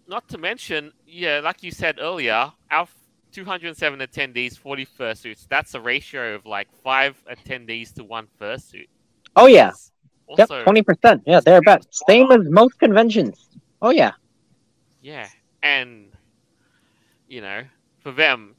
Not 0.07 0.27
to 0.29 0.37
mention, 0.37 0.91
yeah, 1.07 1.39
like 1.43 1.63
you 1.63 1.71
said 1.71 1.97
earlier, 1.99 2.51
our 2.69 2.87
207 3.31 3.99
attendees, 3.99 4.57
40 4.57 4.85
fursuits. 4.85 5.47
That's 5.49 5.73
a 5.73 5.81
ratio 5.81 6.35
of 6.35 6.45
like 6.45 6.67
five 6.83 7.21
attendees 7.29 7.93
to 7.95 8.03
one 8.03 8.27
fursuit. 8.39 8.87
Oh, 9.35 9.47
yeah. 9.47 9.71
Yep, 10.37 10.49
20%. 10.49 11.21
Yeah, 11.25 11.39
they're 11.39 11.57
about 11.57 11.85
same 12.07 12.31
as 12.31 12.41
most 12.49 12.79
conventions. 12.79 13.49
Oh, 13.81 13.89
yeah. 13.89 14.13
Yeah, 15.01 15.27
and 15.61 16.11
you 17.27 17.41
know, 17.41 17.63
for 17.99 18.11
them, 18.11 18.55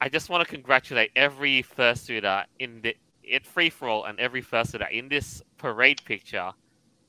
I 0.00 0.08
just 0.08 0.28
want 0.28 0.46
to 0.46 0.52
congratulate 0.52 1.10
every 1.14 1.62
fursuiter 1.62 2.44
in 2.58 2.80
the 2.82 2.96
it 3.26 3.46
Free 3.46 3.70
Fur 3.70 3.88
All 3.88 4.04
and 4.04 4.18
every 4.20 4.42
fursuiter 4.42 4.90
in 4.90 5.08
this 5.08 5.42
parade 5.58 6.04
picture. 6.04 6.52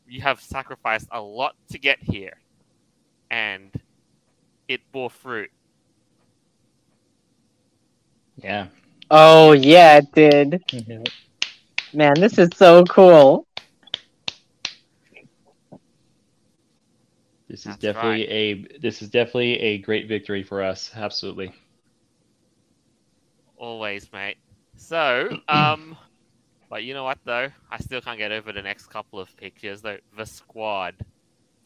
You 0.07 0.22
have 0.22 0.39
sacrificed 0.39 1.07
a 1.11 1.22
lot 1.22 1.55
to 1.72 1.80
get 1.80 1.97
here, 2.01 2.34
and 3.32 3.72
it 4.68 4.82
bore 4.91 5.09
fruit. 5.09 5.49
yeah. 8.38 8.68
Oh, 9.09 9.53
yeah, 9.53 9.97
it 9.97 10.11
did. 10.13 10.61
Man, 11.93 12.13
this 12.16 12.38
is 12.38 12.49
so 12.55 12.84
cool. 12.86 13.47
This 17.47 17.61
is 17.61 17.66
That's 17.66 17.78
definitely 17.78 18.28
a 18.28 18.80
this 18.80 19.01
is 19.01 19.09
definitely 19.09 19.59
a 19.59 19.78
great 19.78 20.07
victory 20.07 20.43
for 20.43 20.63
us. 20.63 20.91
Absolutely. 20.95 21.53
Always, 23.57 24.11
mate. 24.11 24.38
So, 24.78 25.39
um, 25.47 25.95
but 26.70 26.84
you 26.84 26.93
know 26.93 27.03
what 27.03 27.18
though? 27.26 27.49
I 27.72 27.78
still 27.80 28.01
can't 28.01 28.18
get 28.18 28.32
over 28.32 28.51
the 28.51 28.61
next 28.61 28.88
couple 28.88 29.20
of 29.20 29.36
pictures 29.38 29.82
though. 29.82 29.97
The 30.18 30.26
squad. 30.26 30.95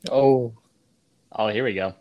Oh, 0.09 0.53
Oh, 1.31 1.47
here 1.47 1.63
we 1.63 1.73
go. 1.73 1.93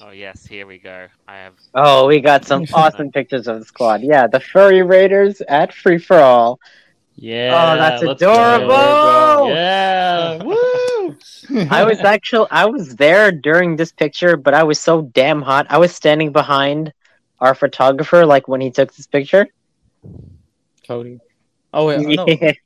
Oh 0.00 0.10
yes, 0.10 0.46
here 0.46 0.66
we 0.66 0.78
go. 0.78 1.08
I 1.26 1.36
have 1.38 1.54
Oh, 1.74 2.06
we 2.06 2.20
got 2.20 2.44
some 2.44 2.64
awesome 2.72 3.10
pictures 3.10 3.46
of 3.48 3.58
the 3.58 3.64
squad. 3.64 4.02
Yeah, 4.02 4.26
the 4.26 4.40
furry 4.40 4.82
raiders 4.82 5.40
at 5.42 5.74
Free 5.74 5.98
Fur 5.98 6.20
All. 6.20 6.58
Yeah. 7.16 7.50
Oh, 7.52 7.76
that's 7.76 8.02
let's 8.02 8.20
go. 8.20 8.32
adorable! 8.32 9.48
Yeah. 9.54 10.42
Woo! 10.44 11.16
I 11.70 11.84
was 11.84 11.98
actually 12.00 12.46
I 12.50 12.66
was 12.66 12.94
there 12.96 13.32
during 13.32 13.74
this 13.76 13.90
picture, 13.92 14.36
but 14.36 14.54
I 14.54 14.62
was 14.62 14.78
so 14.80 15.02
damn 15.02 15.42
hot. 15.42 15.66
I 15.68 15.78
was 15.78 15.92
standing 15.94 16.30
behind 16.32 16.92
our 17.40 17.54
photographer, 17.54 18.24
like 18.24 18.46
when 18.48 18.60
he 18.60 18.70
took 18.70 18.94
this 18.94 19.06
picture. 19.06 19.48
Cody. 20.86 21.18
Oh 21.72 21.86
wait, 21.86 22.18
oh, 22.18 22.24
no. 22.24 22.26
Yeah. 22.28 22.52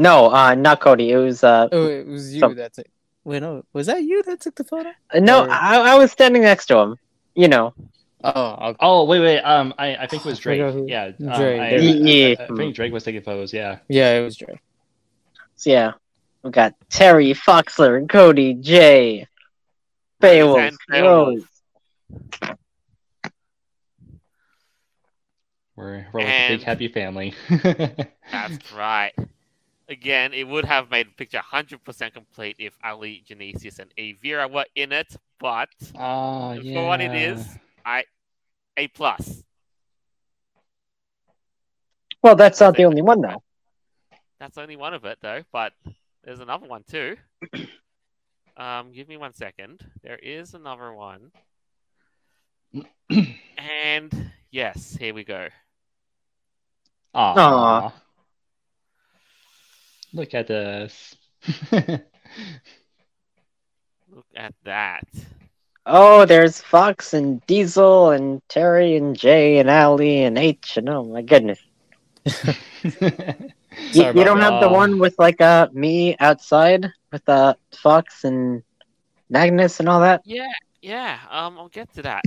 No, 0.00 0.30
uh, 0.32 0.54
not 0.54 0.78
Cody. 0.78 1.10
It 1.10 1.16
was 1.16 1.42
uh, 1.42 1.66
Oh, 1.72 1.86
it 1.88 2.06
was 2.06 2.32
you 2.32 2.38
Some- 2.38 2.54
that 2.54 2.72
took. 2.72 2.86
Wait, 3.24 3.40
no, 3.42 3.64
was 3.72 3.86
that 3.88 4.04
you 4.04 4.22
that 4.22 4.40
took 4.40 4.54
the 4.54 4.62
photo? 4.62 4.90
no. 5.14 5.42
Or- 5.44 5.50
I, 5.50 5.92
I 5.92 5.94
was 5.96 6.12
standing 6.12 6.42
next 6.42 6.66
to 6.66 6.78
him. 6.78 6.96
You 7.34 7.48
know. 7.48 7.74
Oh, 8.22 8.68
okay. 8.70 8.76
Oh 8.80 9.04
wait, 9.06 9.18
wait. 9.20 9.40
Um, 9.40 9.74
I, 9.76 9.96
I 9.96 10.06
think 10.06 10.24
it 10.24 10.28
was 10.28 10.38
Drake. 10.38 10.60
Yeah, 10.86 11.06
um, 11.06 11.14
Drake, 11.18 11.60
I, 11.60 11.66
I- 11.66 11.78
yeah. 11.78 12.34
I, 12.38 12.44
I 12.44 12.56
think 12.56 12.76
Drake 12.76 12.92
was 12.92 13.02
taking 13.02 13.22
photos. 13.22 13.52
Yeah. 13.52 13.78
yeah, 13.88 14.16
it 14.16 14.22
was 14.22 14.36
Drake. 14.36 14.60
So 15.56 15.70
yeah, 15.70 15.92
we 16.44 16.50
got 16.52 16.74
Terry 16.90 17.34
Foxler, 17.34 18.08
Cody 18.08 18.54
J, 18.54 19.26
Behawolf, 20.22 20.76
Behawolf. 20.90 21.42
Rose. 22.12 22.56
We're 25.78 26.04
we're 26.12 26.24
like 26.24 26.34
a 26.40 26.48
big 26.48 26.62
happy 26.64 26.88
family. 26.88 27.34
That's 28.32 28.58
right. 28.74 29.12
Again, 29.88 30.34
it 30.34 30.46
would 30.46 30.64
have 30.64 30.90
made 30.90 31.06
the 31.06 31.12
picture 31.12 31.40
100% 31.52 32.12
complete 32.12 32.56
if 32.58 32.76
Ali, 32.82 33.22
Genesius, 33.28 33.78
and 33.78 33.94
Aeveirra 33.96 34.50
were 34.50 34.66
in 34.74 34.90
it, 34.90 35.16
but 35.38 35.68
Oh 35.94 36.52
yeah. 36.52 36.74
for 36.74 36.88
what 36.88 37.00
it 37.00 37.14
is, 37.14 37.46
I 37.86 38.04
A 38.76 38.88
plus. 38.88 39.44
Well, 42.22 42.34
that's 42.34 42.58
not 42.60 42.74
the 42.76 42.84
only 42.84 43.02
one 43.02 43.20
though. 43.20 43.40
That's 44.40 44.58
only 44.58 44.74
one 44.76 44.94
of 44.94 45.04
it 45.04 45.18
though, 45.22 45.42
but 45.52 45.74
there's 46.24 46.40
another 46.40 46.66
one 46.66 46.82
too. 46.90 47.16
Um, 48.56 48.90
give 48.90 49.06
me 49.08 49.16
one 49.16 49.32
second. 49.34 49.86
There 50.02 50.18
is 50.20 50.52
another 50.52 50.92
one, 50.92 51.30
and 53.56 54.32
yes, 54.50 54.96
here 54.96 55.14
we 55.14 55.22
go. 55.22 55.46
Aw. 57.14 57.34
Aw. 57.36 57.92
Look 60.12 60.34
at 60.34 60.46
this. 60.46 61.16
Look 61.72 62.02
at 64.36 64.54
that. 64.64 65.04
oh, 65.86 66.24
there's 66.24 66.60
Fox 66.60 67.14
and 67.14 67.44
Diesel 67.46 68.10
and 68.10 68.42
Terry 68.48 68.96
and 68.96 69.16
Jay 69.16 69.58
and 69.58 69.68
Ali 69.70 70.22
and 70.24 70.38
H 70.38 70.76
and 70.76 70.88
oh 70.88 71.04
my 71.04 71.22
goodness. 71.22 71.58
You, 73.92 74.06
you 74.06 74.24
don't 74.24 74.40
that. 74.40 74.50
have 74.52 74.60
the 74.60 74.68
Oh. 74.68 74.72
one 74.72 74.98
with 74.98 75.14
like 75.20 75.40
uh 75.40 75.68
me 75.72 76.16
outside 76.18 76.90
with 77.12 77.26
uh 77.28 77.54
Fox 77.76 78.24
and 78.24 78.62
Magnus 79.30 79.78
and 79.78 79.88
all 79.88 80.00
that. 80.00 80.22
Yeah, 80.24 80.48
yeah. 80.82 81.18
Um, 81.30 81.56
I'll 81.58 81.68
get 81.68 81.92
to 81.94 82.02
that. 82.02 82.22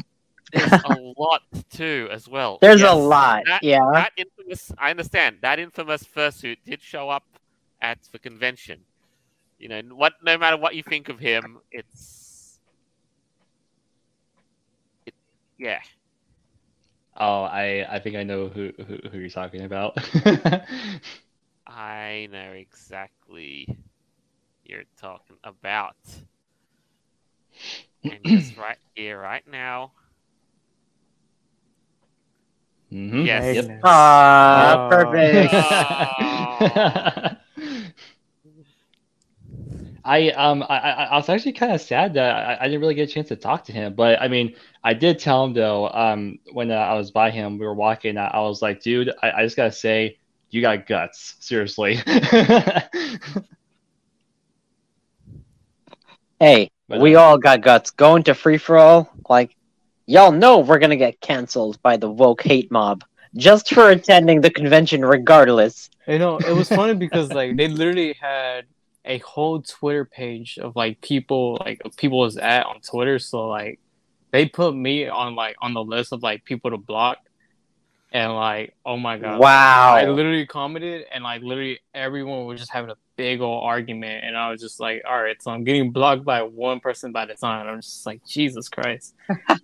There's 0.51 0.71
a 0.71 1.13
lot 1.17 1.41
too, 1.69 2.09
as 2.11 2.27
well. 2.27 2.57
There's 2.61 2.81
a 2.81 2.93
lot. 2.93 3.43
That, 3.45 3.63
yeah. 3.63 3.79
that 3.93 4.11
infamous. 4.17 4.71
I 4.77 4.89
understand 4.89 5.37
that 5.41 5.59
infamous 5.59 6.03
fursuit 6.03 6.57
did 6.65 6.81
show 6.81 7.09
up 7.09 7.23
at 7.81 7.99
the 8.11 8.19
convention. 8.19 8.81
You 9.59 9.69
know 9.69 9.81
what? 9.93 10.13
No 10.23 10.37
matter 10.37 10.57
what 10.57 10.75
you 10.75 10.83
think 10.83 11.09
of 11.09 11.19
him, 11.19 11.59
it's. 11.71 12.59
It, 15.05 15.13
yeah. 15.57 15.79
oh, 17.17 17.43
I 17.43 17.85
I 17.89 17.99
think 17.99 18.15
I 18.15 18.23
know 18.23 18.47
who 18.47 18.71
who, 18.87 18.97
who 19.09 19.17
you're 19.19 19.29
talking 19.29 19.61
about. 19.61 19.97
I 21.67 22.27
know 22.31 22.51
exactly 22.51 23.77
you're 24.65 24.83
talking 24.99 25.37
about. 25.43 25.95
And 28.03 28.19
it's 28.23 28.57
right 28.57 28.77
here, 28.95 29.19
right 29.19 29.43
now. 29.47 29.91
Mhm. 32.91 33.25
Yes. 33.25 33.55
Yep. 33.55 33.79
Ah, 33.83 34.85
Oh. 34.85 34.89
perfect. 34.89 35.53
I 40.03 40.29
um 40.31 40.63
I, 40.63 40.77
I 40.79 41.03
I 41.05 41.15
was 41.15 41.29
actually 41.29 41.53
kind 41.53 41.71
of 41.73 41.79
sad 41.81 42.15
that 42.15 42.35
I, 42.35 42.57
I 42.61 42.67
didn't 42.67 42.81
really 42.81 42.95
get 42.95 43.09
a 43.09 43.11
chance 43.11 43.27
to 43.29 43.35
talk 43.35 43.65
to 43.65 43.71
him, 43.71 43.93
but 43.93 44.19
I 44.21 44.27
mean 44.27 44.55
I 44.83 44.93
did 44.93 45.19
tell 45.19 45.45
him 45.45 45.53
though 45.53 45.89
um 45.89 46.39
when 46.51 46.71
uh, 46.71 46.75
I 46.75 46.95
was 46.95 47.11
by 47.11 47.29
him 47.29 47.57
we 47.59 47.65
were 47.65 47.73
walking 47.75 48.17
I, 48.17 48.27
I 48.27 48.39
was 48.41 48.61
like 48.61 48.81
dude 48.81 49.11
I, 49.21 49.31
I 49.31 49.43
just 49.43 49.55
gotta 49.55 49.71
say 49.71 50.17
you 50.49 50.61
got 50.61 50.87
guts 50.87 51.35
seriously. 51.39 51.97
Hey, 56.39 56.71
But, 56.87 56.99
we 57.01 57.15
uh, 57.15 57.21
all 57.21 57.37
got 57.37 57.61
guts. 57.61 57.91
Going 57.91 58.23
to 58.23 58.33
Free 58.33 58.57
Fur 58.57 58.77
All, 58.77 59.09
like 59.29 59.55
y'all 60.11 60.33
know 60.33 60.59
we're 60.59 60.77
gonna 60.77 60.97
get 60.97 61.21
canceled 61.21 61.81
by 61.81 61.95
the 61.95 62.09
woke 62.09 62.43
hate 62.43 62.69
mob 62.69 63.03
just 63.35 63.73
for 63.73 63.89
attending 63.89 64.41
the 64.41 64.49
convention 64.49 65.05
regardless. 65.05 65.89
You 66.05 66.19
know, 66.19 66.37
it 66.37 66.53
was 66.53 66.67
funny 66.67 66.93
because 67.05 67.31
like 67.31 67.55
they 67.55 67.69
literally 67.69 68.13
had 68.19 68.65
a 69.05 69.19
whole 69.19 69.61
Twitter 69.61 70.03
page 70.03 70.59
of 70.59 70.75
like 70.75 70.99
people 70.99 71.57
like 71.65 71.81
people 71.95 72.19
was 72.19 72.37
at 72.37 72.65
on 72.65 72.81
Twitter. 72.81 73.19
So 73.19 73.47
like 73.47 73.79
they 74.31 74.47
put 74.47 74.75
me 74.75 75.07
on 75.07 75.35
like 75.35 75.55
on 75.61 75.73
the 75.73 75.83
list 75.83 76.11
of 76.11 76.21
like 76.21 76.43
people 76.43 76.71
to 76.71 76.77
block, 76.77 77.19
and 78.11 78.35
like 78.35 78.75
oh 78.85 78.97
my 78.97 79.17
god, 79.17 79.39
Wow. 79.39 79.93
I 79.95 80.09
literally 80.09 80.45
commented 80.45 81.05
and 81.13 81.23
like 81.23 81.41
literally 81.41 81.79
everyone 81.93 82.45
was 82.47 82.59
just 82.59 82.71
having 82.71 82.89
a 82.89 82.97
big 83.21 83.39
old 83.39 83.63
argument, 83.63 84.25
and 84.25 84.35
I 84.35 84.49
was 84.49 84.59
just 84.59 84.79
like, 84.79 85.03
all 85.07 85.21
right, 85.21 85.39
so 85.39 85.51
I'm 85.51 85.63
getting 85.63 85.91
blocked 85.91 86.25
by 86.25 86.41
one 86.41 86.79
person 86.79 87.11
by 87.11 87.27
the 87.27 87.35
time. 87.35 87.67
I'm 87.67 87.79
just 87.81 88.03
like 88.03 88.25
Jesus 88.25 88.67
Christ, 88.67 89.13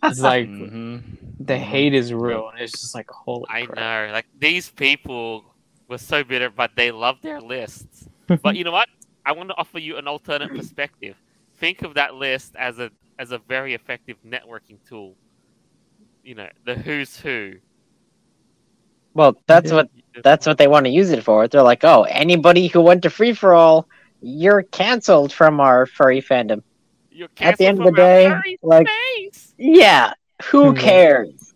it's 0.04 0.20
like 0.20 0.48
mhm. 0.48 1.02
the 1.40 1.58
hate 1.58 1.96
is 1.96 2.14
real, 2.14 2.50
and 2.50 2.62
it's 2.62 2.74
just 2.74 2.94
like 2.94 3.10
holy. 3.10 3.46
I 3.50 3.66
crap. 3.66 3.78
know. 3.78 4.14
Like 4.14 4.28
these 4.38 4.70
people 4.70 5.44
were 5.90 5.98
so 5.98 6.24
bitter, 6.24 6.52
but 6.52 6.72
they 6.76 6.92
love 6.92 7.18
their 7.24 7.42
lists. 7.42 8.08
but 8.44 8.56
you 8.56 8.64
know 8.64 8.72
what? 8.72 8.90
I 9.26 9.32
want 9.32 9.50
to 9.50 9.56
offer 9.58 9.80
you 9.80 9.98
an 9.98 10.08
alternate 10.08 10.54
perspective. 10.56 11.16
Think 11.58 11.82
of 11.82 11.96
that 11.96 12.14
list 12.14 12.56
as 12.56 12.78
a 12.78 12.92
as 13.18 13.32
a 13.32 13.40
very 13.40 13.74
effective 13.74 14.18
networking 14.24 14.78
tool. 14.88 15.16
You 16.24 16.36
know, 16.36 16.50
the 16.64 16.76
who's 16.76 17.20
who. 17.20 17.56
Well, 19.18 19.36
that's 19.48 19.72
what 19.72 19.90
that's 20.24 20.46
what 20.46 20.60
they 20.60 20.68
want 20.68 20.86
to 20.86 20.92
use 20.92 21.10
it 21.10 21.24
for. 21.24 21.48
They're 21.48 21.64
like, 21.64 21.84
oh, 21.84 22.04
anybody 22.04 22.68
who 22.68 22.82
went 22.82 23.02
to 23.02 23.10
Free 23.10 23.34
Fur 23.34 23.54
All, 23.54 23.88
you're 24.22 24.62
canceled 24.62 25.34
from 25.34 25.60
our 25.60 25.88
furry 25.88 26.22
fandom. 26.22 26.62
You're 27.10 27.30
At 27.40 27.58
the 27.58 27.66
end 27.66 27.80
of 27.80 27.86
the 27.86 27.92
day, 27.92 28.32
like- 28.62 28.88
space. 28.88 29.56
Yeah, 29.58 30.14
who 30.52 30.70
Hmm. 30.70 30.78
cares? 30.78 31.54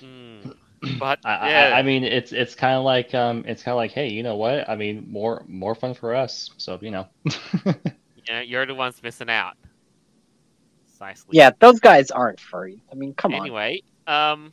Hmm. 0.00 0.50
But 0.98 1.20
I, 1.24 1.34
I- 1.34 1.48
yeah, 1.50 1.62
I, 1.74 1.78
I 1.78 1.82
mean 1.82 2.02
it's 2.04 2.32
it's 2.32 2.54
kind 2.56 2.76
of 2.76 2.84
like 2.84 3.14
um 3.14 3.44
it's 3.46 3.62
kind 3.62 3.72
of 3.74 3.76
like 3.76 3.92
hey 3.92 4.08
you 4.08 4.22
know 4.24 4.34
what 4.36 4.68
I 4.68 4.74
mean 4.76 5.06
more 5.10 5.44
more 5.46 5.74
fun 5.76 5.94
for 5.94 6.14
us 6.14 6.50
so 6.56 6.78
you 6.80 6.90
know 6.90 7.06
yeah, 8.28 8.40
you're 8.40 8.66
the 8.66 8.74
ones 8.74 9.00
missing 9.02 9.30
out. 9.30 9.54
Precisely. 10.86 11.36
Yeah, 11.38 11.50
those 11.60 11.80
guys 11.80 12.10
aren't 12.10 12.40
furry. 12.40 12.82
I 12.90 12.94
mean, 12.94 13.14
come 13.14 13.32
on. 13.34 13.40
anyway, 13.40 13.82
um, 14.10 14.52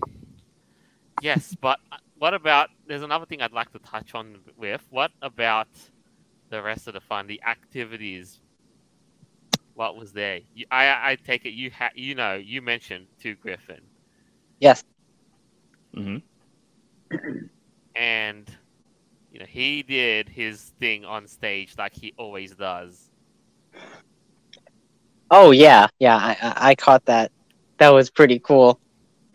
yes, 1.21 1.55
but 1.61 1.79
uh, 1.91 1.97
what 2.17 2.33
about? 2.33 2.69
There's 2.87 3.03
another 3.03 3.25
thing 3.25 3.41
I'd 3.41 3.53
like 3.53 3.71
to 3.71 3.79
touch 3.79 4.13
on 4.15 4.37
with. 4.57 4.85
What 4.89 5.11
about 5.21 5.67
the 6.49 6.61
rest 6.61 6.87
of 6.87 6.93
the 6.93 7.01
fun, 7.01 7.27
the 7.27 7.41
activities? 7.47 8.39
What 9.73 9.95
was 9.97 10.13
there? 10.13 10.41
You, 10.53 10.65
I 10.71 11.11
I 11.11 11.15
take 11.15 11.45
it 11.45 11.51
you 11.51 11.71
ha- 11.71 11.91
you 11.95 12.15
know 12.15 12.35
you 12.35 12.61
mentioned 12.61 13.07
2 13.19 13.35
Gryphon, 13.35 13.81
Yes. 14.59 14.83
hmm 15.93 16.17
and 17.95 18.49
you 19.31 19.39
know 19.39 19.45
he 19.47 19.83
did 19.83 20.29
his 20.29 20.61
thing 20.79 21.05
on 21.05 21.27
stage 21.27 21.75
like 21.77 21.93
he 21.95 22.13
always 22.17 22.55
does. 22.55 23.11
Oh 25.31 25.51
yeah, 25.51 25.87
yeah, 25.99 26.15
I, 26.17 26.37
I 26.41 26.69
I 26.71 26.75
caught 26.75 27.05
that. 27.05 27.31
That 27.79 27.89
was 27.89 28.09
pretty 28.09 28.39
cool. 28.39 28.79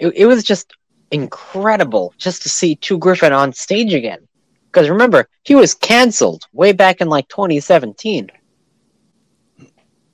It, 0.02 0.12
it 0.16 0.26
was 0.26 0.42
just 0.42 0.74
incredible 1.12 2.12
just 2.18 2.42
to 2.42 2.48
see 2.48 2.74
2 2.74 2.98
Gryphon 2.98 3.32
on 3.32 3.52
stage 3.52 3.94
again. 3.94 4.26
Because 4.66 4.90
remember, 4.90 5.28
he 5.44 5.54
was 5.54 5.74
canceled 5.74 6.44
way 6.52 6.72
back 6.72 7.00
in 7.00 7.08
like 7.08 7.28
2017. 7.28 8.30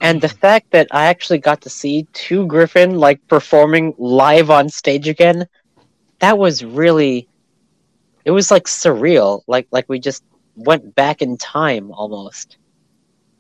And 0.01 0.20
the 0.20 0.28
fact 0.28 0.72
that 0.72 0.89
I 0.91 1.07
actually 1.07 1.39
got 1.39 1.62
to 1.62 1.70
see 1.70 2.07
2 2.12 2.47
Gryphon 2.47 2.99
like 2.99 3.26
performing 3.28 3.95
live 3.97 4.51
on 4.51 4.68
stage 4.68 5.09
again, 5.09 5.47
that 6.20 6.36
was 6.36 6.62
really 6.62 7.28
it 8.24 8.30
was 8.30 8.51
like 8.51 8.64
surreal. 8.64 9.41
Like 9.47 9.68
like 9.70 9.89
we 9.89 9.99
just 9.99 10.22
went 10.55 10.95
back 10.95 11.22
in 11.22 11.39
time 11.39 11.93
almost. 11.93 12.59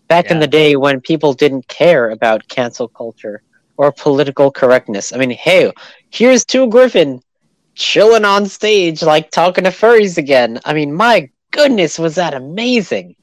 Back 0.08 0.30
in 0.30 0.40
the 0.40 0.46
day 0.46 0.76
when 0.76 1.02
people 1.02 1.34
didn't 1.34 1.68
care 1.68 2.08
about 2.08 2.48
cancel 2.48 2.88
culture 2.88 3.42
or 3.78 3.92
political 3.92 4.50
correctness. 4.52 5.12
I 5.12 5.18
mean, 5.18 5.30
hey, 5.30 5.72
here's 6.10 6.44
2 6.44 6.68
Gryphon 6.68 7.20
chilling 7.74 8.24
on 8.24 8.46
stage, 8.46 9.02
like 9.02 9.30
talking 9.30 9.64
to 9.64 9.70
furries 9.70 10.18
again. 10.18 10.60
I 10.66 10.74
mean, 10.74 10.94
my 10.94 11.30
goodness, 11.52 11.98
was 11.98 12.16
that 12.16 12.34
amazing? 12.34 13.16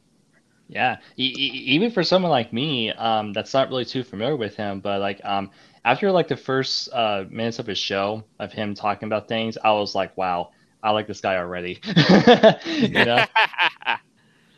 Yeah, 0.68 0.98
e- 1.18 1.24
e- 1.26 1.64
even 1.76 1.92
for 1.92 2.04
someone 2.04 2.32
like 2.32 2.54
me, 2.54 2.92
um, 2.92 3.34
that's 3.34 3.54
not 3.54 3.70
really 3.70 3.86
too 3.86 4.04
familiar 4.04 4.36
with 4.38 4.56
him, 4.56 4.82
but 4.82 5.00
like, 5.02 5.22
um, 5.26 5.52
after 5.86 6.12
like 6.12 6.28
the 6.28 6.38
first 6.38 6.90
uh 6.94 7.26
minutes 7.30 7.60
of 7.60 7.68
his 7.68 7.78
show 7.78 8.24
of 8.40 8.52
him 8.54 8.74
talking 8.76 9.08
about 9.08 9.28
things, 9.28 9.58
I 9.64 9.72
was 9.74 9.96
like, 9.96 10.18
wow, 10.18 10.52
I 10.84 10.92
like 10.92 11.08
this 11.08 11.22
guy 11.22 11.38
already. 11.38 11.82
You 12.66 13.06
know? 13.06 13.26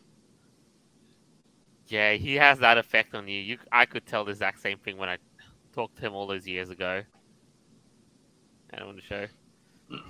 yeah, 1.89 2.12
he 2.12 2.34
has 2.34 2.59
that 2.59 2.78
effect 2.78 3.14
on 3.14 3.28
you. 3.28 3.41
You, 3.41 3.59
I 3.70 3.87
could 3.87 4.07
tell 4.07 4.24
the 4.24 4.32
exact 4.32 4.61
same 4.61 4.78
thing 4.78 4.97
when 4.97 5.09
I 5.09 5.18
talked 5.74 5.97
to 5.97 6.03
him 6.03 6.14
all 6.14 6.26
those 6.26 6.47
years 6.47 6.70
ago. 6.70 7.03
And 8.70 8.82
on 8.82 8.97
the 8.97 9.03
show, 9.03 9.26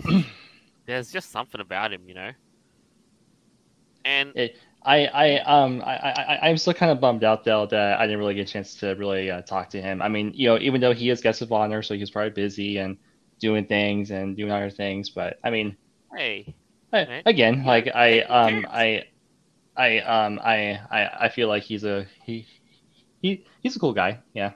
there's 0.86 1.12
just 1.12 1.30
something 1.30 1.60
about 1.60 1.92
him, 1.92 2.02
you 2.06 2.14
know. 2.14 2.30
And 4.04 4.32
I, 4.84 5.06
I, 5.06 5.38
um, 5.40 5.82
I, 5.84 5.94
I, 5.96 6.38
I'm 6.48 6.56
still 6.56 6.72
kind 6.72 6.92
of 6.92 7.00
bummed 7.00 7.24
out 7.24 7.44
though 7.44 7.66
that 7.66 7.98
I 7.98 8.06
didn't 8.06 8.20
really 8.20 8.34
get 8.34 8.48
a 8.48 8.52
chance 8.52 8.76
to 8.76 8.94
really 8.94 9.30
uh, 9.30 9.42
talk 9.42 9.68
to 9.70 9.82
him. 9.82 10.00
I 10.00 10.08
mean, 10.08 10.32
you 10.34 10.48
know, 10.48 10.58
even 10.60 10.80
though 10.80 10.94
he 10.94 11.10
is 11.10 11.20
guest 11.20 11.42
of 11.42 11.52
honor, 11.52 11.82
so 11.82 11.94
he's 11.94 12.10
probably 12.10 12.30
busy 12.30 12.78
and 12.78 12.96
doing 13.40 13.66
things 13.66 14.10
and 14.10 14.36
doing 14.36 14.52
other 14.52 14.70
things, 14.70 15.10
but 15.10 15.38
I 15.44 15.50
mean, 15.50 15.76
hey, 16.16 16.54
I, 16.92 17.22
again, 17.26 17.64
like 17.64 17.88
I, 17.94 18.20
um. 18.20 18.66
I, 18.70 19.04
I, 19.76 19.98
um, 19.98 20.40
I, 20.42 20.80
I, 20.90 21.10
I 21.22 21.28
feel 21.28 21.48
like 21.48 21.62
he's 21.62 21.84
a 21.84 22.06
he, 22.24 22.46
he, 23.20 23.44
he's 23.62 23.76
a 23.76 23.78
cool 23.78 23.92
guy. 23.92 24.20
Yeah. 24.32 24.52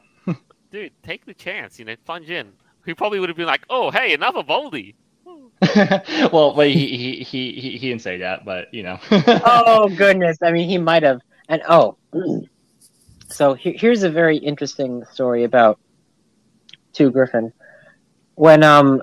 dude, 0.70 0.92
take 1.02 1.26
the 1.26 1.34
chance, 1.34 1.78
you 1.78 1.84
know, 1.84 1.94
plunge 2.04 2.30
in. 2.30 2.52
He 2.86 2.94
probably 2.94 3.20
would 3.20 3.28
have 3.28 3.36
been 3.36 3.46
like, 3.46 3.64
"Oh, 3.68 3.90
hey, 3.90 4.14
another 4.14 4.42
Voldy." 4.42 4.94
well, 6.32 6.54
but 6.54 6.68
he, 6.68 6.96
he, 6.96 7.16
he, 7.22 7.52
he, 7.52 7.70
he 7.76 7.88
didn't 7.90 8.00
say 8.02 8.18
that, 8.18 8.44
but 8.46 8.72
you 8.72 8.82
know. 8.82 8.98
oh 9.44 9.88
goodness 9.94 10.38
i 10.42 10.50
mean 10.50 10.68
he 10.68 10.78
might 10.78 11.02
have 11.02 11.20
and 11.48 11.62
oh 11.68 11.96
so 13.28 13.52
he- 13.54 13.76
here's 13.76 14.02
a 14.02 14.10
very 14.10 14.38
interesting 14.38 15.04
story 15.12 15.44
about 15.44 15.78
2 16.94 17.10
Gryphon 17.10 17.52
when 18.36 18.62
um 18.62 19.02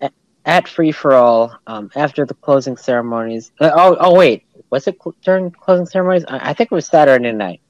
a- 0.00 0.10
at 0.44 0.68
Free 0.68 0.92
Fur 0.92 1.14
All 1.14 1.52
um 1.66 1.90
after 1.96 2.24
the 2.24 2.34
closing 2.34 2.76
ceremonies 2.76 3.50
uh, 3.60 3.72
oh 3.74 3.96
oh 3.98 4.14
wait 4.14 4.44
was 4.74 4.88
it 4.88 4.98
during 5.22 5.52
closing 5.52 5.86
ceremonies? 5.86 6.24
I, 6.26 6.50
I 6.50 6.52
think 6.52 6.72
it 6.72 6.74
was 6.74 6.86
Saturday 6.86 7.30
night. 7.30 7.60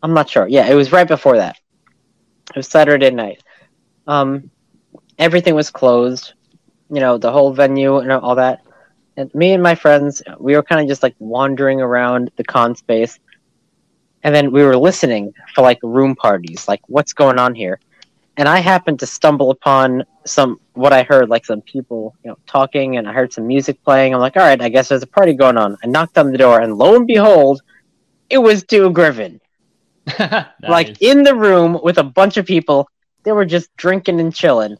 I'm 0.00 0.14
not 0.14 0.30
sure. 0.30 0.46
Yeah, 0.46 0.68
it 0.68 0.74
was 0.74 0.92
right 0.92 1.08
before 1.08 1.38
that. 1.38 1.56
It 2.50 2.56
was 2.56 2.68
Saturday 2.68 3.10
night. 3.10 3.42
Um, 4.06 4.48
everything 5.18 5.56
was 5.56 5.70
closed. 5.70 6.34
You 6.88 7.00
know, 7.00 7.18
the 7.18 7.32
whole 7.32 7.52
venue 7.52 7.98
and 7.98 8.12
all 8.12 8.36
that. 8.36 8.60
And 9.16 9.34
me 9.34 9.54
and 9.54 9.62
my 9.62 9.74
friends, 9.74 10.22
we 10.38 10.54
were 10.54 10.62
kind 10.62 10.80
of 10.80 10.86
just 10.86 11.02
like 11.02 11.16
wandering 11.18 11.80
around 11.80 12.30
the 12.36 12.44
con 12.44 12.76
space, 12.76 13.18
and 14.22 14.32
then 14.32 14.52
we 14.52 14.62
were 14.62 14.76
listening 14.76 15.32
for 15.52 15.62
like 15.62 15.80
room 15.82 16.14
parties, 16.14 16.68
like 16.68 16.82
what's 16.86 17.12
going 17.12 17.40
on 17.40 17.56
here. 17.56 17.80
And 18.36 18.48
I 18.48 18.58
happened 18.58 19.00
to 19.00 19.06
stumble 19.06 19.50
upon 19.50 20.04
some 20.26 20.60
what 20.74 20.92
I 20.92 21.02
heard, 21.04 21.30
like 21.30 21.46
some 21.46 21.62
people, 21.62 22.14
you 22.22 22.30
know, 22.30 22.36
talking, 22.46 22.96
and 22.98 23.08
I 23.08 23.12
heard 23.12 23.32
some 23.32 23.46
music 23.46 23.82
playing. 23.82 24.12
I'm 24.14 24.20
like, 24.20 24.36
all 24.36 24.42
right, 24.42 24.60
I 24.60 24.68
guess 24.68 24.88
there's 24.88 25.02
a 25.02 25.06
party 25.06 25.32
going 25.32 25.56
on. 25.56 25.76
I 25.82 25.86
knocked 25.86 26.18
on 26.18 26.32
the 26.32 26.38
door, 26.38 26.60
and 26.60 26.76
lo 26.76 26.96
and 26.96 27.06
behold, 27.06 27.62
it 28.28 28.38
was 28.38 28.64
2 28.64 28.90
Gryphon 28.90 29.40
like 30.68 31.00
in 31.00 31.22
the 31.22 31.34
room 31.34 31.78
with 31.82 31.98
a 31.98 32.04
bunch 32.04 32.36
of 32.36 32.46
people. 32.46 32.88
They 33.24 33.32
were 33.32 33.44
just 33.44 33.74
drinking 33.76 34.20
and 34.20 34.34
chilling. 34.34 34.76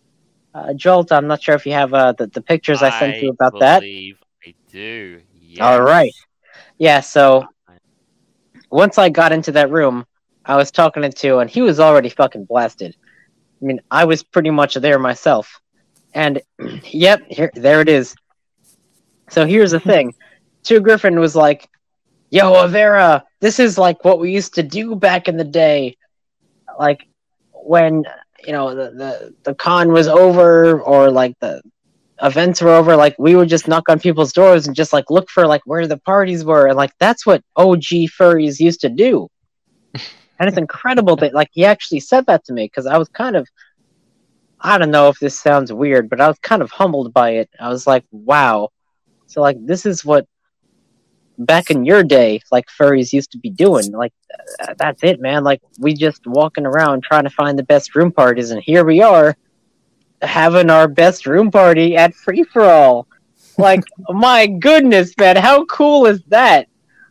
Uh, 0.55 0.73
Jolt, 0.75 1.13
I'm 1.13 1.27
not 1.27 1.43
sure 1.43 1.55
if 1.55 1.67
you 1.67 1.73
have 1.73 1.93
uh, 1.93 2.13
the, 2.13 2.29
the 2.29 2.43
pictures 2.43 2.83
I 2.83 2.91
sent 2.91 3.23
you 3.23 3.31
about 3.31 3.59
that. 3.61 3.81
believe 3.81 4.19
I 4.47 4.55
do. 4.71 5.21
Yes. 5.41 5.65
All 5.65 5.83
right. 5.83 6.13
Yeah, 6.79 7.01
so 7.01 7.47
once 8.71 8.99
I 8.99 9.09
got 9.09 9.33
into 9.33 9.53
that 9.53 9.71
room, 9.71 10.05
I 10.45 10.57
was 10.57 10.71
talking 10.71 11.11
to 11.11 11.39
and 11.39 11.51
he 11.51 11.63
was 11.63 11.81
already 11.81 12.09
fucking 12.09 12.45
blasted. 12.45 12.95
I 13.61 13.65
mean, 13.65 13.81
I 13.91 14.05
was 14.05 14.23
pretty 14.23 14.51
much 14.51 14.75
there 14.75 14.99
myself. 14.99 15.61
And 16.15 16.41
yep, 16.85 17.23
here 17.29 17.51
there 17.55 17.81
it 17.81 17.89
is. 17.89 18.15
So 19.31 19.47
here's 19.47 19.73
the 19.73 19.81
thing. 19.81 20.15
2 20.65 20.81
Gryphon 20.81 21.19
was 21.19 21.37
like, 21.37 21.69
Yo, 22.31 22.53
Aeveirra, 22.55 23.23
this 23.41 23.61
is 23.61 23.79
like 23.79 24.05
what 24.05 24.19
we 24.19 24.33
used 24.33 24.55
to 24.55 24.63
do 24.63 24.97
back 24.97 25.29
in 25.29 25.37
the 25.37 25.45
day. 25.45 25.97
Like 26.79 27.07
when 27.53 28.05
you 28.45 28.53
know 28.53 28.75
the, 28.75 28.91
the, 28.91 29.35
the 29.45 29.55
con 29.55 29.93
was 29.93 30.09
over 30.09 30.81
or 30.81 31.11
like 31.11 31.39
the 31.41 31.63
events 32.23 32.61
were 32.61 32.71
over, 32.71 32.97
like 32.97 33.15
we 33.19 33.37
would 33.37 33.49
just 33.49 33.69
knock 33.69 33.89
on 33.89 34.01
people's 34.01 34.33
doors 34.33 34.67
and 34.67 34.75
just 34.75 34.93
like 34.93 35.09
look 35.09 35.31
for 35.31 35.47
like 35.47 35.63
where 35.67 35.87
the 35.87 35.99
parties 35.99 36.45
were 36.45 36.67
and 36.67 36.77
like 36.77 36.93
that's 36.99 37.25
what 37.25 37.43
OG 37.55 37.85
furries 38.19 38.59
used 38.59 38.81
to 38.81 38.89
do. 38.89 39.29
And 40.39 40.49
it's 40.49 40.59
incredible 40.59 41.17
that 41.17 41.35
like 41.35 41.49
he 41.53 41.65
actually 41.65 42.01
said 42.01 42.27
that 42.27 42.45
to 42.45 42.53
me 42.53 42.65
because 42.65 42.87
I 42.87 42.99
was 42.99 43.09
kind 43.09 43.37
of 43.37 43.49
I 44.61 44.79
don't 44.79 44.91
know 44.91 45.09
if 45.09 45.19
this 45.19 45.39
sounds 45.39 45.73
weird, 45.73 46.09
but 46.09 46.21
I 46.21 46.29
was 46.29 46.39
kind 46.39 46.63
of 46.63 46.71
humbled 46.71 47.13
by 47.13 47.31
it. 47.33 47.51
I 47.61 47.69
was 47.69 47.87
like, 47.87 48.05
wow. 48.11 48.71
So 49.27 49.41
like 49.41 49.65
this 49.65 49.87
is 49.87 50.05
what 50.05 50.27
back 51.39 51.71
in 51.71 51.85
your 51.85 52.03
day 52.03 52.41
like 52.51 52.67
furries 52.69 53.13
used 53.13 53.33
to 53.33 53.39
be 53.39 53.51
doing. 53.51 53.93
Like 53.93 54.13
that's 54.79 55.03
it, 55.03 55.21
man. 55.21 55.45
Like 55.45 55.61
we 55.79 55.95
just 55.95 56.27
walking 56.27 56.67
around 56.67 57.03
trying 57.03 57.25
to 57.25 57.31
find 57.31 57.59
the 57.59 57.63
best 57.63 57.95
room 57.95 58.13
parties 58.13 58.51
and 58.51 58.63
here 58.63 58.85
we 58.85 59.03
are 59.03 59.37
having 60.23 60.71
our 60.71 60.89
best 60.89 61.27
room 61.27 61.51
party 61.51 61.97
at 61.97 62.15
Free 62.15 62.45
Fur 62.45 62.65
All. 62.65 63.07
Like 63.59 63.85
my 64.09 64.47
goodness, 64.47 65.13
man, 65.19 65.37
how 65.37 65.65
cool 65.67 66.07
is 66.07 66.23
that? 66.29 66.69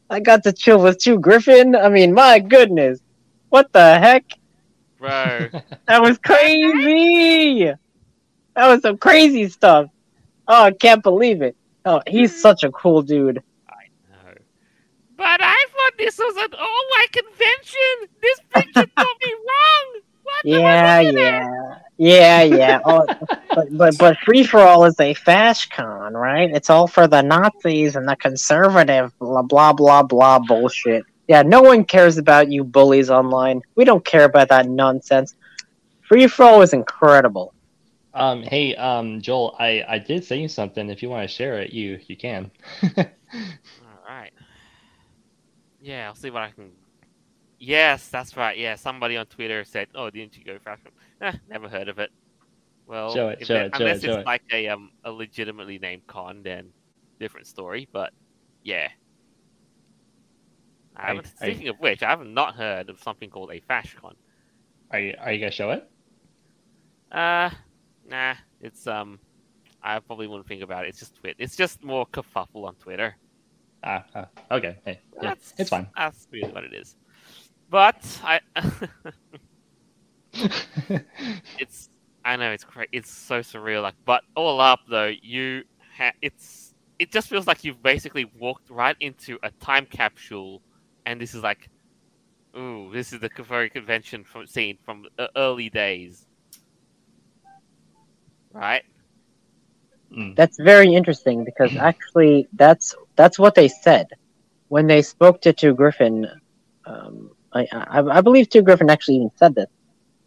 I 0.10 0.20
got 0.20 0.44
to 0.44 0.54
chill 0.54 0.82
with 0.82 1.00
2 1.00 1.20
Gryphon. 1.20 1.76
I 1.76 1.90
mean, 1.90 2.14
my 2.14 2.40
goodness. 2.40 3.00
What 3.56 3.72
the 3.72 4.00
heck? 4.00 4.34
Bro. 5.00 5.48
That 5.88 6.02
was 6.02 6.18
crazy. 6.18 7.72
That 8.54 8.68
was 8.68 8.82
some 8.82 8.98
crazy 8.98 9.48
stuff. 9.48 9.90
Oh, 10.46 10.64
I 10.64 10.72
can't 10.72 11.02
believe 11.02 11.42
it. 11.42 11.56
Oh, 11.86 12.02
he's 12.06 12.32
mm-hmm. 12.32 12.40
such 12.42 12.66
a 12.66 12.72
cool 12.74 13.02
dude. 13.02 13.42
No. 14.12 14.34
But 15.16 15.40
I 15.42 15.66
thought 15.72 15.98
this 15.98 16.18
was 16.18 16.36
an 16.36 16.54
all-white 16.60 17.14
convention. 17.14 18.10
This 18.22 18.40
picture 18.54 18.92
got 18.98 19.08
me 19.24 19.34
wrong. 19.48 20.02
What 20.24 20.44
the 20.44 20.50
Yeah, 20.50 21.04
fuck 21.04 21.14
yeah, 21.98 22.42
yeah, 22.42 22.44
yeah. 22.58 22.80
Oh, 22.84 23.06
but 23.56 23.78
but 23.78 23.98
but 23.98 24.18
Free 24.26 24.44
Fur 24.44 24.60
All 24.60 24.84
is 24.84 25.00
a 25.00 25.14
fash 25.14 25.70
con, 25.70 26.14
right? 26.14 26.50
It's 26.54 26.70
all 26.70 26.88
for 26.88 27.08
the 27.08 27.22
Nazis 27.22 27.96
and 27.96 28.06
the 28.06 28.18
conservative 28.18 29.18
blah 29.18 29.44
blah 29.44 29.72
blah 29.72 30.04
blah 30.04 30.40
bullshit. 30.40 31.06
Yeah, 31.28 31.42
no 31.42 31.62
one 31.62 31.84
cares 31.84 32.18
about 32.18 32.52
you 32.52 32.64
bullies 32.64 33.10
online. 33.10 33.62
We 33.76 33.84
don't 33.86 34.06
care 34.06 34.26
about 34.26 34.50
that 34.50 34.68
nonsense. 34.68 35.36
Free 36.02 36.28
Fur 36.28 36.44
All 36.44 36.62
is 36.62 36.74
incredible. 36.74 37.54
Um, 38.14 38.44
hey, 38.44 38.76
um, 38.76 39.22
Jolt, 39.22 39.56
I, 39.60 39.84
I 39.88 40.00
did 40.00 40.24
say 40.24 40.40
you 40.40 40.48
something. 40.48 40.90
If 40.90 41.02
you 41.04 41.10
want 41.10 41.28
to 41.28 41.36
share 41.36 41.60
it, 41.62 41.74
you 41.74 42.00
you 42.08 42.16
can. 42.16 42.52
All 42.98 43.06
right. 44.08 44.32
Yeah, 45.82 46.08
I'll 46.08 46.16
see 46.16 46.30
what 46.30 46.44
I 46.44 46.52
can. 46.52 46.72
Yes, 47.60 48.08
that's 48.08 48.38
right. 48.38 48.58
Yeah, 48.58 48.76
somebody 48.76 49.18
on 49.18 49.26
Twitter 49.26 49.64
said, 49.64 49.88
"Oh, 49.96 50.10
didn't 50.10 50.38
you 50.38 50.44
go 50.44 50.60
fashion?" 50.60 50.92
Eh, 51.22 51.32
never 51.50 51.68
heard 51.70 51.88
of 51.90 51.98
it. 52.00 52.12
Well, 52.88 53.14
Show 53.14 53.30
it, 53.30 53.46
show 53.48 53.54
that- 53.54 53.66
it, 53.68 53.76
show 53.76 53.84
unless 53.84 53.98
it, 53.98 54.06
show 54.06 54.12
it's 54.14 54.22
it. 54.22 54.26
like 54.26 54.44
a 54.52 54.68
um 54.68 54.92
a 55.04 55.12
legitimately 55.12 55.80
named 55.80 56.06
con, 56.08 56.42
then 56.44 56.70
different 57.20 57.48
story. 57.48 57.88
But 57.92 58.14
yeah, 58.64 58.90
I 60.98 61.04
I- 61.04 61.08
haven't, 61.08 61.28
I- 61.42 61.46
speaking 61.46 61.68
of 61.70 61.80
which, 61.80 62.04
I 62.04 62.10
have 62.10 62.26
not 62.26 62.56
heard 62.56 62.90
of 62.90 63.00
something 63.02 63.30
called 63.30 63.52
a 63.52 63.62
FashCon. 63.62 64.14
Are 64.92 65.00
you 65.00 65.14
are 65.20 65.32
you 65.32 65.40
gonna 65.40 65.52
show 65.52 65.72
it? 65.72 65.84
Uh, 67.12 67.50
nah, 68.08 68.36
it's 68.62 68.88
um, 68.88 69.20
I 69.82 70.00
probably 70.00 70.28
wouldn't 70.28 70.48
think 70.48 70.62
about 70.62 70.86
it. 70.86 70.90
It's 70.90 71.00
just 71.00 71.16
Twitter. 71.16 71.36
It's 71.40 71.56
just 71.56 71.84
more 71.84 72.06
kerfuffle 72.08 72.66
on 72.66 72.76
Twitter. 72.76 73.16
Ah, 73.84 74.04
ah, 74.16 74.28
okay. 74.52 74.78
Hey, 74.86 75.00
yeah, 75.16 75.30
That's 75.30 75.54
it's 75.58 75.70
fine. 75.70 75.88
That's 75.96 76.28
really 76.32 76.52
what 76.52 76.64
it 76.64 76.74
is. 76.74 76.96
But 77.70 78.22
I, 78.24 78.40
it's 81.60 81.90
I 82.24 82.36
know 82.36 82.52
it's 82.52 82.64
cra- 82.64 82.88
it's 82.92 83.12
so 83.12 83.40
surreal. 83.40 83.82
Like, 83.82 83.96
but 84.06 84.24
all 84.36 84.60
up 84.60 84.82
though, 84.90 85.12
you 85.22 85.64
ha- 85.98 86.14
it's 86.22 86.74
it 87.00 87.12
just 87.12 87.28
feels 87.28 87.48
like 87.48 87.64
you've 87.64 87.82
basically 87.84 88.26
walked 88.40 88.70
right 88.70 88.96
into 89.00 89.38
a 89.44 89.52
time 89.60 89.86
capsule, 89.86 90.62
and 91.06 91.20
this 91.20 91.34
is 91.36 91.44
like, 91.44 91.70
ooh, 92.58 92.90
this 92.94 93.14
is 93.14 93.20
the 93.20 93.30
very 93.44 93.70
convention 93.70 94.24
from 94.24 94.48
scene 94.48 94.78
from 94.84 95.06
the 95.18 95.30
early 95.38 95.70
days, 95.70 96.26
right? 98.54 98.84
Mm. 100.12 100.36
That's 100.36 100.58
very 100.60 100.94
interesting 100.94 101.44
because 101.44 101.76
actually, 101.92 102.48
that's 102.54 102.96
that's 103.16 103.38
what 103.40 103.56
they 103.56 103.68
said 103.68 104.08
when 104.70 104.88
they 104.88 105.02
spoke 105.02 105.42
to 105.42 105.54
2 105.54 105.74
Gryphon. 105.76 106.28
Um, 106.86 107.32
I, 107.54 107.68
I 107.72 108.00
I 108.18 108.22
believe 108.22 108.50
2 108.50 108.62
Gryphon 108.62 108.90
actually 108.90 109.16
even 109.18 109.32
said 109.38 109.56
this 109.56 109.68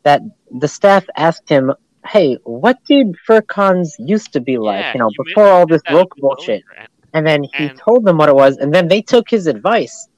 that 0.04 0.22
the 0.50 0.68
staff 0.68 1.04
asked 1.16 1.48
him, 1.48 1.72
"Hey, 2.06 2.38
what 2.44 2.78
did 2.84 3.14
FurCons 3.28 3.90
used 3.98 4.32
to 4.32 4.40
be 4.40 4.58
like? 4.58 4.80
Yeah, 4.82 4.92
you 4.94 4.98
know, 5.00 5.10
you 5.10 5.24
before 5.24 5.48
all 5.48 5.66
this 5.66 5.82
That 5.86 5.94
woke 5.94 6.14
bullshit." 6.16 6.62
and- 6.76 6.88
And 7.14 7.26
then 7.26 7.42
he 7.42 7.68
And- 7.68 7.78
told 7.78 8.04
them 8.04 8.18
what 8.18 8.28
it 8.28 8.34
was, 8.34 8.58
and 8.58 8.72
then 8.74 8.86
they 8.86 9.00
took 9.00 9.30
his 9.30 9.46
advice, 9.46 10.08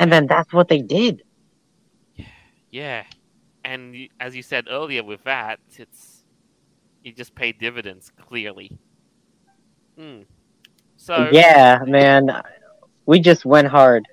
and 0.00 0.10
then 0.10 0.26
that's 0.26 0.52
what 0.52 0.68
they 0.68 0.80
did. 0.80 1.22
Yeah, 2.70 3.04
and 3.64 4.08
as 4.18 4.34
you 4.34 4.42
said 4.42 4.66
earlier, 4.68 5.04
with 5.04 5.22
that, 5.24 5.60
it's 5.76 6.24
you 7.04 7.12
just 7.12 7.34
pay 7.34 7.52
dividends 7.52 8.10
clearly. 8.16 8.78
Hmm. 9.98 10.22
So 10.96 11.28
yeah, 11.30 11.80
man, 11.86 12.42
we 13.06 13.20
just 13.20 13.44
went 13.44 13.68
hard. 13.68 14.06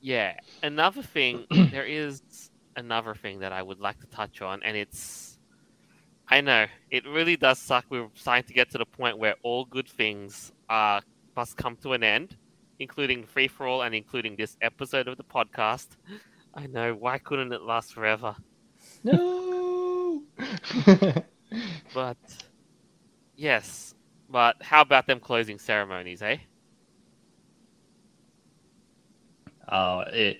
yeah, 0.00 0.34
another 0.62 1.02
thing. 1.02 1.46
there 1.50 1.86
is 1.86 2.22
another 2.76 3.14
thing 3.14 3.40
that 3.40 3.52
I 3.52 3.62
would 3.62 3.80
like 3.80 3.98
to 4.00 4.06
touch 4.06 4.42
on, 4.42 4.62
and 4.62 4.76
it's. 4.76 5.38
I 6.30 6.42
know 6.42 6.66
it 6.90 7.06
really 7.06 7.36
does 7.36 7.58
suck. 7.58 7.86
We're 7.88 8.08
starting 8.14 8.46
to 8.48 8.52
get 8.52 8.70
to 8.72 8.78
the 8.78 8.84
point 8.84 9.16
where 9.16 9.36
all 9.42 9.64
good 9.64 9.88
things 9.88 10.52
uh, 10.68 11.00
must 11.34 11.56
come 11.56 11.76
to 11.76 11.94
an 11.94 12.02
end, 12.02 12.36
including 12.78 13.24
Free 13.26 13.48
Fur 13.48 13.66
All 13.66 13.82
and 13.82 13.94
including 13.94 14.36
this 14.36 14.56
episode 14.60 15.08
of 15.08 15.16
the 15.16 15.24
podcast. 15.24 15.96
I 16.54 16.66
know. 16.66 16.94
Why 16.94 17.18
couldn't 17.18 17.52
it 17.52 17.62
last 17.62 17.92
forever? 17.92 18.36
No. 19.04 20.22
But 21.92 22.18
yes, 23.36 23.94
but 24.28 24.56
how 24.62 24.82
about 24.82 25.06
them 25.06 25.20
closing 25.20 25.58
ceremonies, 25.58 26.22
eh? 26.22 26.38
Oh, 29.70 30.00
it 30.12 30.38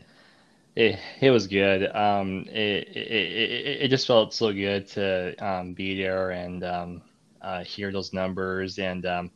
it 0.77 0.99
it 1.21 1.31
was 1.31 1.47
good. 1.47 1.95
Um, 1.95 2.45
it 2.49 2.89
it, 2.97 3.13
it 3.13 3.83
it 3.83 3.89
just 3.89 4.07
felt 4.07 4.35
so 4.35 4.53
good 4.53 4.87
to 4.89 5.35
um 5.45 5.75
be 5.75 5.97
there 6.01 6.31
and 6.31 6.63
um 6.65 7.03
uh 7.43 7.65
hear 7.65 7.93
those 7.93 8.13
numbers 8.13 8.79
and 8.79 9.05
um 9.07 9.31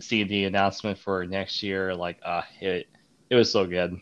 see 0.00 0.24
the 0.24 0.44
announcement 0.44 0.98
for 0.98 1.24
next 1.26 1.62
year. 1.62 1.94
Like, 1.94 2.18
uh, 2.24 2.42
it 2.60 2.86
it 3.30 3.36
was 3.36 3.50
so 3.50 3.66
good. 3.66 3.96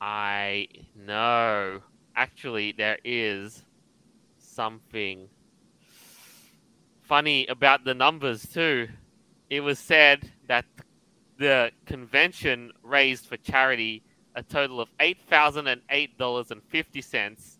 I 0.00 0.68
know. 0.94 1.82
Actually, 2.14 2.72
there 2.72 2.98
is 3.04 3.64
something 4.38 5.30
funny 7.00 7.46
about 7.46 7.84
the 7.84 7.94
numbers 7.94 8.46
too. 8.46 8.88
it 9.50 9.60
was 9.60 9.78
said 9.78 10.30
that 10.48 10.64
the 11.38 11.70
convention 11.86 12.72
raised 12.82 13.26
for 13.26 13.36
charity 13.36 14.02
a 14.34 14.42
total 14.42 14.80
of 14.80 14.88
eight 15.00 15.18
thousand 15.28 15.66
and 15.68 15.82
eight 15.90 16.16
dollars 16.18 16.50
and 16.50 16.62
fifty 16.64 17.00
cents, 17.02 17.58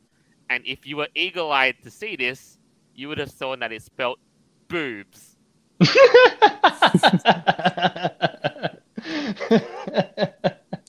and 0.50 0.64
if 0.66 0.86
you 0.86 0.96
were 0.96 1.08
eagle-eyed 1.14 1.76
to 1.82 1.90
see 1.90 2.16
this, 2.16 2.58
you 2.94 3.08
would 3.08 3.18
have 3.18 3.30
seen 3.30 3.60
that 3.60 3.72
it 3.72 3.82
spelt 3.82 4.18
boobs. 4.68 5.36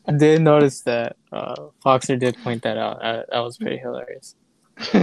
I 0.10 0.12
did 0.18 0.42
notice 0.42 0.82
that. 0.82 1.16
Uh, 1.32 1.68
Foxler 1.86 2.20
did 2.20 2.38
point 2.44 2.64
that 2.64 2.78
out. 2.78 3.04
Uh, 3.04 3.24
that 3.32 3.40
was 3.40 3.58
pretty 3.58 3.78
hilarious. 3.78 4.36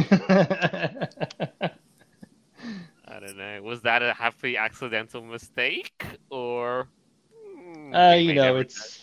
I 3.09 3.21
don't 3.21 3.37
know. 3.37 3.63
Was 3.63 3.83
that 3.83 4.03
a 4.03 4.13
happy 4.13 4.57
accidental 4.57 5.23
mistake, 5.23 6.05
or? 6.31 6.89
Hmm, 7.33 7.95
uh, 7.95 8.15
you 8.15 8.35
know, 8.35 8.43
never 8.43 8.61
it's. 8.61 9.01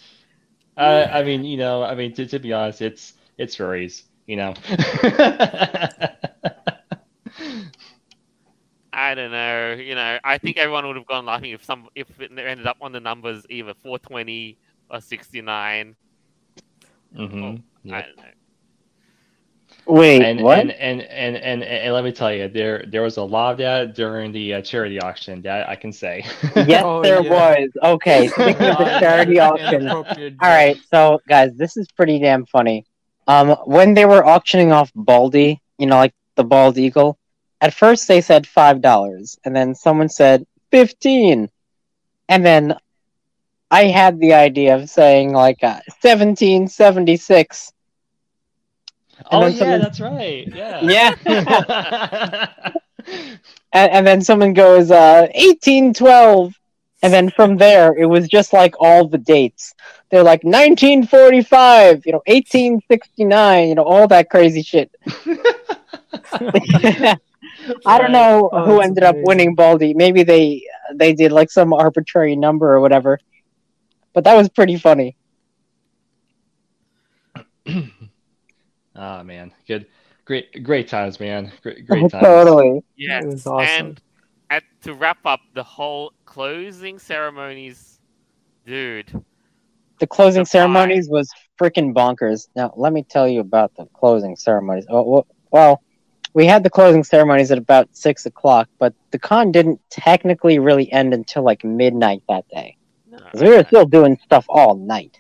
Uh, 0.76 1.08
I 1.12 1.24
mean, 1.24 1.44
you 1.44 1.58
know, 1.58 1.84
I 1.84 1.96
mean, 1.96 2.14
to, 2.16 2.26
to 2.26 2.40
be 2.40 2.52
honest, 2.52 2.82
it's 2.82 3.14
it's 3.38 3.56
furries, 3.56 4.04
you 4.26 4.36
know. 4.36 4.54
I 8.94 9.16
don't 9.16 9.32
know. 9.32 9.74
You 9.74 9.96
know, 9.96 10.20
I 10.24 10.38
think 10.38 10.58
everyone 10.58 10.88
would 10.88 10.98
have 10.98 11.08
gone 11.08 11.26
laughing 11.26 11.52
if 11.52 11.64
some 11.66 11.90
if 11.96 12.20
it 12.20 12.32
ended 12.38 12.68
up 12.68 12.78
on 12.82 12.92
the 12.94 13.00
numbers 13.02 13.46
either 13.50 13.74
420 13.74 14.58
or 14.90 15.02
69. 15.02 15.96
Mm-hmm. 17.18 17.58
I 17.94 18.02
don't 18.02 18.18
know. 18.18 18.24
Wait, 19.88 20.22
And, 20.22 20.42
what? 20.42 20.60
and, 20.60 20.72
and 20.72 21.02
and 21.02 21.36
and 21.38 21.64
and 21.64 21.94
let 21.94 22.04
me 22.04 22.12
tell 22.12 22.34
you, 22.34 22.48
there 22.48 22.84
there 22.88 23.02
was 23.02 23.18
a 23.18 23.24
lot 23.24 23.52
of 23.54 23.58
that 23.58 23.96
during 23.96 24.32
the 24.32 24.56
uh, 24.56 24.62
charity 24.62 25.00
auction. 25.00 25.42
That 25.42 25.68
I 25.70 25.76
can 25.76 25.92
say. 25.92 26.24
yes, 26.56 26.86
Oh, 26.86 27.02
there 27.02 27.22
yeah. 27.22 27.30
was. 27.30 27.70
Okay, 27.84 28.28
speaking 28.28 28.68
of 28.68 28.78
the 28.78 28.86
charity 29.00 29.40
auction. 29.40 29.88
All 29.88 30.04
right, 30.50 30.78
so 30.90 31.20
guys, 31.28 31.56
this 31.56 31.76
is 31.78 31.88
pretty 31.92 32.20
damn 32.20 32.46
funny. 32.46 32.86
Um, 33.28 33.52
when 33.66 33.94
they 33.94 34.06
were 34.06 34.26
auctioning 34.26 34.72
off 34.72 34.92
Baldy, 34.96 35.62
you 35.78 35.88
know, 35.88 35.98
like 35.98 36.14
the 36.36 36.44
bald 36.44 36.78
eagle, 36.78 37.18
at 37.64 37.74
first 37.74 38.10
they 38.10 38.20
said 38.20 38.46
five 38.46 38.82
dollars, 38.82 39.40
and 39.46 39.56
then 39.56 39.74
someone 39.74 40.10
said 40.10 40.46
fifteen, 40.70 41.50
and 42.28 42.46
then 42.46 42.76
I 43.72 43.86
had 43.86 44.20
the 44.20 44.34
idea 44.34 44.76
of 44.76 44.90
saying 44.90 45.32
like 45.32 45.64
uh, 45.64 45.80
seventeen 46.02 46.68
seventy 46.68 47.16
six. 47.16 47.72
oh 49.32 49.48
yeah, 49.48 49.58
someone- 49.58 49.80
that's 49.80 50.02
right. 50.02 50.46
Yeah. 50.54 51.16
Yeah, 51.26 52.50
and, 53.72 53.92
and 53.92 54.06
then 54.06 54.22
someone 54.22 54.54
goes 54.54 54.92
uh, 54.92 55.28
eighteen 55.34 55.94
twelve, 55.94 56.54
and 57.02 57.14
then 57.14 57.30
from 57.30 57.56
there 57.56 57.94
it 57.98 58.08
was 58.08 58.28
just 58.28 58.52
like 58.52 58.76
all 58.78 59.08
the 59.08 59.18
dates. 59.18 59.74
They're 60.12 60.22
like 60.22 60.44
nineteen 60.44 61.08
forty 61.08 61.42
five, 61.42 62.06
you 62.06 62.12
know, 62.12 62.24
eighteen 62.26 62.82
sixty 62.90 63.24
nine, 63.24 63.70
you 63.70 63.76
know, 63.76 63.84
all 63.84 64.10
that 64.10 64.30
crazy 64.30 64.64
shit. 64.64 64.92
I 67.86 67.98
don't 67.98 68.12
know 68.12 68.50
Oh, 68.52 68.66
who 68.66 68.76
that's 68.78 68.88
ended 68.88 69.04
up 69.04 69.16
winning 69.20 69.56
Baldy. 69.56 69.94
Maybe 69.94 70.24
they 70.24 70.64
they 70.96 71.14
did 71.14 71.32
like 71.32 71.52
some 71.52 71.74
arbitrary 71.74 72.36
number 72.36 72.74
or 72.74 72.80
whatever. 72.82 73.20
But 74.14 74.24
that 74.26 74.36
was 74.36 74.50
pretty 74.50 74.78
funny. 74.78 75.18
oh 78.96 79.24
man, 79.24 79.52
good, 79.68 79.86
great, 80.26 80.64
great 80.64 80.88
times, 80.88 81.20
man. 81.20 81.52
Great, 81.62 81.86
great 81.88 82.10
times. 82.12 82.24
totally. 82.24 82.82
Yes. 82.96 83.24
It 83.24 83.28
was 83.28 83.48
awesome. 83.48 83.88
And 83.88 84.02
at, 84.50 84.64
to 84.84 84.94
wrap 84.94 85.26
up 85.26 85.42
the 85.54 85.64
whole 85.64 86.14
closing 86.26 87.00
ceremonies, 87.00 88.00
dude. 88.66 89.24
The 90.00 90.08
closing 90.08 90.44
The 90.44 90.46
pie. 90.46 90.50
ceremonies 90.50 91.08
was 91.10 91.30
freaking 91.60 91.94
bonkers. 91.94 92.48
Now, 92.56 92.74
let 92.76 92.94
me 92.94 93.04
tell 93.04 93.28
you 93.28 93.40
about 93.40 93.74
the 93.76 93.86
closing 93.94 94.36
ceremonies. 94.36 94.86
Oh, 94.90 95.04
well, 95.04 95.28
well, 95.52 95.84
we 96.34 96.46
had 96.46 96.64
the 96.64 96.70
closing 96.70 97.04
ceremonies 97.04 97.52
at 97.52 97.58
about 97.58 97.90
six 97.96 98.26
o'clock, 98.26 98.68
but 98.80 98.94
the 99.12 99.20
con 99.20 99.52
didn't 99.52 99.80
technically 99.90 100.60
really 100.60 100.92
end 100.92 101.14
until 101.14 101.44
like 101.44 101.64
midnight 101.64 102.24
that 102.30 102.48
day. 102.50 102.78
'Cause 103.32 103.42
we 103.42 103.50
were 103.50 103.64
still 103.66 103.86
doing 103.86 104.18
stuff 104.24 104.46
all 104.50 104.76
night. 104.76 105.20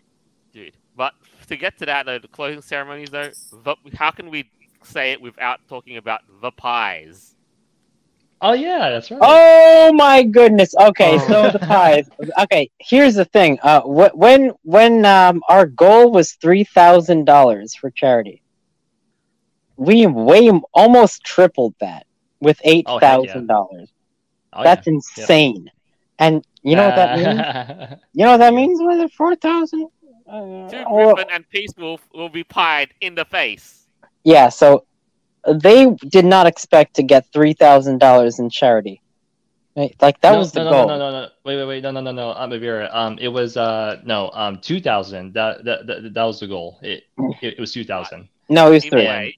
dude. 0.52 0.74
But 0.96 1.14
to 1.48 1.56
get 1.58 1.78
to 1.80 1.86
that, 1.88 2.06
though, 2.06 2.20
the 2.20 2.28
closing 2.28 2.62
ceremonies, 2.62 3.10
though, 3.10 3.30
the, 3.64 3.76
how 3.96 4.12
can 4.12 4.30
we 4.30 4.50
say 4.84 5.12
it 5.12 5.22
without 5.22 5.60
talking 5.68 5.98
about 5.98 6.22
the 6.42 6.52
pies? 6.52 7.36
Oh 8.42 8.54
yeah, 8.54 8.90
that's 8.90 9.10
right. 9.10 9.20
Oh 9.24 9.94
my 9.94 10.22
goodness. 10.24 10.76
Okay, 10.76 11.14
Oh. 11.16 11.28
so 11.28 11.50
the 11.52 11.60
pies. 11.60 12.10
Okay, 12.42 12.70
here's 12.80 13.16
the 13.16 13.24
thing. 13.26 13.58
Uh, 13.64 13.82
wh- 13.82 14.16
when 14.18 14.52
when 14.64 15.06
um 15.06 15.42
our 15.50 15.66
goal 15.66 16.12
was 16.12 16.34
three 16.34 16.64
thousand 16.66 17.24
dollars 17.26 17.74
for 17.74 17.90
charity, 17.90 18.43
we 19.78 20.06
way 20.06 20.50
almost 20.74 21.24
tripled 21.24 21.74
that 21.80 22.06
with 22.40 22.60
eight 22.64 22.86
Oh, 22.88 23.00
heck 23.00 23.24
yeah. 23.24 23.40
dollars. 23.48 23.92
Oh, 24.54 24.64
That's 24.64 24.88
insane. 24.88 25.70
And 26.20 26.46
you 26.62 26.76
know 26.76 26.86
what 26.86 26.96
that 26.96 27.18
means? 27.18 27.28
means? 27.28 28.02
You 28.14 28.26
know 28.26 28.32
what 28.32 28.38
that 28.38 28.54
means? 28.54 28.80
Was 28.82 29.00
it 29.00 29.12
four 29.14 29.36
thousand? 29.36 29.88
Uh, 30.28 30.70
Two 30.70 30.84
oh, 30.88 31.14
Gryphon 31.16 31.30
and 31.32 31.50
Peace 31.50 31.72
Wolf 31.78 32.08
will 32.14 32.30
be 32.30 32.44
pied 32.44 32.94
in 33.02 33.16
the 33.16 33.26
face. 33.26 33.88
yeah. 34.24 34.50
So 34.50 34.86
uh, 35.46 35.54
they 35.54 35.88
did 36.10 36.26
not 36.26 36.48
expect 36.48 36.96
to 36.96 37.04
get 37.04 37.26
three 37.34 37.54
thousand 37.54 38.00
dollars 38.00 38.40
in 38.40 38.50
charity. 38.50 39.02
Right? 39.76 39.96
Like 40.02 40.20
that 40.22 40.34
no, 40.34 40.38
was 40.40 40.52
the 40.52 40.64
no, 40.64 40.70
goal. 40.70 40.88
No, 40.88 40.98
no, 40.98 41.12
no, 41.12 41.22
no, 41.24 41.30
wait, 41.44 41.58
wait, 41.58 41.66
wait, 41.66 41.84
no, 41.84 41.92
no, 41.92 42.02
no, 42.02 42.12
no, 42.12 42.32
I'm 42.34 42.52
Aeveirra. 42.52 42.94
Um, 42.94 43.18
it 43.20 43.28
was 43.30 43.58
uh, 43.58 44.00
no, 44.06 44.30
um, 44.34 44.60
two 44.60 44.80
thousand. 44.80 45.34
That, 45.34 45.64
that 45.66 45.88
that 45.88 46.14
that 46.14 46.24
was 46.24 46.40
the 46.40 46.48
goal. 46.48 46.80
It 46.84 47.04
it, 47.42 47.56
it 47.58 47.60
was 47.60 47.74
two 47.74 47.84
thousand. 47.84 48.30
No, 48.50 48.68
it 48.68 48.76
was 48.76 48.86
three. 48.86 49.06
way, 49.08 49.38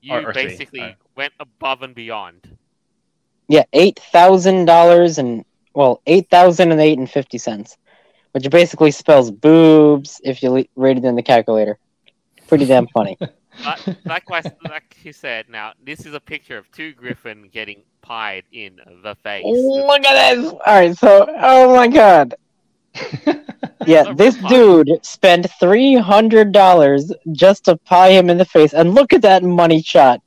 you 0.00 0.14
Or- 0.14 0.28
or 0.28 0.32
basically 0.32 0.80
alright. 0.80 0.96
went 1.16 1.32
above 1.40 1.82
and 1.82 1.94
beyond. 1.94 2.56
Yeah, 3.48 3.64
eight 3.72 3.98
thousand 3.98 4.64
dollars 4.66 5.18
and 5.18 5.44
well, 5.74 6.00
eight 6.06 6.28
thousand 6.30 6.72
and 6.72 6.80
eight 6.80 6.98
and 6.98 7.10
fifty 7.10 7.38
cents, 7.38 7.76
which 8.32 8.48
basically 8.50 8.90
spells 8.92 9.30
boobs 9.30 10.20
if 10.24 10.42
you 10.42 10.50
le- 10.50 10.64
read 10.76 10.98
it 10.98 11.04
in 11.04 11.16
the 11.16 11.22
calculator. 11.22 11.78
Pretty 12.48 12.66
damn 12.66 12.86
funny. 12.88 13.16
But 13.64 13.96
like, 14.06 14.22
I, 14.30 14.42
like 14.70 14.96
you 15.02 15.12
said, 15.12 15.48
now 15.50 15.72
this 15.84 16.06
is 16.06 16.14
a 16.14 16.20
picture 16.20 16.56
of 16.56 16.70
two 16.70 16.92
Gryphon 16.94 17.50
getting 17.52 17.82
pied 18.00 18.44
in 18.52 18.80
the 19.02 19.16
face. 19.16 19.44
Look 19.44 20.06
at 20.06 20.34
this! 20.36 20.50
All 20.52 20.58
right, 20.66 20.96
so 20.96 21.26
oh 21.28 21.74
my 21.76 21.88
god, 21.88 22.36
yeah, 23.86 24.12
this 24.16 24.36
dude 24.48 25.04
spent 25.04 25.46
three 25.58 25.96
hundred 25.96 26.52
dollars 26.52 27.12
just 27.32 27.64
to 27.66 27.76
pie 27.76 28.10
him 28.10 28.30
in 28.30 28.38
the 28.38 28.44
face, 28.44 28.72
and 28.72 28.94
look 28.94 29.12
at 29.12 29.22
that 29.22 29.42
money 29.42 29.82
shot. 29.82 30.20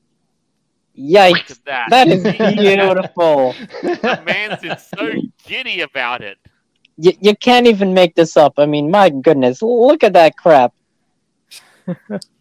Look 0.95 1.11
Yikes! 1.11 1.51
at 1.51 1.65
that. 1.65 1.87
That 1.89 2.07
is 2.07 2.23
beautiful. 2.55 3.53
the 3.81 4.21
man's 4.25 4.61
been 4.61 4.77
so 4.77 5.11
giddy 5.45 5.81
about 5.81 6.21
it. 6.21 6.37
You, 6.97 7.13
you 7.19 7.35
can't 7.35 7.65
even 7.65 7.93
make 7.93 8.13
this 8.13 8.37
up. 8.37 8.53
I 8.57 8.67
mean, 8.67 8.91
my 8.91 9.09
goodness, 9.09 9.61
look 9.61 10.03
at 10.03 10.13
that 10.13 10.37
crap. 10.37 10.73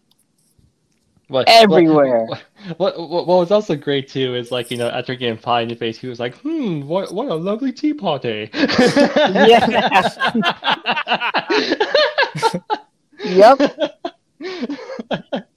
What, 1.33 1.49
Everywhere. 1.49 2.27
What, 2.27 2.43
what, 2.77 3.09
what, 3.09 3.27
what 3.27 3.39
was 3.39 3.49
also 3.49 3.75
great 3.75 4.07
too 4.07 4.35
is 4.35 4.51
like 4.51 4.69
you 4.69 4.77
know 4.77 4.87
after 4.87 5.15
getting 5.15 5.35
pie 5.35 5.61
in 5.61 5.67
the 5.67 5.73
face, 5.75 5.97
he 5.97 6.05
was 6.05 6.19
like, 6.19 6.35
"Hmm, 6.35 6.81
what 6.81 7.11
what 7.11 7.27
a 7.27 7.33
lovely 7.33 7.71
tea 7.73 7.95
party." 7.95 8.51
Yep. 13.23 13.61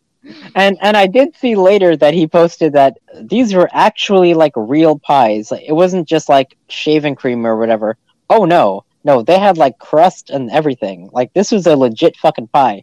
And 0.57 0.77
and 0.81 0.97
I 0.97 1.07
did 1.07 1.37
see 1.37 1.55
later 1.55 1.97
that 1.97 2.15
he 2.15 2.27
posted 2.27 2.73
that 2.73 2.99
these 3.15 3.55
were 3.55 3.69
actually 3.73 4.35
like 4.35 4.53
real 4.57 4.99
pies. 4.99 5.53
Like, 5.53 5.63
it 5.65 5.73
wasn't 5.73 6.09
just 6.09 6.29
like 6.29 6.57
shaving 6.69 7.15
cream 7.15 7.47
or 7.47 7.57
whatever. 7.57 7.97
Oh 8.29 8.45
no, 8.45 8.85
no, 9.05 9.23
they 9.23 9.39
had 9.39 9.57
like 9.57 9.79
crust 9.79 10.31
and 10.31 10.51
everything. 10.51 11.11
Like 11.13 11.33
this 11.35 11.53
was 11.53 11.67
a 11.67 11.77
legit 11.77 12.17
fucking 12.17 12.49
pie. 12.49 12.83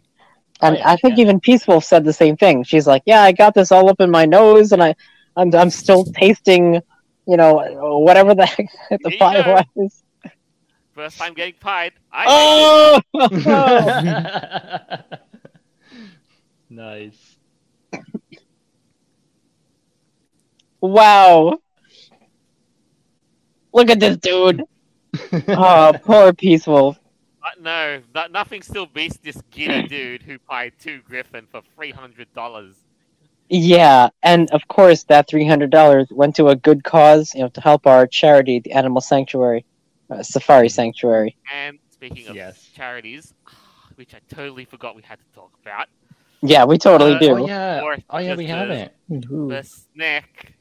And 0.64 0.78
I 0.84 0.96
think 0.96 1.18
yeah. 1.18 1.20
even 1.22 1.40
Peaceful 1.40 1.80
said 1.80 2.04
the 2.04 2.12
same 2.12 2.36
thing. 2.36 2.62
She's 2.64 2.86
like, 2.86 3.02
"Yeah, 3.06 3.22
I 3.22 3.32
got 3.32 3.54
this 3.54 3.72
all 3.72 3.88
up 3.90 4.00
in 4.00 4.10
my 4.10 4.24
nose, 4.26 4.72
and 4.72 4.82
I, 4.82 4.94
I'm, 5.36 5.54
I'm 5.54 5.70
still 5.70 6.04
tasting, 6.04 6.80
you 7.26 7.36
know, 7.36 7.98
whatever 8.00 8.34
the 8.34 8.46
heck 8.46 8.66
the 9.02 9.10
There 9.10 9.18
pie 9.18 9.42
go. 9.42 9.60
was." 9.74 10.02
First 10.94 11.18
time 11.18 11.34
getting 11.34 11.54
pied. 11.60 11.92
I 12.12 12.24
Oh, 12.28 13.00
nice. 16.70 17.36
wow! 20.80 21.58
Look 23.72 23.90
at 23.90 24.00
this 24.00 24.16
dude. 24.18 24.62
Oh, 25.52 25.92
poor 26.04 26.32
Peaceful. 26.32 26.96
No, 27.64 28.02
that, 28.12 28.30
nothing 28.30 28.60
still 28.62 28.86
beats 28.86 29.16
this 29.16 29.40
giddy 29.50 29.88
dude 29.88 30.22
who 30.22 30.38
paid 30.38 30.74
two 30.78 31.00
Gryphon 31.08 31.46
for 31.50 31.62
three 31.74 31.90
hundred 31.90 32.32
dollars. 32.34 32.74
Yeah, 33.48 34.10
and 34.22 34.50
of 34.50 34.68
course 34.68 35.04
that 35.04 35.28
three 35.28 35.46
hundred 35.46 35.70
dollars 35.70 36.08
went 36.10 36.36
to 36.36 36.48
a 36.48 36.56
good 36.56 36.84
cause, 36.84 37.34
you 37.34 37.40
know, 37.40 37.48
to 37.48 37.60
help 37.60 37.86
our 37.86 38.06
charity, 38.06 38.60
the 38.60 38.72
Animal 38.72 39.00
Sanctuary. 39.00 39.64
uh, 40.10 40.22
Safari 40.22 40.68
Sanctuary. 40.68 41.34
And 41.52 41.78
speaking 41.90 42.28
of 42.28 42.36
Yes. 42.36 42.68
charities, 42.74 43.32
which 43.96 44.14
I 44.14 44.18
totally 44.28 44.66
forgot 44.66 44.94
we 44.94 45.02
had 45.02 45.18
to 45.18 45.24
talk 45.34 45.50
about, 45.62 45.88
Yeah, 46.42 46.66
we 46.66 46.76
totally 46.76 47.14
Uh, 47.14 47.18
do. 47.18 47.30
Oh 47.38 47.46
yeah. 47.46 47.80
Or 47.82 47.96
Oh 48.10 48.18
yeah, 48.18 48.34
we 48.34 48.46
haven't. 48.46 48.92
Ooh. 49.30 49.48
the 49.48 49.62
snack, 49.62 50.52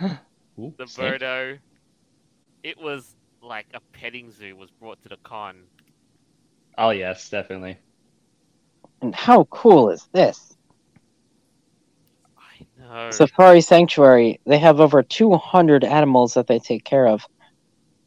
Ooh, 0.02 0.74
the 0.76 0.86
snake. 0.88 1.20
Birdo, 1.20 1.58
it 2.64 2.76
was 2.80 3.14
like 3.40 3.66
a 3.74 3.80
petting 3.92 4.32
zoo 4.32 4.56
was 4.56 4.70
brought 4.70 5.00
to 5.02 5.08
the 5.08 5.16
con. 5.22 5.62
Oh 6.80 6.90
yes, 6.90 7.30
definitely. 7.30 7.78
And 9.02 9.14
how 9.14 9.44
cool 9.50 9.90
is 9.90 10.08
this? 10.12 10.56
I 12.38 12.66
know. 12.78 13.10
Safari 13.10 13.60
Sanctuary, 13.60 14.40
they 14.46 14.58
have 14.58 14.80
over 14.80 15.02
200 15.02 15.84
animals 15.84 16.34
that 16.34 16.46
they 16.46 16.58
take 16.58 16.84
care 16.84 17.06
of. 17.06 17.26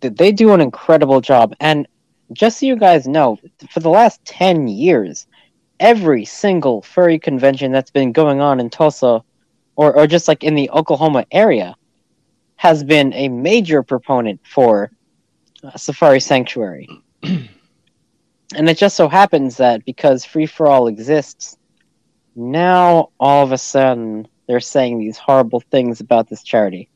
Th- 0.02 0.14
They 0.14 0.32
do 0.32 0.54
an 0.54 0.62
incredible 0.62 1.22
job. 1.22 1.54
And 1.60 1.88
just 2.34 2.60
so 2.60 2.66
you 2.68 2.76
guys 2.78 3.08
know, 3.08 3.38
for 3.70 3.80
the 3.80 3.90
last 3.90 4.24
10 4.26 4.68
years, 4.68 5.28
every 5.80 6.26
single 6.26 6.82
furry 6.82 7.20
convention 7.20 7.72
that's 7.72 7.92
been 7.92 8.12
going 8.14 8.42
on 8.42 8.60
in 8.60 8.70
Tulsa 8.70 9.22
or, 9.76 9.96
or 9.98 10.08
just 10.08 10.28
like 10.28 10.44
in 10.44 10.56
the 10.56 10.70
Oklahoma 10.72 11.26
area 11.32 11.76
has 12.58 12.84
been 12.84 13.14
a 13.14 13.30
major 13.30 13.84
proponent 13.84 14.42
for 14.46 14.92
uh, 15.64 15.78
Safari 15.78 16.20
Sanctuary. 16.20 16.92
and 18.56 18.70
it 18.70 18.78
just 18.78 18.96
so 18.96 19.08
happens 19.08 19.58
that 19.58 19.86
because 19.86 20.26
Free 20.26 20.46
Fur 20.46 20.68
All 20.68 20.88
exists, 20.88 21.58
now 22.36 23.10
all 23.20 23.44
of 23.44 23.52
a 23.52 23.58
sudden 23.58 24.28
they're 24.48 24.60
saying 24.60 25.00
these 25.00 25.18
horrible 25.18 25.60
things 25.60 26.00
about 26.00 26.30
this 26.30 26.44
charity. 26.44 26.90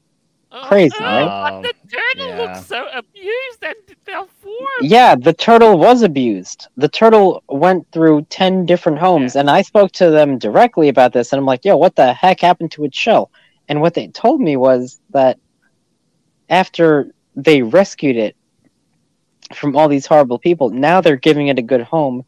Oh, 0.51 0.63
crazy, 0.65 0.95
oh, 0.99 1.03
right? 1.03 1.61
but 1.61 1.75
the 1.83 1.89
turtle 1.89 2.27
yeah. 2.29 2.41
looks 2.41 2.65
so 2.65 2.87
abused 2.93 3.63
and 3.63 3.75
malformed. 4.07 4.57
Yeah, 4.81 5.15
the 5.15 5.33
turtle 5.33 5.77
was 5.77 6.03
abused. 6.03 6.67
The 6.77 6.87
turtle 6.87 7.43
went 7.49 7.85
through 7.91 8.23
10 8.29 8.65
different 8.65 8.97
homes, 8.97 9.35
Yeah. 9.35 9.41
and 9.41 9.49
I 9.49 9.61
spoke 9.61 9.91
to 9.93 10.09
them 10.09 10.37
directly 10.37 10.87
about 10.87 11.11
this, 11.11 11.33
and 11.33 11.39
I'm 11.39 11.45
like, 11.45 11.65
yo, 11.65 11.75
what 11.75 11.97
the 11.97 12.13
heck 12.13 12.39
happened 12.39 12.71
to 12.71 12.85
its 12.85 12.97
shell? 12.97 13.29
And 13.67 13.81
what 13.81 13.93
they 13.93 14.07
told 14.07 14.39
me 14.39 14.55
was 14.55 15.01
that 15.09 15.37
after 16.49 17.11
they 17.35 17.61
rescued 17.61 18.15
it 18.15 18.36
from 19.53 19.75
all 19.75 19.87
these 19.87 20.05
horrible 20.05 20.39
people, 20.39 20.69
now 20.69 21.01
they're 21.01 21.15
giving 21.15 21.47
it 21.47 21.59
a 21.59 21.61
good 21.61 21.81
home, 21.81 22.25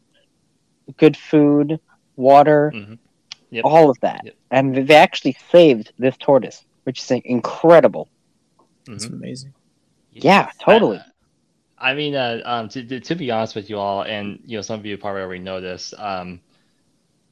good 0.96 1.16
food, 1.16 1.80
water, 2.16 2.72
Mhm. 2.74 2.98
Yep. 3.50 3.64
all 3.64 3.90
of 3.90 3.98
that. 4.00 4.22
Yep. 4.24 4.34
And 4.50 4.86
they 4.88 4.94
actually 4.94 5.36
saved 5.50 5.92
this 5.98 6.16
tortoise, 6.16 6.64
which 6.84 7.00
is 7.00 7.10
incredible. 7.24 8.08
It's 8.88 9.06
Mhm. 9.06 9.12
amazing. 9.14 9.54
Yeah, 10.12 10.50
totally. 10.60 10.98
Uh, 10.98 11.02
I 11.78 11.94
mean, 11.94 12.14
uh, 12.14 12.42
um, 12.44 12.68
to, 12.70 12.84
to, 12.84 13.00
to 13.00 13.14
be 13.14 13.30
honest 13.30 13.54
with 13.54 13.70
you 13.70 13.78
all, 13.78 14.02
and 14.02 14.40
you 14.44 14.58
know, 14.58 14.62
some 14.62 14.78
of 14.78 14.84
you 14.86 14.98
probably 14.98 15.22
already 15.22 15.42
know 15.42 15.60
this. 15.60 15.94
Um, 15.96 16.40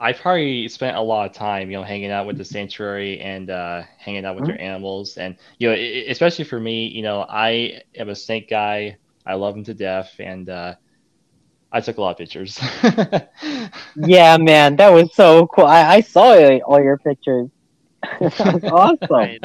I 0.00 0.12
probably 0.12 0.68
spent 0.68 0.96
a 0.96 1.00
lot 1.00 1.28
of 1.28 1.34
time, 1.36 1.70
you 1.70 1.76
know, 1.76 1.82
hanging 1.82 2.12
out 2.12 2.26
with 2.26 2.38
the 2.38 2.44
sanctuary 2.44 3.18
and 3.20 3.50
uh, 3.50 3.82
hanging 3.98 4.24
out 4.24 4.36
with 4.36 4.44
their 4.46 4.60
animals, 4.60 5.16
and 5.18 5.36
you 5.58 5.68
know, 5.68 5.74
i- 5.74 5.78
i- 5.78 6.04
especially 6.08 6.44
for 6.44 6.58
me, 6.60 6.86
you 6.86 7.02
know, 7.02 7.26
I 7.28 7.82
am 7.96 8.08
a 8.08 8.14
snake 8.14 8.48
guy. 8.48 8.96
I 9.28 9.34
love 9.34 9.54
them 9.54 9.64
to 9.66 9.74
death, 9.74 10.14
and 10.20 10.48
uh, 10.50 10.74
I 11.72 11.80
took 11.80 11.98
a 11.98 12.02
lot 12.02 12.12
of 12.12 12.18
pictures. 12.18 12.58
Yeah, 13.96 14.36
man, 14.38 14.76
that 14.76 14.90
was 14.90 15.14
so 15.14 15.46
cool. 15.48 15.66
I, 15.66 15.96
I 15.96 16.00
saw 16.00 16.34
all 16.66 16.82
your 16.82 16.98
pictures. 16.98 17.48
that 18.20 18.52
was 18.54 18.64
awesome. 19.10 19.38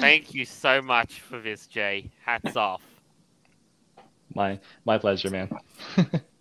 Thank 0.00 0.34
you 0.34 0.44
so 0.46 0.82
much 0.82 1.20
for 1.20 1.40
this, 1.40 1.66
Jay. 1.66 2.10
Hats 2.24 2.56
off. 2.56 2.82
my 4.34 4.60
my 4.84 4.98
pleasure, 4.98 5.30
man. 5.30 5.50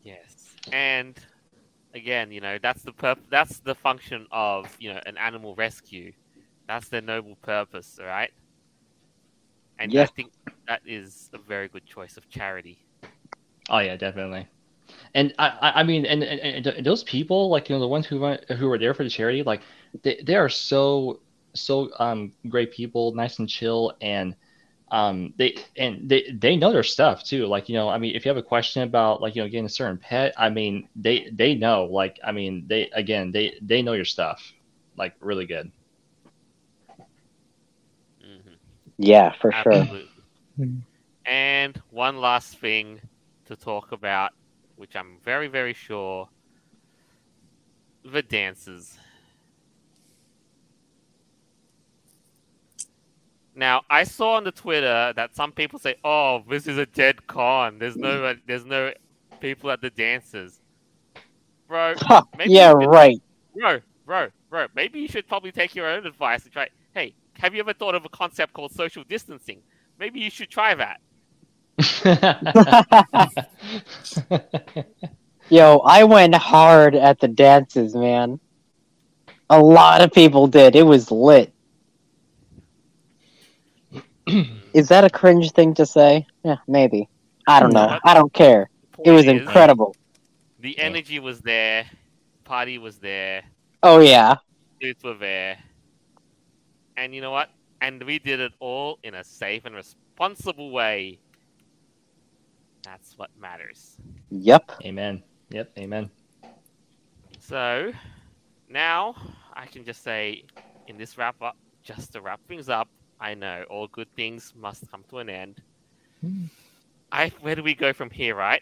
Yes. 0.03 0.57
And 0.71 1.17
again, 1.93 2.31
you 2.31 2.41
know, 2.41 2.57
that's 2.61 2.83
the 2.83 2.93
purp- 2.93 3.29
that's 3.29 3.59
the 3.59 3.75
function 3.75 4.27
of, 4.31 4.75
you 4.79 4.93
know, 4.93 5.01
an 5.05 5.17
animal 5.17 5.55
rescue. 5.55 6.13
That's 6.67 6.89
their 6.89 7.01
noble 7.01 7.35
purpose, 7.37 7.99
all 7.99 8.07
right? 8.07 8.31
And 9.79 9.93
Yes. 9.93 10.07
I 10.07 10.07
think 10.07 10.33
that 10.67 10.81
is 10.85 11.29
a 11.33 11.39
very 11.39 11.69
good 11.69 11.85
choice 11.85 12.17
of 12.17 12.29
charity. 12.29 12.84
Oh 13.69 13.79
yeah, 13.79 13.95
definitely. 13.95 14.47
And 15.13 15.33
I, 15.39 15.47
I- 15.61 15.79
I 15.79 15.83
mean, 15.83 16.05
and, 16.05 16.23
and, 16.23 16.65
and 16.67 16.85
those 16.85 17.03
people, 17.03 17.49
like 17.49 17.69
you 17.69 17.75
know, 17.75 17.79
the 17.79 17.87
ones 17.87 18.05
who 18.05 18.19
went, 18.19 18.43
who 18.51 18.67
were 18.67 18.77
there 18.77 18.93
for 18.93 19.03
the 19.03 19.09
charity, 19.09 19.43
like 19.43 19.61
they, 20.03 20.21
they 20.25 20.35
are 20.35 20.49
so 20.49 21.19
so 21.55 21.89
um 21.99 22.31
great 22.49 22.71
people, 22.71 23.13
nice 23.15 23.39
and 23.39 23.49
chill, 23.49 23.93
and 24.01 24.35
um 24.91 25.33
they 25.37 25.55
and 25.77 26.09
they 26.09 26.23
they 26.39 26.55
know 26.55 26.71
their 26.71 26.83
stuff 26.83 27.23
too. 27.23 27.45
Like 27.47 27.69
you 27.69 27.75
know, 27.75 27.89
I 27.89 27.97
mean, 27.97 28.15
if 28.15 28.25
you 28.25 28.29
have 28.29 28.37
a 28.37 28.43
question 28.43 28.83
about 28.83 29.21
like 29.21 29.35
you 29.35 29.41
know 29.43 29.49
getting 29.49 29.65
a 29.65 29.69
certain 29.69 29.97
pet, 29.97 30.33
I 30.37 30.49
mean, 30.49 30.87
they 30.95 31.29
they 31.33 31.55
know. 31.55 31.85
Like 31.85 32.17
I 32.23 32.31
mean, 32.31 32.65
they 32.67 32.89
again 32.93 33.31
they 33.31 33.53
they 33.61 33.81
know 33.81 33.93
your 33.93 34.05
stuff, 34.05 34.41
like 34.97 35.13
really 35.21 35.45
good. 35.45 35.71
hmm 38.21 38.55
Yeah, 38.97 39.33
for 39.41 39.51
sure. 39.51 39.87
Absolutely. 39.91 40.23
Hmm. 40.57 40.79
And 41.25 41.77
one 41.89 42.19
last 42.19 42.57
thing 42.57 43.01
to 43.45 43.55
talk 43.55 43.91
about, 43.91 44.31
which 44.75 44.95
I'm 44.95 45.17
very, 45.23 45.47
very 45.47 45.73
sure 45.73 46.29
the 48.03 48.21
dances. 48.21 48.97
Now, 53.55 53.83
I 53.89 54.03
saw 54.03 54.33
on 54.33 54.43
the 54.43 54.51
Twitter 54.51 55.13
that 55.15 55.35
some 55.35 55.51
people 55.51 55.79
say, 55.79 55.95
"Oh, 56.03 56.43
this 56.49 56.67
is 56.67 56.77
a 56.77 56.85
dead 56.85 57.25
con. 57.25 57.79
There's 57.79 57.95
no, 57.95 58.09
mm. 58.09 58.41
there's 58.45 58.65
no 58.65 58.91
people 59.39 59.71
at 59.71 59.81
the 59.81 59.89
dances." 59.89 60.59
Bro, 61.67 61.95
maybe 62.37 62.51
yeah, 62.51 62.71
you 62.71 62.79
could- 62.79 62.89
right. 62.89 63.21
bro, 63.55 63.79
bro, 64.05 64.27
bro. 64.49 64.67
Maybe 64.75 64.99
you 64.99 65.07
should 65.07 65.27
probably 65.27 65.51
take 65.51 65.73
your 65.73 65.87
own 65.87 66.05
advice 66.05 66.43
and 66.43 66.51
try. 66.51 66.67
Hey, 66.93 67.15
have 67.39 67.53
you 67.53 67.61
ever 67.61 67.73
thought 67.73 67.95
of 67.95 68.05
a 68.05 68.09
concept 68.09 68.53
called 68.53 68.73
social 68.73 69.03
distancing? 69.05 69.61
Maybe 69.97 70.19
you 70.19 70.29
should 70.29 70.49
try 70.49 70.75
that. 70.75 70.99
Yo, 75.49 75.79
I 75.79 76.03
went 76.03 76.35
hard 76.35 76.95
at 76.95 77.19
the 77.19 77.27
dances, 77.27 77.95
man. 77.95 78.39
A 79.49 79.59
lot 79.59 80.01
of 80.01 80.11
people 80.11 80.47
did. 80.47 80.75
It 80.75 80.83
was 80.83 81.11
lit. 81.11 81.53
Is 84.73 84.87
that 84.89 85.03
a 85.03 85.09
cringe 85.09 85.51
thing 85.51 85.73
to 85.75 85.85
say? 85.85 86.25
Yeah, 86.43 86.57
maybe. 86.67 87.09
I 87.47 87.59
don't 87.59 87.73
know. 87.73 87.97
I 88.03 88.13
don't 88.13 88.33
care. 88.33 88.69
It 89.03 89.11
was 89.11 89.25
incredible. 89.25 89.95
The 90.59 90.77
energy 90.79 91.19
was 91.19 91.41
there, 91.41 91.85
party 92.43 92.77
was 92.77 92.97
there, 92.99 93.43
Oh 93.83 93.99
yeah. 93.99 94.37
dudes 94.79 95.03
were 95.03 95.13
there, 95.13 95.57
and 96.97 97.13
you 97.13 97.21
know 97.21 97.31
what? 97.31 97.49
And 97.81 98.01
we 98.03 98.19
did 98.19 98.39
it 98.39 98.53
all 98.59 98.99
in 99.03 99.13
a 99.13 99.23
safe 99.23 99.65
and 99.65 99.75
responsible 99.75 100.71
way. 100.71 101.19
That's 102.85 103.17
what 103.17 103.31
matters. 103.39 103.97
Yep. 104.31 104.71
amen. 104.85 105.23
Yep. 105.49 105.71
Amen. 105.79 106.11
So 107.39 107.91
now 108.69 109.15
I 109.53 109.67
can 109.67 109.83
just 109.85 110.03
say, 110.03 110.43
in 110.87 110.97
this 110.97 111.17
wrap 111.17 111.41
up, 111.41 111.57
just 111.83 112.13
to 112.13 112.21
wrap 112.21 112.41
things 112.47 112.69
up, 112.69 112.89
I 113.19 113.35
know 113.35 113.65
all 113.69 113.87
good 113.87 114.09
things 114.15 114.53
must 114.55 114.89
come 114.91 115.03
to 115.09 115.19
an 115.19 115.29
end. 115.29 115.61
Hmm. 116.21 116.45
I 117.11 117.31
where 117.41 117.55
do 117.55 117.63
we 117.63 117.75
go 117.75 117.93
from 117.93 118.09
here, 118.11 118.35
right? 118.35 118.61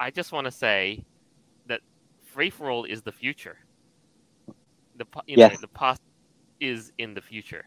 I 0.00 0.10
just 0.10 0.32
want 0.32 0.46
to 0.46 0.52
say 0.52 1.04
that 1.66 1.80
Free 2.24 2.50
Fur 2.50 2.70
All 2.70 2.84
is 2.84 3.02
the 3.02 3.12
future. 3.12 3.58
The 4.96 5.06
pa- 5.06 5.22
you 5.26 5.38
know 5.38 5.56
the 5.60 5.68
past 5.68 6.00
is 6.60 6.92
in 6.98 7.14
the 7.14 7.22
future. 7.22 7.64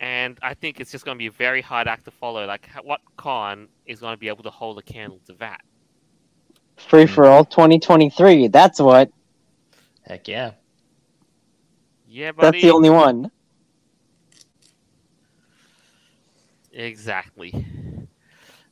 And 0.00 0.38
I 0.42 0.54
think 0.54 0.80
it's 0.80 0.92
just 0.92 1.04
going 1.04 1.16
to 1.16 1.18
be 1.18 1.26
a 1.26 1.32
very 1.32 1.60
hard 1.60 1.88
act 1.88 2.04
to 2.04 2.10
follow. 2.10 2.46
Like, 2.46 2.68
what 2.84 3.00
con 3.16 3.68
is 3.86 4.00
going 4.00 4.14
to 4.14 4.18
be 4.18 4.28
able 4.28 4.44
to 4.44 4.50
hold 4.50 4.78
a 4.78 4.82
candle 4.82 5.20
to 5.26 5.32
that? 5.34 5.60
Free 6.76 7.04
mm. 7.04 7.10
for 7.10 7.26
all 7.26 7.44
2023. 7.44 8.48
That's 8.48 8.80
what. 8.80 9.10
Heck 10.06 10.28
yeah. 10.28 10.52
Yeah, 12.06 12.32
buddy. 12.32 12.58
That's 12.58 12.62
the 12.62 12.70
only 12.70 12.90
one. 12.90 13.30
Exactly. 16.72 17.66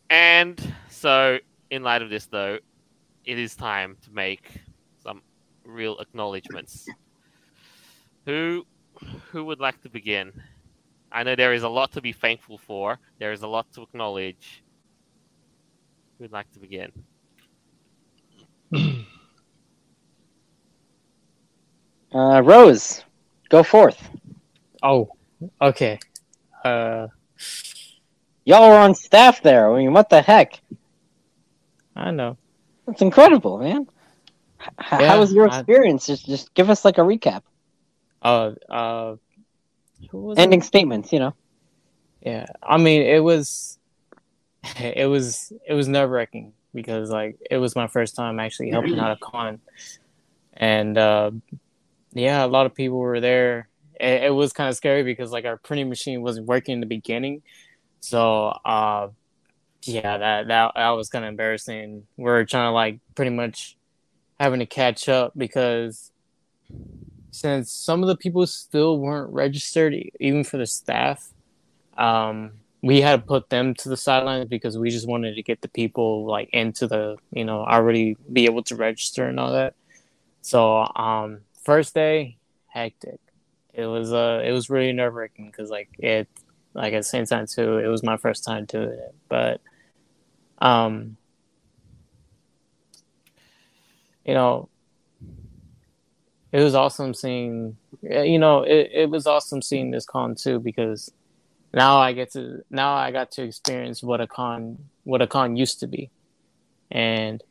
And 0.08 0.74
so, 0.88 1.38
in 1.70 1.82
light 1.82 2.02
of 2.02 2.10
this, 2.10 2.26
though, 2.26 2.58
it 3.24 3.38
is 3.38 3.56
time 3.56 3.96
to 4.04 4.12
make 4.12 4.60
some 5.02 5.22
real 5.64 5.98
acknowledgements. 5.98 6.86
Who, 8.24 8.64
who 9.30 9.44
would 9.44 9.58
like 9.58 9.82
to 9.82 9.88
begin? 9.88 10.32
I 11.16 11.22
know 11.22 11.34
there 11.34 11.54
is 11.54 11.62
a 11.62 11.68
lot 11.68 11.92
to 11.92 12.02
be 12.02 12.12
thankful 12.12 12.58
for. 12.58 12.98
There 13.18 13.32
is 13.32 13.40
a 13.42 13.48
lot 13.48 13.66
to 13.72 13.82
acknowledge. 13.82 14.62
Who 16.18 16.24
would 16.24 16.32
like 16.32 16.50
to 16.52 16.58
begin? 16.60 16.92
Uh, 22.14 22.40
Rose, 22.40 23.04
go 23.50 23.62
forth. 23.62 24.00
Oh, 24.82 25.10
okay. 25.60 25.98
Uh, 26.64 27.08
Y'all 28.44 28.70
were 28.70 28.76
on 28.76 28.94
staff 28.94 29.42
there. 29.42 29.70
I 29.70 29.76
mean, 29.76 29.92
what 29.92 30.08
the 30.08 30.22
heck? 30.22 30.60
I 31.96 32.12
know. 32.12 32.38
That's 32.86 33.02
incredible, 33.02 33.58
man. 33.58 33.86
H- 34.62 34.68
Yeah, 35.00 35.08
how 35.08 35.18
was 35.18 35.32
your 35.32 35.50
I- 35.50 35.58
experience? 35.58 36.06
Just, 36.06 36.26
just 36.26 36.54
give 36.54 36.70
us 36.70 36.84
like 36.84 36.96
a 36.98 37.02
recap. 37.02 37.42
Uh, 38.22 38.52
uh, 38.70 39.08
who 39.10 39.16
was 39.16 39.20
Ending 40.36 40.60
it? 40.60 40.64
statements, 40.64 41.12
you 41.12 41.18
know. 41.18 41.34
Yeah, 42.20 42.46
I 42.62 42.78
mean, 42.78 43.02
it 43.02 43.22
was, 43.22 43.78
it 44.78 45.08
was, 45.08 45.52
it 45.66 45.74
was 45.74 45.88
nerve 45.88 46.10
wracking 46.10 46.52
because 46.74 47.10
like 47.10 47.38
it 47.50 47.58
was 47.58 47.74
my 47.74 47.86
first 47.86 48.16
time 48.16 48.38
actually 48.38 48.70
helping 48.70 48.98
out 48.98 49.12
a 49.12 49.16
con, 49.16 49.60
and 50.54 50.96
uh, 50.96 51.30
yeah, 52.12 52.44
a 52.44 52.48
lot 52.48 52.66
of 52.66 52.74
people 52.74 52.98
were 52.98 53.20
there. 53.20 53.68
It, 53.98 54.24
it 54.24 54.34
was 54.34 54.52
kind 54.52 54.68
of 54.68 54.76
scary 54.76 55.02
because 55.02 55.32
like 55.32 55.44
our 55.44 55.56
printing 55.56 55.88
machine 55.88 56.22
wasn't 56.22 56.46
working 56.46 56.74
in 56.74 56.80
the 56.80 56.86
beginning, 56.86 57.42
so 58.00 58.48
uh, 58.64 59.08
yeah, 59.82 60.18
that 60.18 60.48
that 60.48 60.72
that 60.74 60.90
was 60.90 61.08
kind 61.08 61.24
of 61.24 61.30
embarrassing. 61.30 62.06
We're 62.16 62.44
trying 62.44 62.68
to 62.68 62.72
like 62.72 63.00
pretty 63.14 63.30
much 63.30 63.76
having 64.38 64.60
to 64.60 64.66
catch 64.66 65.08
up 65.08 65.32
because 65.36 66.10
since 67.36 67.70
some 67.70 68.02
of 68.02 68.08
the 68.08 68.16
people 68.16 68.46
still 68.46 68.98
weren't 68.98 69.32
registered, 69.32 69.94
even 70.20 70.42
for 70.42 70.56
the 70.56 70.66
staff, 70.66 71.28
um, 71.98 72.52
we 72.82 73.00
had 73.00 73.20
to 73.20 73.26
put 73.26 73.50
them 73.50 73.74
to 73.74 73.88
the 73.88 73.96
sidelines 73.96 74.48
because 74.48 74.78
we 74.78 74.90
just 74.90 75.08
wanted 75.08 75.34
to 75.34 75.42
get 75.42 75.60
the 75.60 75.68
people 75.68 76.24
like 76.26 76.48
into 76.52 76.86
the, 76.86 77.16
you 77.32 77.44
know, 77.44 77.60
already 77.60 78.16
be 78.32 78.44
able 78.46 78.62
to 78.64 78.76
register 78.76 79.26
and 79.26 79.38
all 79.38 79.52
that. 79.52 79.74
So, 80.42 80.86
um, 80.96 81.40
first 81.64 81.94
day, 81.94 82.38
hectic. 82.68 83.20
It 83.74 83.86
was 83.86 84.12
uh, 84.12 84.42
it 84.44 84.52
was 84.52 84.70
really 84.70 84.92
nerve 84.92 85.14
wracking 85.14 85.46
because 85.46 85.68
like 85.68 85.90
it, 85.98 86.28
like 86.74 86.94
at 86.94 87.00
the 87.00 87.02
same 87.02 87.26
time 87.26 87.46
too, 87.46 87.78
it 87.78 87.88
was 87.88 88.02
my 88.02 88.16
first 88.16 88.44
time 88.44 88.64
doing 88.64 88.90
it, 88.90 89.14
but, 89.28 89.60
um, 90.58 91.16
you 94.24 94.34
know, 94.34 94.68
it 96.56 96.62
was 96.62 96.74
awesome 96.74 97.12
seeing 97.12 97.76
you 98.00 98.38
know 98.38 98.62
it, 98.62 98.90
it 98.90 99.10
was 99.10 99.26
awesome 99.26 99.60
seeing 99.60 99.90
this 99.90 100.06
con 100.06 100.34
too 100.34 100.58
because 100.58 101.12
now 101.74 101.98
i 101.98 102.14
get 102.14 102.32
to 102.32 102.62
now 102.70 102.94
i 102.94 103.10
got 103.10 103.30
to 103.30 103.42
experience 103.42 104.02
what 104.02 104.22
a 104.22 104.26
con 104.26 104.78
what 105.04 105.20
a 105.20 105.26
con 105.26 105.54
used 105.56 105.80
to 105.80 105.86
be. 105.86 106.10
And 106.90 107.42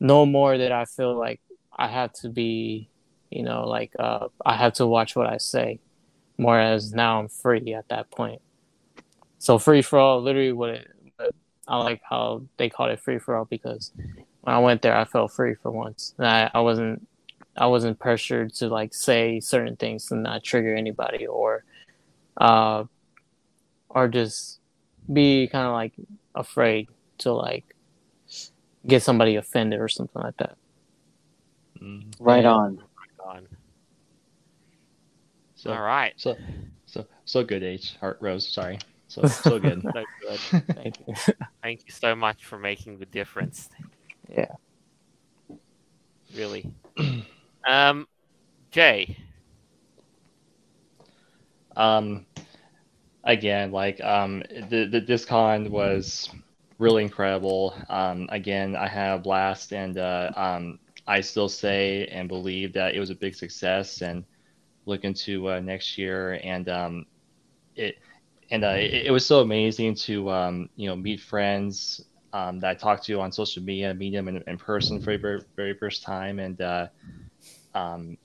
no 0.00 0.24
more 0.24 0.56
that 0.56 0.72
i 0.72 0.86
feel 0.86 1.18
like 1.18 1.40
i 1.76 1.86
have 1.86 2.12
to 2.14 2.30
be 2.30 2.88
you 3.30 3.42
know 3.42 3.68
like 3.68 3.92
uh 3.98 4.28
i 4.46 4.56
have 4.56 4.72
to 4.72 4.86
watch 4.86 5.14
what 5.14 5.26
i 5.26 5.36
say 5.36 5.78
more 6.38 6.58
as 6.58 6.94
now 6.94 7.20
i'm 7.20 7.28
free 7.28 7.74
at 7.74 7.88
that 7.88 8.10
point. 8.10 8.40
So 9.38 9.58
Free 9.58 9.82
Fur 9.82 9.98
All 9.98 10.22
literally 10.22 10.52
what 10.52 10.70
it 10.70 10.88
i 11.66 11.76
like 11.76 12.00
how 12.08 12.42
they 12.56 12.70
called 12.70 12.90
it 12.90 13.00
Free 13.00 13.18
Fur 13.18 13.36
All 13.36 13.44
because 13.44 13.92
when 14.40 14.54
i 14.54 14.58
went 14.58 14.80
there 14.80 14.96
i 14.96 15.04
felt 15.04 15.30
free 15.30 15.56
for 15.56 15.70
once. 15.70 16.14
And 16.16 16.26
i, 16.26 16.50
I 16.54 16.60
wasn't 16.60 17.06
I 17.58 17.66
wasn't 17.66 17.98
pressured 17.98 18.54
to 18.54 18.68
like 18.68 18.94
say 18.94 19.40
certain 19.40 19.76
things 19.76 20.06
to 20.06 20.14
not 20.16 20.44
trigger 20.44 20.74
anybody 20.74 21.26
or 21.26 21.64
uh 22.36 22.84
or 23.88 24.08
just 24.08 24.60
be 25.12 25.48
kind 25.48 25.66
of 25.66 25.72
like 25.72 25.92
afraid 26.34 26.88
to 27.18 27.32
like 27.32 27.64
get 28.86 29.02
somebody 29.02 29.36
offended 29.36 29.80
or 29.80 29.88
something 29.88 30.22
like 30.22 30.36
that. 30.36 30.56
Mm. 31.82 32.12
Right 32.20 32.44
Yeah. 32.44 32.52
on. 32.52 32.82
On. 33.26 33.48
So, 35.56 35.72
All 35.72 35.80
right. 35.82 36.12
so, 36.16 36.36
so, 36.86 37.04
so 37.24 37.42
good, 37.42 37.64
H. 37.64 37.96
Heart 38.00 38.18
Rose. 38.20 38.46
Sorry. 38.48 38.78
So, 39.08 39.26
so 39.26 39.58
good. 39.58 39.82
So 39.82 40.04
good. 40.20 40.40
Thank 40.74 41.00
you. 41.00 41.14
Thank 41.62 41.80
you 41.86 41.92
so 41.92 42.14
much 42.14 42.44
for 42.44 42.58
making 42.58 42.98
the 42.98 43.06
difference. 43.06 43.68
Yeah. 44.28 44.54
Really. 46.36 46.70
um, 47.68 48.08
Jay. 48.70 49.16
um 51.76 52.26
again 53.24 53.70
like 53.72 54.00
um 54.02 54.42
the, 54.70 54.86
the 54.90 55.00
this 55.00 55.24
con 55.24 55.70
was 55.70 56.28
really 56.78 57.02
incredible 57.02 57.74
um 57.90 58.26
again 58.30 58.76
i 58.76 58.86
had 58.88 59.14
a 59.14 59.18
blast 59.18 59.72
and 59.72 59.98
uh 59.98 60.30
um 60.36 60.78
i 61.06 61.20
still 61.20 61.48
say 61.48 62.06
and 62.12 62.28
believe 62.28 62.72
that 62.74 62.94
it 62.94 63.00
was 63.00 63.10
a 63.10 63.14
big 63.16 63.34
success 63.34 64.02
and 64.02 64.24
look 64.86 65.04
into 65.04 65.48
uh, 65.48 65.60
next 65.60 65.98
year 65.98 66.40
and 66.44 66.68
um 66.68 67.04
it 67.76 67.94
and 68.50 68.64
uh, 68.64 68.68
it, 68.76 69.06
it 69.06 69.10
was 69.10 69.26
so 69.26 69.40
amazing 69.40 69.94
to 69.94 70.30
um 70.30 70.68
you 70.76 70.88
know 70.88 70.96
meet 70.96 71.20
friends 71.20 72.00
um 72.32 72.60
that 72.60 72.70
i 72.70 72.74
talked 72.74 73.04
to 73.04 73.20
on 73.20 73.32
social 73.32 73.62
media 73.62 73.94
meet 73.94 74.12
them 74.12 74.28
in, 74.28 74.42
in 74.46 74.58
person 74.58 75.00
for 75.00 75.12
the 75.12 75.18
very, 75.18 75.40
very 75.56 75.74
first 75.74 76.02
time 76.02 76.38
and 76.38 76.60
uh 76.60 76.86
um 77.78 78.18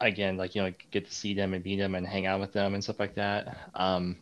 again, 0.00 0.36
like 0.36 0.54
you 0.54 0.62
know, 0.62 0.72
get 0.90 1.06
to 1.06 1.12
see 1.14 1.34
them 1.34 1.54
and 1.54 1.64
meet 1.64 1.76
them 1.76 1.94
and 1.94 2.06
hang 2.06 2.26
out 2.26 2.40
with 2.40 2.52
them 2.52 2.74
and 2.74 2.82
stuff 2.82 2.98
like 3.00 3.14
that. 3.16 3.56
Um, 3.74 4.16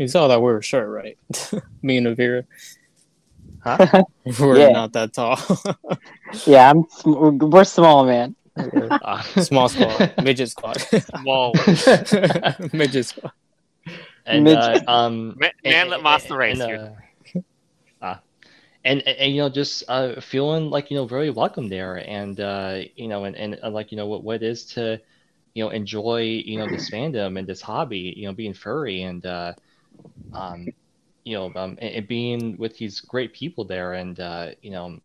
You 0.00 0.06
saw 0.06 0.28
that 0.28 0.38
we 0.38 0.44
were 0.44 0.62
short, 0.62 0.88
right? 0.88 1.18
Me 1.82 1.96
and 1.96 2.06
Aeveirra. 2.06 2.44
Huh? 3.64 4.04
we're 4.38 4.58
Yeah. 4.58 4.68
not 4.70 4.92
that 4.92 5.12
tall. 5.12 5.38
Yeah, 6.46 6.70
I'm. 6.70 6.84
sm- 6.90 7.38
We're 7.50 7.64
small, 7.64 8.04
man. 8.04 8.36
uh, 8.56 9.22
Small 9.22 9.68
squad, 9.70 10.12
midget 10.22 10.50
squad, 10.50 10.76
Small. 11.20 11.54
midget 12.72 13.06
squad. 13.06 13.32
and 14.26 14.46
uh, 14.46 14.80
um, 14.86 15.34
Ma- 15.40 15.48
man 15.64 15.88
that 15.90 16.02
master 16.02 16.36
race 16.36 16.60
and, 16.60 16.72
uh. 16.80 16.90
And, 18.88 19.06
and 19.08 19.18
and 19.18 19.34
you 19.34 19.42
know 19.42 19.50
just 19.50 19.84
uh 19.88 20.20
feeling 20.20 20.70
like 20.70 20.90
you 20.90 20.96
know 20.98 21.06
very 21.06 21.30
welcome 21.30 21.68
there 21.68 21.96
and 22.08 22.40
uh 22.40 22.80
you 22.96 23.08
know 23.08 23.24
and 23.24 23.36
and 23.36 23.60
uh, 23.64 23.70
like 23.70 23.92
you 23.92 23.98
know 23.98 24.06
what 24.08 24.24
what 24.24 24.36
it 24.36 24.44
is 24.44 24.66
to 24.66 25.00
you 25.54 25.64
know 25.64 25.70
enjoy 25.70 26.22
you 26.22 26.58
know 26.58 26.68
this 26.68 26.90
fandom 26.90 27.38
and 27.38 27.48
this 27.48 27.62
hobby 27.62 28.14
you 28.16 28.26
know 28.26 28.34
being 28.34 28.54
furry 28.54 29.02
and 29.02 29.26
uh 29.26 29.54
um 30.34 30.72
you 31.24 31.36
know 31.36 31.46
um 31.56 31.78
and, 31.80 31.94
and 31.96 32.08
being 32.08 32.56
with 32.58 32.76
these 32.78 33.00
great 33.00 33.34
people 33.34 33.64
there 33.66 33.94
and 33.94 34.20
uh 34.20 34.50
you 34.62 34.70
know 34.72 34.98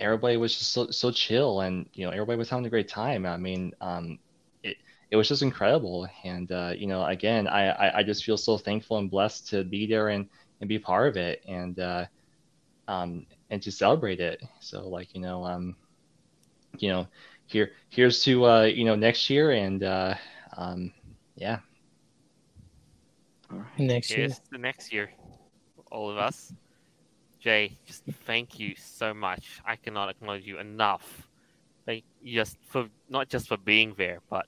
everybody 0.00 0.36
was 0.38 0.56
just 0.58 0.72
so 0.72 0.90
so 0.90 1.10
chill 1.10 1.60
and 1.62 1.88
you 1.94 2.04
know 2.06 2.12
everybody 2.12 2.38
was 2.38 2.50
having 2.50 2.66
a 2.66 2.70
great 2.70 2.88
time 2.88 3.26
i 3.26 3.36
mean 3.36 3.72
um 3.80 4.18
it 4.64 4.76
it 5.10 5.16
was 5.16 5.28
just 5.28 5.42
incredible 5.42 6.08
and 6.24 6.52
uh 6.52 6.72
you 6.76 6.86
know 6.86 7.04
again 7.06 7.48
i 7.48 7.68
i, 7.70 7.98
I 8.00 8.04
just 8.04 8.24
feel 8.24 8.38
so 8.38 8.58
thankful 8.58 8.98
and 8.98 9.10
blessed 9.10 9.48
to 9.50 9.64
be 9.64 9.86
there 9.86 10.08
and 10.10 10.28
and 10.60 10.68
be 10.68 10.78
part 10.78 11.08
of 11.08 11.16
it 11.18 11.40
and 11.48 11.78
uh 11.80 12.06
um 12.88 13.26
and 13.50 13.62
to 13.62 13.70
celebrate 13.70 14.20
it 14.20 14.42
so 14.60 14.88
like 14.88 15.14
you 15.14 15.20
know 15.20 15.44
um 15.44 15.76
you 16.78 16.88
know 16.88 17.06
here 17.46 17.72
here's 17.90 18.22
to 18.22 18.44
uh 18.44 18.62
you 18.62 18.84
know 18.84 18.94
next 18.96 19.30
year 19.30 19.52
and 19.52 19.82
uh 19.82 20.14
um 20.56 20.92
yeah 21.36 21.58
Next 23.78 24.10
year. 24.10 24.20
Here's 24.20 24.40
the 24.50 24.58
next 24.58 24.92
year. 24.92 25.10
All 25.90 26.10
of 26.10 26.18
us. 26.18 26.52
Jay, 27.40 27.76
just 27.86 28.04
thank 28.24 28.58
you 28.58 28.74
so 28.76 29.12
much. 29.12 29.60
I 29.66 29.76
cannot 29.76 30.08
acknowledge 30.08 30.46
you 30.46 30.58
enough. 30.58 31.28
Thank 31.84 32.04
you 32.22 32.40
just 32.40 32.56
for 32.66 32.88
not 33.08 33.28
just 33.28 33.48
for 33.48 33.58
being 33.58 33.94
there, 33.98 34.20
but 34.30 34.46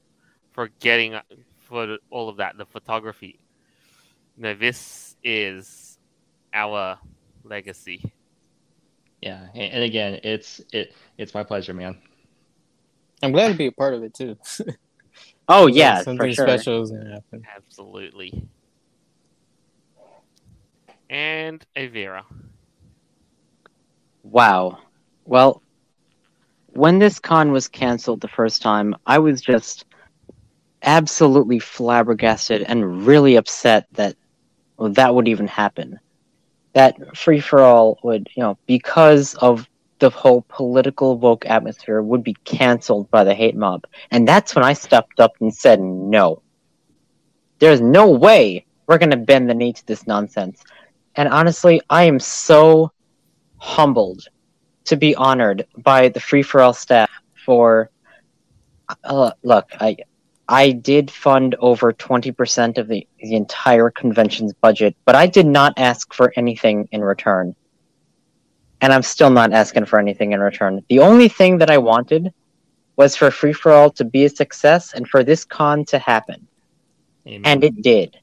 for 0.53 0.71
getting 0.81 1.19
for 1.59 1.99
all 2.11 2.29
of 2.29 2.39
that, 2.39 2.57
the 2.57 2.65
photography. 2.65 3.39
You 4.37 4.45
know, 4.45 4.55
this 4.55 5.17
is 5.23 5.99
our 6.55 6.99
legacy. 7.45 8.13
Yeah 9.27 9.47
and, 9.55 9.73
and 9.75 9.83
again 9.83 10.21
it's 10.23 10.61
it 10.73 10.95
it's 11.19 11.35
my 11.35 11.43
pleasure 11.43 11.75
man 11.75 11.97
I'm 13.23 13.33
glad 13.33 13.49
to 13.49 13.55
be 13.55 13.67
a 13.67 13.73
part 13.73 13.95
of 13.95 14.03
it 14.03 14.15
too. 14.15 14.37
Oh 15.49 15.69
yeah, 15.69 16.03
something 16.03 16.31
for 16.31 16.35
sure. 16.35 16.49
special 16.49 16.83
is 16.83 16.91
gonna 16.91 17.15
happen. 17.15 17.45
Absolutely. 17.55 18.49
And 21.09 21.65
Aeveirra. 21.77 22.25
Wow. 24.25 24.79
Well, 25.25 25.63
when 26.67 26.99
this 26.99 27.21
con 27.21 27.53
was 27.53 27.69
canceled 27.69 28.21
the 28.21 28.29
first 28.29 28.61
time, 28.61 28.97
I 29.07 29.21
was 29.21 29.41
just 29.41 29.85
absolutely 30.83 31.61
flabbergasted 31.61 32.63
and 32.63 33.07
really 33.07 33.37
upset 33.37 33.87
that 33.93 34.17
well, 34.79 34.91
that 34.95 35.15
would 35.15 35.29
even 35.29 35.47
happen. 35.47 36.01
That 36.77 37.17
Free 37.17 37.41
Fur 37.41 37.61
All 37.61 37.99
would, 38.03 38.29
you 38.35 38.43
know, 38.43 38.59
because 38.67 39.35
of 39.37 39.67
the 39.99 40.11
whole 40.11 40.45
political 40.49 41.17
woke 41.17 41.47
atmosphere, 41.47 42.03
would 42.03 42.23
be 42.23 42.37
canceled 42.45 43.11
by 43.11 43.25
the 43.25 43.35
hate 43.35 43.57
mob. 43.57 43.87
And 44.11 44.29
that's 44.29 44.55
when 44.55 44.63
I 44.63 44.75
stepped 44.75 45.19
up 45.19 45.33
and 45.41 45.55
said, 45.55 45.81
no. 45.81 46.43
There's 47.61 47.81
no 47.81 48.11
way 48.11 48.67
we're 48.87 48.99
going 48.99 49.11
to 49.11 49.17
bend 49.17 49.49
the 49.49 49.55
knee 49.55 49.73
to 49.73 49.87
this 49.87 50.07
nonsense. 50.07 50.63
And 51.15 51.31
honestly, 51.31 51.81
I 51.89 52.05
am 52.05 52.21
so 52.21 52.93
humbled 53.57 54.29
to 54.85 54.97
be 54.97 55.15
honored 55.15 55.67
by 55.79 56.11
the 56.11 56.21
Free 56.21 56.43
Fur 56.43 56.61
All 56.61 56.75
staff 56.75 57.11
for 57.47 57.91
uh, 59.05 59.31
look 59.43 59.69
i 59.81 59.97
I 60.49 60.71
did 60.71 61.11
fund 61.11 61.57
over 61.59 61.93
20% 61.93 62.79
of 62.79 62.87
the, 62.87 63.07
the 63.21 63.35
entire 63.35 63.91
convention's 63.91 64.53
budget, 64.53 64.97
but 65.05 65.17
I 65.17 65.27
did 65.27 65.47
not 65.47 65.75
ask 65.77 66.15
for 66.15 66.33
anything 66.37 66.89
in 66.93 67.03
return. 67.03 67.57
And 68.81 68.93
I'm 68.93 69.03
still 69.03 69.31
not 69.31 69.53
asking 69.53 69.87
for 69.87 69.99
anything 69.99 70.33
in 70.33 70.41
return. 70.41 70.85
The 70.89 71.01
only 71.01 71.29
thing 71.29 71.59
that 71.59 71.71
I 71.71 71.79
wanted 71.79 72.33
was 72.95 73.17
for 73.17 73.31
Free 73.31 73.53
Fur 73.53 73.73
All 73.73 73.91
to 73.93 74.05
be 74.05 74.25
a 74.25 74.29
success 74.29 74.93
and 74.93 75.09
for 75.09 75.25
this 75.25 75.45
con 75.45 75.85
to 75.87 75.99
happen. 75.99 76.47
Amen. 77.27 77.43
And 77.45 77.65
it 77.65 77.83
did. 77.83 78.17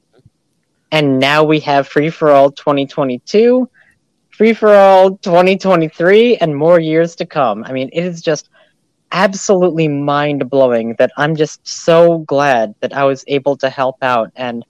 And 0.90 1.18
now 1.18 1.44
we 1.44 1.60
have 1.60 1.88
Free 1.88 2.08
Fur 2.08 2.30
All 2.30 2.50
2022, 2.52 3.68
Free 4.30 4.52
Fur 4.54 4.74
All 4.74 5.16
2023, 5.18 6.36
and 6.36 6.56
more 6.56 6.80
years 6.80 7.16
to 7.16 7.26
come. 7.26 7.64
I 7.64 7.72
mean, 7.72 7.90
it 7.92 8.04
is 8.04 8.22
just 8.22 8.48
absolutely 9.14 9.86
mind 9.86 10.50
blowing 10.50 10.96
that 10.98 11.12
I'm 11.16 11.36
just 11.36 11.66
so 11.66 12.18
glad 12.18 12.74
that 12.80 12.92
I 12.92 13.04
was 13.04 13.24
able 13.28 13.56
to 13.58 13.70
help 13.70 13.96
out 14.02 14.32
and 14.34 14.66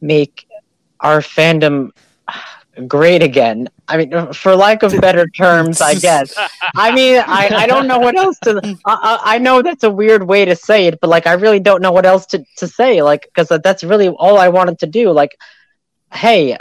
make 0.00 0.46
our 1.00 1.18
fandom 1.18 1.90
great 2.86 3.22
again. 3.22 3.68
I 3.88 3.96
mean, 3.98 4.32
for 4.32 4.54
lack 4.54 4.82
of 4.84 4.98
better 5.00 5.26
terms, 5.26 5.80
I 5.80 5.94
guess. 5.94 6.32
I 6.76 6.94
mean, 6.94 7.22
I, 7.26 7.50
I 7.52 7.66
don't 7.66 7.86
know 7.88 7.98
what 7.98 8.16
else 8.16 8.38
to. 8.44 8.78
I, 8.86 9.18
I 9.22 9.38
know 9.38 9.60
that's 9.60 9.84
a 9.84 9.90
weird 9.90 10.22
way 10.22 10.44
to 10.44 10.56
say 10.56 10.86
it, 10.86 11.00
but 11.00 11.10
like, 11.10 11.26
I 11.26 11.32
really 11.32 11.60
don't 11.60 11.82
know 11.82 11.92
what 11.92 12.06
else 12.06 12.24
to, 12.26 12.42
to 12.58 12.68
say. 12.68 13.02
Like, 13.02 13.28
because 13.34 13.48
that's 13.62 13.82
really 13.82 14.08
all 14.08 14.38
I 14.38 14.48
wanted 14.48 14.78
to 14.78 14.86
do. 14.86 15.10
Like, 15.10 15.36
hey, 16.12 16.56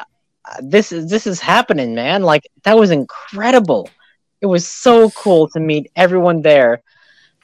this 0.60 0.91
is 0.91 1.10
this 1.10 1.27
is 1.27 1.39
happening, 1.39 1.93
man. 1.93 2.23
Like, 2.23 2.43
that 2.64 2.77
was 2.77 2.91
incredible. 2.91 3.89
It 4.41 4.48
was 4.48 4.68
so 4.68 5.11
cool 5.11 5.48
to 5.49 5.60
meet 5.60 5.91
everyone 5.95 6.41
there. 6.41 6.81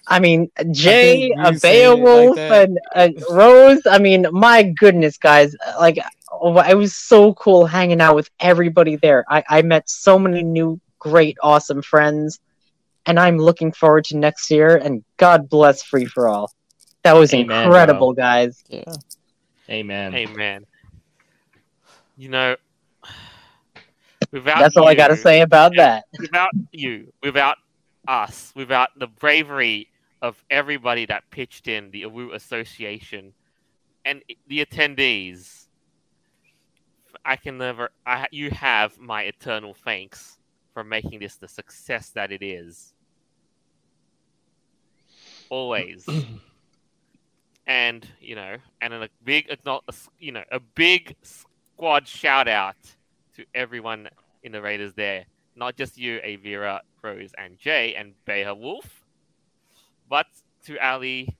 I 0.07 0.19
mean, 0.19 0.49
Jay, 0.71 1.27
you 1.27 1.35
a 1.38 1.53
saying 1.57 2.01
like 2.01 2.07
Behawolf, 2.07 2.38
and 2.38 2.79
uh, 2.95 3.09
Rose. 3.29 3.81
I 3.85 3.99
mean, 3.99 4.25
my 4.31 4.63
goodness, 4.63 5.17
guys! 5.17 5.53
Like, 5.77 5.99
oh, 6.31 6.57
it 6.59 6.75
was 6.75 6.95
so 6.95 7.34
cool 7.34 7.65
hanging 7.65 7.99
out 7.99 8.15
with 8.15 8.29
everybody 8.39 8.95
there. 8.95 9.25
I, 9.29 9.43
I 9.49 9.61
met 9.63 9.89
so 9.89 10.17
many 10.17 10.43
new, 10.43 10.79
great, 10.97 11.38
awesome 11.43 11.81
friends, 11.81 12.39
and 13.05 13.19
I'm 13.19 13.38
looking 13.38 13.73
forward 13.73 14.05
to 14.05 14.17
next 14.17 14.49
year. 14.49 14.77
And 14.77 15.03
God 15.17 15.49
bless 15.49 15.84
Free 15.84 16.05
Fur 16.05 16.29
All. 16.29 16.51
That 17.03 17.13
was 17.13 17.34
Amen, 17.34 17.65
incredible, 17.65 18.13
guys. 18.13 18.63
Yeah. 18.69 18.93
Amen. 19.69 20.15
Amen. 20.15 20.65
You 22.15 22.29
know, 22.29 22.55
without 24.31 24.59
That's 24.59 24.77
all 24.77 24.88
I 24.88 24.95
got 24.95 25.09
to 25.09 25.17
say 25.17 25.41
about 25.41 25.73
that. 25.75 26.05
without 26.17 26.51
you, 26.71 27.11
without 27.21 27.57
us, 28.07 28.53
without 28.55 28.89
the 28.97 29.07
bravery 29.07 29.89
of 30.22 30.44
everybody 30.49 31.06
that 31.06 31.30
pitched 31.30 31.68
in, 31.68 31.91
the 31.91 32.03
AWOO 32.03 32.34
Association, 32.34 33.34
and 34.06 34.23
the 34.48 34.65
attendees, 34.65 35.68
I 37.26 37.35
can 37.35 37.57
never. 37.57 37.89
I 38.06 38.27
you 38.31 38.49
have 38.52 38.98
my 38.99 39.23
eternal 39.23 39.73
thanks 39.73 40.38
for 40.73 40.84
making 40.84 41.19
this 41.19 41.35
the 41.35 41.48
success 41.48 42.10
that 42.11 42.31
it 42.31 42.41
is. 42.41 42.94
Always. 45.49 46.07
and 47.68 48.07
you 48.22 48.35
know, 48.35 48.57
and 48.81 48.94
a 48.94 49.10
big, 49.23 49.53
you 50.19 50.31
know, 50.31 50.44
a 50.52 50.60
big 50.60 51.15
squad 51.22 52.07
shout 52.07 52.48
out 52.48 52.77
to 53.35 53.45
everyone 53.53 54.10
in 54.44 54.52
the 54.52 54.61
Raiders 54.61 54.94
there 54.94 55.26
not 55.57 55.76
just 55.76 55.98
you, 55.98 56.19
Aeveirra, 56.23 56.80
Rose, 57.02 57.31
and 57.38 57.57
Jay, 57.57 57.95
and 57.95 58.14
Behawolf, 58.26 58.85
but 60.09 60.25
to 60.65 60.77
Ali, 60.85 61.38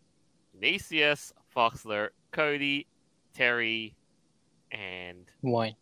Nasius, 0.60 1.32
Foxler, 1.56 2.10
Cody, 2.32 2.88
Terry, 3.34 3.96
and 4.72 5.26
Wine. 5.42 5.76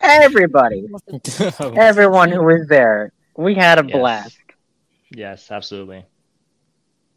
Everybody, 0.00 0.86
everyone 1.76 2.30
who 2.30 2.42
was 2.44 2.66
there, 2.68 3.12
we 3.36 3.54
had 3.54 3.78
a 3.78 3.82
Yes. 3.82 3.92
blast. 3.92 4.38
Yes, 5.10 5.50
absolutely. 5.50 6.04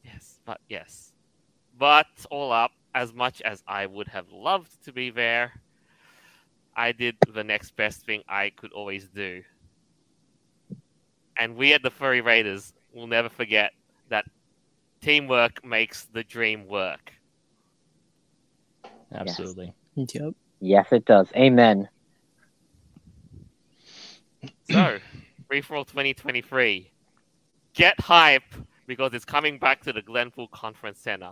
yes, 0.03 0.39
but 0.45 0.59
yes, 0.69 1.11
but 1.77 2.07
all 2.31 2.51
up, 2.51 2.71
as 2.95 3.13
much 3.13 3.41
as 3.41 3.63
I 3.67 3.85
would 3.85 4.07
have 4.07 4.31
loved 4.31 4.71
to 4.85 4.93
be 4.93 5.09
there, 5.09 5.51
I 6.75 6.91
did 6.93 7.17
the 7.27 7.43
next 7.43 7.75
best 7.75 8.05
thing 8.05 8.23
I 8.27 8.51
could 8.51 8.71
always 8.71 9.07
do. 9.09 9.43
And 11.37 11.55
we 11.55 11.73
at 11.73 11.83
the 11.83 11.89
Furry 11.89 12.21
Raiders 12.21 12.73
will 12.93 13.07
never 13.07 13.29
forget 13.29 13.71
that 14.10 14.26
teamwork 15.02 15.64
makes 15.65 16.06
the 16.06 16.23
dream 16.23 16.68
work. 16.68 17.11
Absolutely. 19.14 19.73
Yep. 19.95 20.34
Yes, 20.61 20.88
it 20.91 21.06
does. 21.06 21.27
Amen. 21.36 21.90
So, 24.69 24.99
Free 25.48 25.61
Fur 25.61 25.77
All 25.77 25.86
2023. 25.86 26.91
Get 27.73 27.99
hype 27.99 28.44
because 28.88 29.14
it's 29.14 29.26
coming 29.26 29.57
back 29.57 29.81
to 29.84 29.94
the 29.94 30.02
Glenpool 30.02 30.49
Conference 30.52 30.99
Center. 30.99 31.31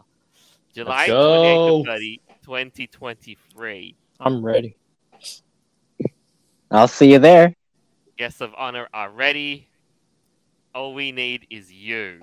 July 0.74 1.08
Let's 1.08 1.10
go. 1.10 1.84
28 1.84 1.86
to 1.86 1.92
30, 1.92 2.22
2023. 2.44 3.96
I'm 4.20 4.44
ready. 4.44 4.76
I'll 6.72 6.88
see 6.88 7.12
you 7.12 7.20
there. 7.20 7.54
Guests 8.18 8.42
of 8.42 8.54
honor 8.58 8.88
are 8.94 9.10
ready. 9.10 9.70
All 10.74 10.94
we 10.94 11.12
need 11.12 11.48
is 11.50 11.72
you. 11.72 12.22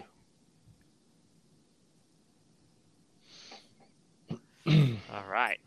All 5.15 5.25
right. 5.31 5.59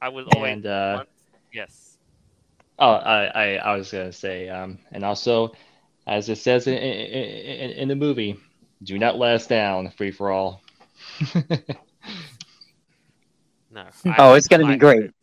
I 0.00 0.08
will 0.08 0.26
always. 0.34 0.52
And 0.52 0.66
uh, 0.66 1.04
yes. 1.52 1.98
oh, 2.78 2.92
I, 2.92 3.24
I, 3.26 3.54
I 3.56 3.76
was 3.76 3.90
gonna 3.90 4.12
say, 4.12 4.48
um, 4.48 4.78
and 4.92 5.04
also, 5.04 5.52
as 6.06 6.28
it 6.28 6.38
says 6.38 6.66
in, 6.66 6.74
in, 6.74 6.80
in, 6.80 7.70
in 7.70 7.88
the 7.88 7.96
movie, 7.96 8.36
do 8.82 8.98
not 8.98 9.18
let 9.18 9.34
us 9.34 9.46
down. 9.46 9.90
Free 9.90 10.10
Fur 10.10 10.30
All. 10.30 10.62
No. 13.72 13.86
I 14.04 14.14
Oh, 14.18 14.34
it's 14.34 14.48
gonna 14.48 14.66
be 14.66 14.76
great. 14.76 15.02
hope- 15.02 15.14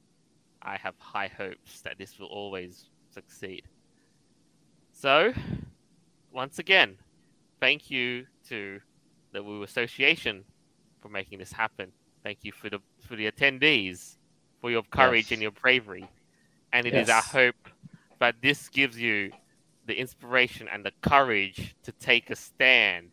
I 0.61 0.77
have 0.77 0.95
high 0.97 1.27
hopes 1.27 1.81
that 1.81 1.97
this 1.97 2.19
will 2.19 2.27
always 2.27 2.89
succeed. 3.11 3.63
So, 4.91 5.33
once 6.31 6.59
again, 6.59 6.97
thank 7.59 7.89
you 7.89 8.25
to 8.49 8.81
the 9.31 9.39
AWOO 9.39 9.63
Association 9.63 10.43
for 10.99 11.09
making 11.09 11.39
this 11.39 11.51
happen. 11.51 11.91
Thank 12.23 12.39
you 12.43 12.51
for 12.51 12.69
the 12.69 12.79
for 13.07 13.15
the 13.15 13.31
attendees 13.31 14.15
for 14.59 14.69
your 14.69 14.83
courage 14.83 15.25
Yes. 15.25 15.31
and 15.31 15.41
your 15.41 15.51
bravery. 15.51 16.07
And 16.73 16.85
it 16.85 16.93
is 16.93 17.09
our 17.09 17.21
hope 17.21 17.69
that 18.19 18.35
this 18.41 18.67
gives 18.69 18.99
you 18.99 19.31
the 19.85 19.95
inspiration 19.99 20.67
and 20.71 20.85
the 20.85 20.91
courage 21.01 21.75
to 21.83 21.91
take 21.93 22.29
a 22.29 22.35
stand 22.35 23.11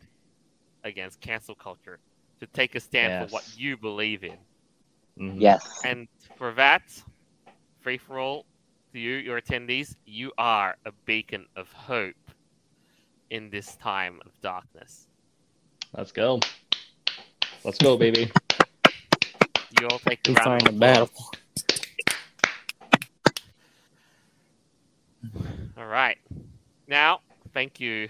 against 0.84 1.20
cancel 1.20 1.54
culture, 1.54 1.98
to 2.40 2.46
take 2.48 2.74
a 2.74 2.80
stand 2.80 3.28
for 3.28 3.32
what 3.32 3.44
you 3.56 3.76
believe 3.76 4.24
in. 4.24 4.38
Mhm. 5.18 5.40
Yes. 5.40 5.80
And 5.84 6.08
for 6.36 6.52
that, 6.54 6.82
Free 7.80 7.96
Fur 7.96 8.18
All, 8.18 8.44
to 8.92 8.98
you, 8.98 9.14
your 9.14 9.40
attendees, 9.40 9.94
you 10.04 10.32
are 10.36 10.76
a 10.84 10.92
beacon 11.06 11.46
of 11.56 11.72
hope 11.72 12.14
in 13.30 13.48
this 13.50 13.76
time 13.76 14.20
of 14.26 14.38
darkness. 14.40 15.08
Let's 15.96 16.12
go. 16.12 16.40
Let's 17.64 17.78
go, 17.78 17.96
baby. 17.96 18.30
You 19.80 19.88
all 19.88 19.98
take 19.98 20.22
the 20.22 20.32
We 20.32 20.36
round 20.36 20.62
find 20.62 20.68
a 20.68 20.78
battle. 20.78 21.10
All 25.76 25.86
right. 25.86 26.16
Now, 26.88 27.20
thank 27.52 27.78
you 27.78 28.08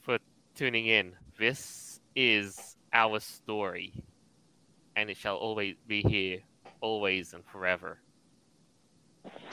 for 0.00 0.18
tuning 0.54 0.86
in. 0.86 1.12
This 1.38 2.00
is 2.16 2.76
our 2.92 3.20
story, 3.20 3.92
and 4.96 5.10
it 5.10 5.18
shall 5.18 5.36
always 5.36 5.76
be 5.86 6.00
here, 6.00 6.40
always 6.80 7.34
and 7.34 7.44
forever. 7.44 7.98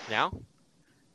Now, 0.09 0.31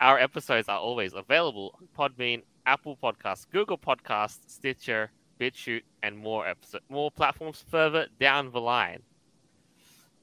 our 0.01 0.19
episodes 0.19 0.69
are 0.69 0.79
always 0.79 1.15
available 1.15 1.79
on 1.81 1.89
Podbean, 1.97 2.43
Apple 2.67 2.99
Podcasts, 3.03 3.47
Google 3.51 3.79
Podcasts, 3.79 4.41
Stitcher, 4.49 5.11
BitChute, 5.41 5.85
and 6.03 6.19
more 6.19 6.47
episode, 6.47 6.83
more 6.91 7.11
platforms 7.11 7.65
further 7.71 8.09
down 8.21 8.51
the 8.51 8.61
line. 8.61 9.03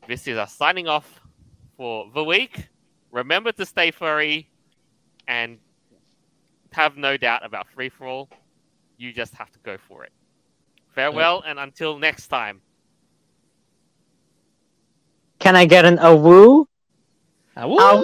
This 0.07 0.27
is 0.27 0.37
us 0.37 0.53
signing 0.53 0.87
off 0.87 1.21
for 1.77 2.09
the 2.13 2.23
week. 2.23 2.67
Remember 3.11 3.51
to 3.53 3.65
stay 3.65 3.91
furry 3.91 4.49
and 5.27 5.59
have 6.71 6.97
no 6.97 7.15
doubt 7.15 7.45
about 7.45 7.67
Free 7.73 7.89
Fur 7.89 8.07
All. 8.07 8.29
You 8.97 9.13
just 9.13 9.33
have 9.35 9.51
to 9.51 9.59
go 9.59 9.77
for 9.87 10.03
it. 10.03 10.11
Farewell, 10.93 11.41
and 11.45 11.57
until 11.57 11.97
next 11.97 12.27
time. 12.27 12.61
Can 15.39 15.55
I 15.55 15.65
get 15.65 15.85
an 15.85 15.97
a 15.99 16.15
woo? 16.15 16.67
Ah, 17.55 17.63
A 17.63 17.97
woo! 17.97 18.03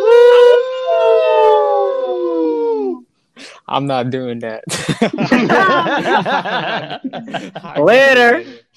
I'm 3.67 3.85
not 3.85 4.09
doing 4.09 4.39
that. 4.39 4.63
Later. 7.80 8.43